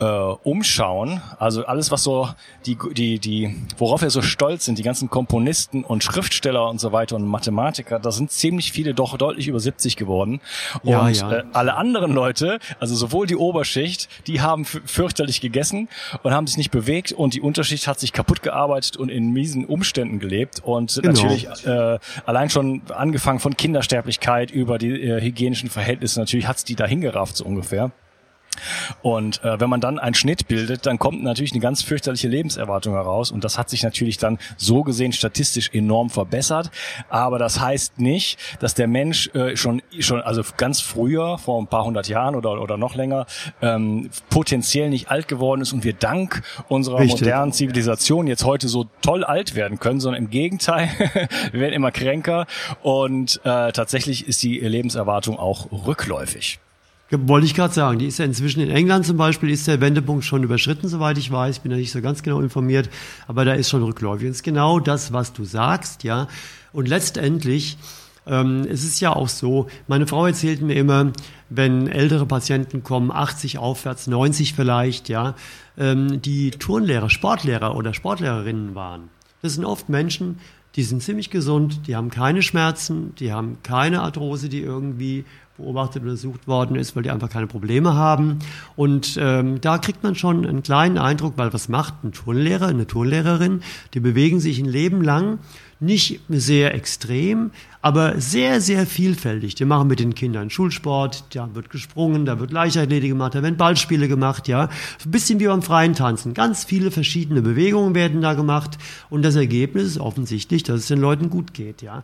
äh, 0.00 0.04
umschauen. 0.04 1.20
Also 1.38 1.64
alles, 1.64 1.90
was 1.90 2.02
so 2.02 2.28
die, 2.66 2.76
die, 2.92 3.18
die, 3.18 3.56
worauf 3.78 4.02
wir 4.02 4.10
so 4.10 4.22
stolz 4.22 4.64
sind, 4.64 4.78
die 4.78 4.82
ganzen 4.82 5.08
Komponisten 5.08 5.84
und 5.84 6.04
Schriftsteller 6.04 6.68
und 6.68 6.80
so 6.80 6.92
weiter 6.92 7.16
und 7.16 7.26
Mathematiker, 7.26 7.98
da 7.98 8.10
sind 8.10 8.30
ziemlich 8.30 8.72
viele 8.72 8.94
doch 8.94 9.16
deutlich 9.16 9.48
über 9.48 9.60
70 9.60 9.96
geworden. 9.96 10.40
Und 10.82 10.90
ja, 10.90 11.08
ja. 11.08 11.32
Äh, 11.32 11.44
alle 11.52 11.74
anderen 11.74 12.12
Leute, 12.12 12.58
also 12.80 12.94
sowohl 12.94 13.26
die 13.26 13.36
Oberschicht, 13.36 14.08
die 14.26 14.40
haben 14.40 14.64
fürchterlich 14.64 15.40
gegessen 15.40 15.88
und 16.22 16.32
haben 16.32 16.46
sich 16.46 16.56
nicht 16.56 16.70
bewegt 16.70 17.12
und 17.12 17.34
die 17.34 17.40
Unterschicht 17.40 17.86
hat 17.86 18.00
sich 18.00 18.12
kaputt 18.12 18.42
gearbeitet 18.42 18.96
und 18.96 19.08
in 19.08 19.32
miesen 19.32 19.64
Umständen 19.64 20.18
gelebt 20.18 20.60
und 20.62 20.94
genau. 20.94 21.08
natürlich 21.08 21.48
äh, 21.66 21.98
allein 22.26 22.50
schon 22.50 22.82
angefangen 22.94 23.40
von 23.40 23.56
Kindersterblichkeit 23.56 24.50
über 24.50 24.78
die 24.78 24.90
äh, 24.90 25.20
hygienischen 25.20 25.70
Verhältnisse, 25.70 26.20
natürlich 26.20 26.46
hat's 26.46 26.64
die 26.64 26.74
dahin 26.74 27.00
gerafft 27.00 27.36
so 27.36 27.44
ungefähr. 27.44 27.92
Und 29.02 29.42
äh, 29.44 29.60
wenn 29.60 29.70
man 29.70 29.80
dann 29.80 29.98
einen 29.98 30.14
Schnitt 30.14 30.48
bildet, 30.48 30.86
dann 30.86 30.98
kommt 30.98 31.22
natürlich 31.22 31.52
eine 31.52 31.60
ganz 31.60 31.82
fürchterliche 31.82 32.28
Lebenserwartung 32.28 32.94
heraus. 32.94 33.30
Und 33.30 33.44
das 33.44 33.58
hat 33.58 33.70
sich 33.70 33.82
natürlich 33.82 34.18
dann 34.18 34.38
so 34.56 34.82
gesehen 34.82 35.12
statistisch 35.12 35.70
enorm 35.72 36.10
verbessert. 36.10 36.70
Aber 37.08 37.38
das 37.38 37.60
heißt 37.60 37.98
nicht, 37.98 38.38
dass 38.60 38.74
der 38.74 38.86
Mensch 38.86 39.28
äh, 39.34 39.56
schon, 39.56 39.82
schon, 39.98 40.20
also 40.20 40.42
ganz 40.56 40.80
früher, 40.80 41.38
vor 41.38 41.60
ein 41.60 41.66
paar 41.66 41.84
hundert 41.84 42.08
Jahren 42.08 42.34
oder, 42.34 42.60
oder 42.60 42.76
noch 42.76 42.94
länger, 42.94 43.26
ähm, 43.62 44.10
potenziell 44.30 44.88
nicht 44.88 45.10
alt 45.10 45.28
geworden 45.28 45.60
ist 45.60 45.72
und 45.72 45.84
wir 45.84 45.92
dank 45.92 46.42
unserer 46.68 47.00
Richtig. 47.00 47.20
modernen 47.20 47.52
Zivilisation 47.52 48.26
jetzt 48.26 48.44
heute 48.44 48.68
so 48.68 48.86
toll 49.02 49.24
alt 49.24 49.54
werden 49.54 49.78
können, 49.78 50.00
sondern 50.00 50.22
im 50.22 50.30
Gegenteil, 50.30 50.88
wir 51.52 51.60
werden 51.60 51.74
immer 51.74 51.90
kränker 51.90 52.46
und 52.82 53.40
äh, 53.44 53.72
tatsächlich 53.72 54.26
ist 54.26 54.42
die 54.42 54.58
Lebenserwartung 54.58 55.38
auch 55.38 55.70
rückläufig. 55.86 56.58
Wollte 57.10 57.46
ich 57.46 57.54
gerade 57.54 57.72
sagen, 57.72 58.00
die 58.00 58.06
ist 58.06 58.18
ja 58.18 58.24
inzwischen 58.24 58.60
in 58.60 58.70
England 58.70 59.06
zum 59.06 59.16
Beispiel, 59.16 59.50
ist 59.50 59.68
der 59.68 59.80
Wendepunkt 59.80 60.24
schon 60.24 60.42
überschritten, 60.42 60.88
soweit 60.88 61.18
ich 61.18 61.30
weiß. 61.30 61.60
Bin 61.60 61.70
ja 61.70 61.76
nicht 61.76 61.92
so 61.92 62.00
ganz 62.00 62.22
genau 62.22 62.40
informiert, 62.40 62.88
aber 63.28 63.44
da 63.44 63.52
ist 63.52 63.70
schon 63.70 63.84
rückläufig. 63.84 64.26
Das 64.26 64.38
ist 64.38 64.42
genau 64.42 64.80
das, 64.80 65.12
was 65.12 65.32
du 65.32 65.44
sagst, 65.44 66.02
ja. 66.02 66.26
Und 66.72 66.88
letztendlich, 66.88 67.78
ähm, 68.26 68.66
es 68.68 68.82
ist 68.82 68.98
ja 69.00 69.14
auch 69.14 69.28
so, 69.28 69.68
meine 69.86 70.08
Frau 70.08 70.26
erzählt 70.26 70.62
mir 70.62 70.74
immer, 70.74 71.12
wenn 71.48 71.86
ältere 71.86 72.26
Patienten 72.26 72.82
kommen, 72.82 73.12
80 73.12 73.58
aufwärts, 73.58 74.08
90 74.08 74.54
vielleicht, 74.54 75.08
ja, 75.08 75.36
ähm, 75.78 76.20
die 76.20 76.50
Turnlehrer, 76.50 77.08
Sportlehrer 77.08 77.76
oder 77.76 77.94
Sportlehrerinnen 77.94 78.74
waren. 78.74 79.10
Das 79.42 79.54
sind 79.54 79.64
oft 79.64 79.88
Menschen, 79.88 80.40
die 80.74 80.82
sind 80.82 81.02
ziemlich 81.02 81.30
gesund, 81.30 81.86
die 81.86 81.94
haben 81.94 82.10
keine 82.10 82.42
Schmerzen, 82.42 83.14
die 83.14 83.32
haben 83.32 83.58
keine 83.62 84.02
Arthrose, 84.02 84.48
die 84.48 84.60
irgendwie 84.60 85.24
beobachtet 85.56 86.02
oder 86.02 86.12
untersucht 86.12 86.46
worden 86.46 86.76
ist, 86.76 86.96
weil 86.96 87.02
die 87.02 87.10
einfach 87.10 87.30
keine 87.30 87.46
Probleme 87.46 87.94
haben. 87.94 88.38
Und 88.76 89.18
ähm, 89.20 89.60
da 89.60 89.78
kriegt 89.78 90.02
man 90.02 90.14
schon 90.14 90.46
einen 90.46 90.62
kleinen 90.62 90.98
Eindruck, 90.98 91.34
weil 91.36 91.52
was 91.52 91.68
macht 91.68 92.04
ein 92.04 92.12
Turnlehrer, 92.12 92.68
eine 92.68 92.86
Turnlehrerin? 92.86 93.62
Die 93.94 94.00
bewegen 94.00 94.40
sich 94.40 94.58
ein 94.58 94.66
Leben 94.66 95.02
lang 95.02 95.38
nicht 95.78 96.20
sehr 96.28 96.74
extrem, 96.74 97.50
aber 97.82 98.18
sehr, 98.18 98.60
sehr 98.60 98.86
vielfältig. 98.86 99.54
Die 99.56 99.66
machen 99.66 99.88
mit 99.88 100.00
den 100.00 100.14
Kindern 100.14 100.48
Schulsport, 100.48 101.24
da 101.34 101.54
wird 101.54 101.68
gesprungen, 101.68 102.24
da 102.24 102.40
wird 102.40 102.50
Leichtathletik 102.50 103.10
gemacht, 103.10 103.34
da 103.34 103.42
werden 103.42 103.58
Ballspiele 103.58 104.08
gemacht, 104.08 104.48
ja. 104.48 104.70
Ein 105.04 105.10
bisschen 105.10 105.38
wie 105.38 105.46
beim 105.46 105.62
freien 105.62 105.92
Tanzen. 105.92 106.32
Ganz 106.32 106.64
viele 106.64 106.90
verschiedene 106.90 107.42
Bewegungen 107.42 107.94
werden 107.94 108.22
da 108.22 108.32
gemacht 108.32 108.78
und 109.10 109.22
das 109.22 109.36
Ergebnis 109.36 109.84
ist 109.84 109.98
offensichtlich, 109.98 110.62
dass 110.62 110.80
es 110.80 110.86
den 110.86 111.00
Leuten 111.00 111.28
gut 111.28 111.52
geht, 111.52 111.82
ja. 111.82 112.02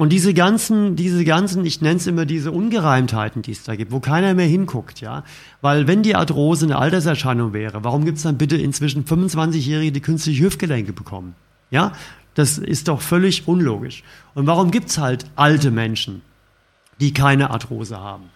Und 0.00 0.08
diese 0.14 0.32
ganzen, 0.32 0.96
diese 0.96 1.26
ganzen, 1.26 1.66
ich 1.66 1.82
nenne 1.82 1.96
es 1.96 2.06
immer 2.06 2.24
diese 2.24 2.52
Ungereimtheiten, 2.52 3.42
die 3.42 3.52
es 3.52 3.64
da 3.64 3.76
gibt, 3.76 3.92
wo 3.92 4.00
keiner 4.00 4.32
mehr 4.32 4.46
hinguckt, 4.46 5.02
ja. 5.02 5.24
Weil 5.60 5.88
wenn 5.88 6.02
die 6.02 6.14
Arthrose 6.14 6.64
eine 6.64 6.78
Alterserscheinung 6.78 7.52
wäre, 7.52 7.84
warum 7.84 8.06
gibt 8.06 8.16
es 8.16 8.22
dann 8.22 8.38
bitte 8.38 8.56
inzwischen 8.56 9.04
25-Jährige, 9.04 9.92
die 9.92 10.00
künstliche 10.00 10.44
Hüftgelenke 10.44 10.94
bekommen? 10.94 11.34
Ja, 11.70 11.92
das 12.32 12.56
ist 12.56 12.88
doch 12.88 13.02
völlig 13.02 13.46
unlogisch. 13.46 14.02
Und 14.34 14.46
warum 14.46 14.70
gibt 14.70 14.88
es 14.88 14.96
halt 14.96 15.26
alte 15.36 15.70
Menschen, 15.70 16.22
die 16.98 17.12
keine 17.12 17.50
Arthrose 17.50 18.00
haben? 18.00 18.30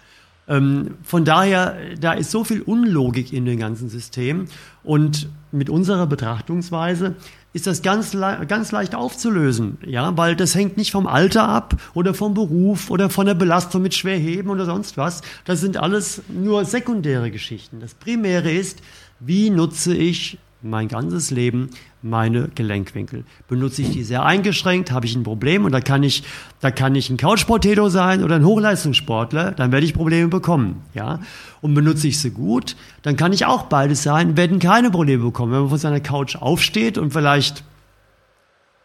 Ähm, 0.47 0.97
von 1.03 1.24
daher, 1.24 1.76
da 1.99 2.12
ist 2.12 2.30
so 2.30 2.45
viel 2.45 2.62
Unlogik 2.62 3.32
in 3.32 3.45
dem 3.45 3.59
ganzen 3.59 3.88
System. 3.88 4.47
Und 4.82 5.28
mit 5.53 5.70
unserer 5.70 6.07
Betrachtungsweise 6.07 7.14
ist 7.53 7.68
das 7.68 7.82
ganz, 7.82 8.16
ganz 8.49 8.72
leicht 8.72 8.97
aufzulösen, 8.97 9.78
ja, 9.86 10.16
weil 10.16 10.34
das 10.34 10.57
hängt 10.57 10.76
nicht 10.76 10.90
vom 10.90 11.07
Alter 11.07 11.49
ab 11.49 11.76
oder 11.95 12.12
vom 12.12 12.34
Beruf 12.34 12.90
oder 12.90 13.09
von 13.11 13.26
der 13.26 13.34
Belastung 13.34 13.80
mit 13.80 13.95
Schwerheben 13.95 14.51
oder 14.51 14.64
sonst 14.64 14.97
was. 14.97 15.22
Das 15.45 15.61
sind 15.61 15.76
alles 15.76 16.22
nur 16.28 16.64
sekundäre 16.64 17.30
Geschichten. 17.30 17.78
Das 17.78 17.95
Primäre 17.95 18.51
ist, 18.51 18.80
wie 19.20 19.51
nutze 19.51 19.95
ich 19.95 20.38
mein 20.64 20.88
ganzes 20.88 21.30
Leben 21.30 21.70
meine 22.02 22.48
Gelenkwinkel. 22.54 23.24
Benutze 23.48 23.82
ich 23.82 23.90
die 23.90 24.02
sehr 24.02 24.24
eingeschränkt, 24.24 24.90
habe 24.90 25.06
ich 25.06 25.14
ein 25.14 25.22
Problem 25.22 25.64
und 25.64 25.72
da 25.72 25.80
kann 25.80 26.02
ich, 26.02 26.24
da 26.60 26.70
kann 26.70 26.94
ich 26.94 27.10
ein 27.10 27.16
Couchpotato 27.16 27.88
sein 27.88 28.24
oder 28.24 28.36
ein 28.36 28.44
Hochleistungssportler, 28.44 29.52
dann 29.52 29.72
werde 29.72 29.86
ich 29.86 29.94
Probleme 29.94 30.28
bekommen, 30.28 30.82
ja. 30.94 31.20
Und 31.60 31.74
benutze 31.74 32.08
ich 32.08 32.18
sie 32.18 32.30
gut, 32.30 32.76
dann 33.02 33.16
kann 33.16 33.32
ich 33.32 33.46
auch 33.46 33.64
beides 33.64 34.02
sein, 34.02 34.36
werden 34.36 34.58
keine 34.58 34.90
Probleme 34.90 35.24
bekommen. 35.24 35.52
Wenn 35.52 35.60
man 35.60 35.68
von 35.70 35.78
seiner 35.78 36.00
Couch 36.00 36.36
aufsteht 36.36 36.98
und 36.98 37.12
vielleicht 37.12 37.62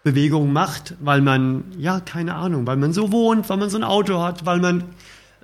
Bewegung 0.04 0.54
macht, 0.54 0.96
weil 1.02 1.22
man, 1.22 1.64
ja, 1.78 2.00
keine 2.00 2.36
Ahnung, 2.36 2.66
weil 2.68 2.78
man 2.78 2.94
so 2.94 3.12
wohnt, 3.12 3.50
weil 3.50 3.58
man 3.58 3.70
so 3.70 3.78
ein 3.78 3.84
Auto 3.84 4.22
hat, 4.22 4.46
weil 4.46 4.60
man 4.60 4.84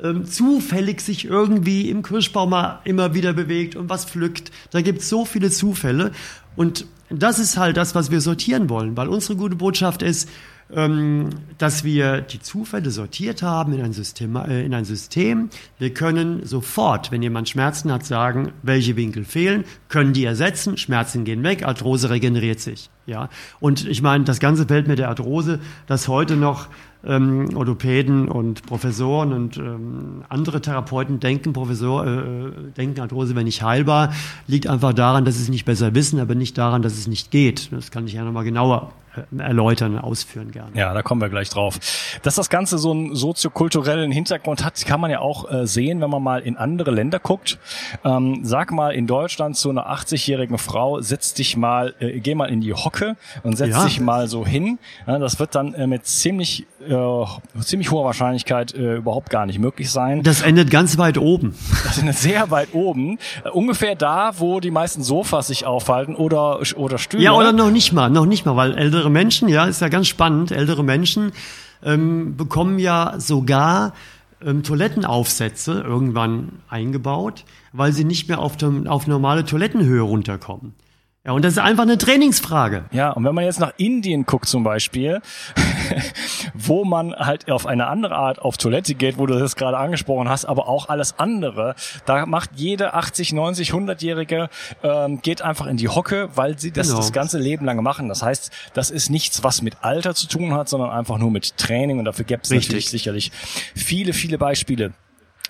ähm, 0.01 0.25
zufällig 0.25 1.01
sich 1.01 1.25
irgendwie 1.25 1.89
im 1.89 2.03
Kirschbaum 2.03 2.53
immer 2.83 3.13
wieder 3.13 3.33
bewegt 3.33 3.75
und 3.75 3.89
was 3.89 4.05
pflückt. 4.05 4.51
Da 4.71 4.81
gibt 4.81 4.99
es 4.99 5.09
so 5.09 5.25
viele 5.25 5.49
Zufälle. 5.49 6.11
Und 6.55 6.85
das 7.09 7.39
ist 7.39 7.57
halt 7.57 7.77
das, 7.77 7.95
was 7.95 8.11
wir 8.11 8.21
sortieren 8.21 8.69
wollen, 8.69 8.97
weil 8.97 9.07
unsere 9.07 9.35
gute 9.37 9.55
Botschaft 9.55 10.01
ist, 10.01 10.29
ähm, 10.73 11.29
dass 11.59 11.83
wir 11.83 12.21
die 12.21 12.39
Zufälle 12.39 12.89
sortiert 12.89 13.43
haben 13.43 13.73
in 13.73 13.81
ein, 13.81 13.93
System, 13.93 14.35
äh, 14.35 14.65
in 14.65 14.73
ein 14.73 14.85
System. 14.85 15.49
Wir 15.77 15.93
können 15.93 16.45
sofort, 16.45 17.11
wenn 17.11 17.21
jemand 17.21 17.49
Schmerzen 17.49 17.91
hat, 17.91 18.05
sagen, 18.05 18.51
welche 18.63 18.95
Winkel 18.95 19.25
fehlen, 19.25 19.63
können 19.89 20.13
die 20.13 20.25
ersetzen, 20.25 20.77
Schmerzen 20.77 21.23
gehen 21.23 21.43
weg, 21.43 21.65
Arthrose 21.65 22.09
regeneriert 22.09 22.59
sich. 22.59 22.89
Ja, 23.05 23.29
und 23.59 23.87
ich 23.87 24.01
meine, 24.01 24.23
das 24.23 24.39
ganze 24.39 24.65
Feld 24.65 24.87
mit 24.87 24.97
der 24.97 25.09
Arthrose, 25.09 25.59
das 25.85 26.07
heute 26.07 26.35
noch 26.35 26.67
ähm, 27.05 27.49
Orthopäden 27.55 28.27
und 28.27 28.65
Professoren 28.65 29.33
und 29.33 29.57
ähm, 29.57 30.23
andere 30.29 30.61
Therapeuten 30.61 31.19
denken, 31.19 31.53
Professor, 31.53 32.05
äh, 32.05 32.51
denken, 32.75 32.99
Arthrose 33.01 33.35
wäre 33.35 33.45
nicht 33.45 33.61
heilbar, 33.61 34.13
liegt 34.47 34.67
einfach 34.67 34.93
daran, 34.93 35.25
dass 35.25 35.35
sie 35.35 35.43
es 35.43 35.49
nicht 35.49 35.65
besser 35.65 35.95
wissen, 35.95 36.19
aber 36.19 36.35
nicht 36.35 36.57
daran, 36.57 36.81
dass 36.81 36.93
es 36.93 37.07
nicht 37.07 37.31
geht. 37.31 37.71
Das 37.71 37.91
kann 37.91 38.07
ich 38.07 38.13
ja 38.13 38.23
nochmal 38.23 38.43
genauer 38.43 38.91
äh, 39.15 39.41
erläutern, 39.41 39.97
ausführen 39.97 40.51
gerne. 40.51 40.71
Ja, 40.73 40.93
da 40.93 41.01
kommen 41.01 41.21
wir 41.21 41.29
gleich 41.29 41.49
drauf. 41.49 41.79
Dass 42.23 42.35
das 42.35 42.49
Ganze 42.49 42.77
so 42.77 42.91
einen 42.91 43.15
soziokulturellen 43.15 44.11
Hintergrund 44.11 44.63
hat, 44.63 44.83
kann 44.85 44.99
man 44.99 45.11
ja 45.11 45.19
auch 45.19 45.49
äh, 45.51 45.67
sehen, 45.67 46.01
wenn 46.01 46.09
man 46.09 46.23
mal 46.23 46.41
in 46.41 46.57
andere 46.57 46.91
Länder 46.91 47.19
guckt. 47.19 47.59
Ähm, 48.03 48.39
sag 48.43 48.71
mal 48.71 48.91
in 48.91 49.07
Deutschland 49.07 49.55
zu 49.55 49.69
einer 49.69 49.89
80-jährigen 49.89 50.57
Frau, 50.57 51.01
setz 51.01 51.33
dich 51.33 51.57
mal, 51.57 51.93
äh, 51.99 52.19
geh 52.19 52.35
mal 52.35 52.47
in 52.47 52.61
die 52.61 52.73
Hocke 52.73 53.15
und 53.43 53.57
setz 53.57 53.71
ja. 53.71 53.85
dich 53.85 53.99
mal 53.99 54.27
so 54.27 54.45
hin. 54.45 54.79
Ja, 55.07 55.19
das 55.19 55.39
wird 55.39 55.55
dann 55.55 55.73
äh, 55.73 55.87
mit 55.87 56.05
ziemlich, 56.05 56.65
äh, 56.87 57.61
ziemlich 57.61 57.91
hoher 57.91 58.05
Wahrscheinlichkeit 58.05 58.73
äh, 58.73 58.95
überhaupt 58.95 59.29
gar 59.29 59.45
nicht 59.45 59.59
möglich 59.59 59.91
sein. 59.91 60.23
Das 60.23 60.41
endet 60.41 60.69
ganz 60.71 60.97
weit 60.97 61.17
oben. 61.17 61.55
Das 61.83 61.97
endet 61.97 62.17
sehr 62.17 62.51
weit 62.51 62.73
oben. 62.73 63.17
Äh, 63.43 63.49
ungefähr 63.49 63.95
da, 63.95 64.39
wo 64.39 64.59
die 64.59 64.71
meisten 64.71 65.03
Sofas 65.03 65.47
sich 65.47 65.65
aufhalten 65.65 66.15
oder, 66.15 66.61
oder 66.75 66.97
Stühle. 66.97 67.23
Ja, 67.23 67.33
oder 67.33 67.51
noch 67.51 67.71
nicht 67.71 67.93
mal, 67.93 68.09
noch 68.09 68.25
nicht 68.25 68.45
mal, 68.45 68.55
weil 68.55 68.77
ältere 68.77 69.09
Menschen, 69.09 69.49
ja, 69.49 69.65
ist 69.65 69.81
ja 69.81 69.89
ganz 69.89 70.07
spannend, 70.07 70.51
ältere 70.51 70.83
Menschen 70.83 71.31
ähm, 71.83 72.35
bekommen 72.35 72.79
ja 72.79 73.15
sogar 73.17 73.93
ähm, 74.43 74.63
Toilettenaufsätze 74.63 75.81
irgendwann 75.81 76.59
eingebaut, 76.69 77.45
weil 77.73 77.93
sie 77.93 78.03
nicht 78.03 78.27
mehr 78.27 78.39
auf, 78.39 78.57
dem, 78.57 78.87
auf 78.87 79.07
normale 79.07 79.45
Toilettenhöhe 79.45 80.01
runterkommen. 80.01 80.73
Ja, 81.25 81.31
und 81.31 81.43
das 81.43 81.53
ist 81.53 81.59
einfach 81.59 81.83
eine 81.83 81.97
Trainingsfrage. 81.97 82.85
Ja, 82.91 83.09
und 83.09 83.23
wenn 83.25 83.33
man 83.33 83.45
jetzt 83.45 83.59
nach 83.59 83.73
Indien 83.77 84.27
guckt 84.27 84.47
zum 84.47 84.63
Beispiel, 84.63 85.21
wo 86.53 86.85
man 86.85 87.15
halt 87.15 87.49
auf 87.49 87.65
eine 87.65 87.87
andere 87.87 88.15
Art 88.15 88.37
auf 88.39 88.57
Toilette 88.57 88.93
geht, 88.93 89.17
wo 89.17 89.25
du 89.25 89.39
das 89.39 89.55
gerade 89.55 89.77
angesprochen 89.77 90.29
hast, 90.29 90.45
aber 90.45 90.67
auch 90.67 90.87
alles 90.87 91.17
andere, 91.17 91.73
da 92.05 92.27
macht 92.27 92.51
jede 92.55 92.93
80, 92.93 93.33
90, 93.33 93.71
100-Jährige, 93.71 94.49
ähm, 94.83 95.19
geht 95.23 95.41
einfach 95.41 95.65
in 95.65 95.77
die 95.77 95.87
Hocke, 95.87 96.29
weil 96.35 96.59
sie 96.59 96.71
das 96.71 96.89
genau. 96.89 96.99
das 96.99 97.11
ganze 97.11 97.39
Leben 97.39 97.65
lang 97.65 97.81
machen. 97.81 98.07
Das 98.07 98.21
heißt, 98.21 98.51
das 98.75 98.91
ist 98.91 99.09
nichts, 99.09 99.43
was 99.43 99.63
mit 99.63 99.77
Alter 99.81 100.13
zu 100.13 100.27
tun 100.27 100.53
hat, 100.53 100.69
sondern 100.69 100.91
einfach 100.91 101.17
nur 101.17 101.31
mit 101.31 101.57
Training 101.57 101.97
und 101.97 102.05
dafür 102.05 102.25
gibt 102.25 102.45
es 102.45 102.51
natürlich 102.51 102.91
sicherlich 102.91 103.31
viele, 103.73 104.13
viele 104.13 104.37
Beispiele. 104.37 104.93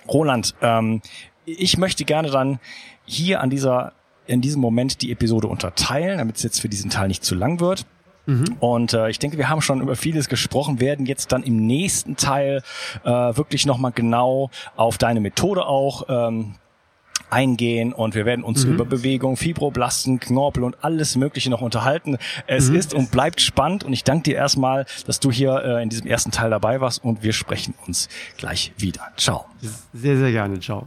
Roland, 0.08 0.54
ähm, 0.62 1.02
ich 1.44 1.76
möchte 1.76 2.06
gerne 2.06 2.30
dann 2.30 2.60
hier 3.04 3.42
an 3.42 3.50
dieser 3.50 3.92
in 4.26 4.40
diesem 4.40 4.60
Moment 4.60 5.02
die 5.02 5.12
Episode 5.12 5.48
unterteilen, 5.48 6.18
damit 6.18 6.36
es 6.36 6.42
jetzt 6.42 6.60
für 6.60 6.68
diesen 6.68 6.90
Teil 6.90 7.08
nicht 7.08 7.24
zu 7.24 7.34
lang 7.34 7.60
wird. 7.60 7.86
Mhm. 8.26 8.56
Und 8.60 8.92
äh, 8.92 9.08
ich 9.08 9.18
denke, 9.18 9.38
wir 9.38 9.48
haben 9.48 9.62
schon 9.62 9.80
über 9.80 9.96
vieles 9.96 10.28
gesprochen, 10.28 10.80
werden 10.80 11.06
jetzt 11.06 11.32
dann 11.32 11.42
im 11.42 11.66
nächsten 11.66 12.16
Teil 12.16 12.62
äh, 13.04 13.10
wirklich 13.10 13.66
nochmal 13.66 13.92
genau 13.92 14.50
auf 14.74 14.98
deine 14.98 15.20
Methode 15.20 15.66
auch 15.66 16.06
ähm, 16.08 16.56
eingehen 17.30 17.92
und 17.92 18.14
wir 18.14 18.24
werden 18.24 18.44
uns 18.44 18.64
mhm. 18.64 18.74
über 18.74 18.84
Bewegung, 18.84 19.36
Fibroblasten, 19.36 20.20
Knorpel 20.20 20.64
und 20.64 20.76
alles 20.82 21.16
Mögliche 21.16 21.50
noch 21.50 21.60
unterhalten. 21.60 22.18
Es 22.46 22.70
mhm. 22.70 22.76
ist 22.76 22.94
und 22.94 23.10
bleibt 23.10 23.40
spannend 23.40 23.84
und 23.84 23.92
ich 23.92 24.04
danke 24.04 24.24
dir 24.24 24.36
erstmal, 24.36 24.86
dass 25.06 25.20
du 25.20 25.30
hier 25.30 25.62
äh, 25.64 25.82
in 25.82 25.88
diesem 25.88 26.06
ersten 26.06 26.30
Teil 26.30 26.50
dabei 26.50 26.80
warst 26.80 27.02
und 27.04 27.22
wir 27.22 27.32
sprechen 27.32 27.74
uns 27.86 28.08
gleich 28.36 28.72
wieder. 28.76 29.00
Ciao. 29.16 29.46
Sehr, 29.92 30.16
sehr 30.16 30.32
gerne. 30.32 30.60
Ciao. 30.60 30.86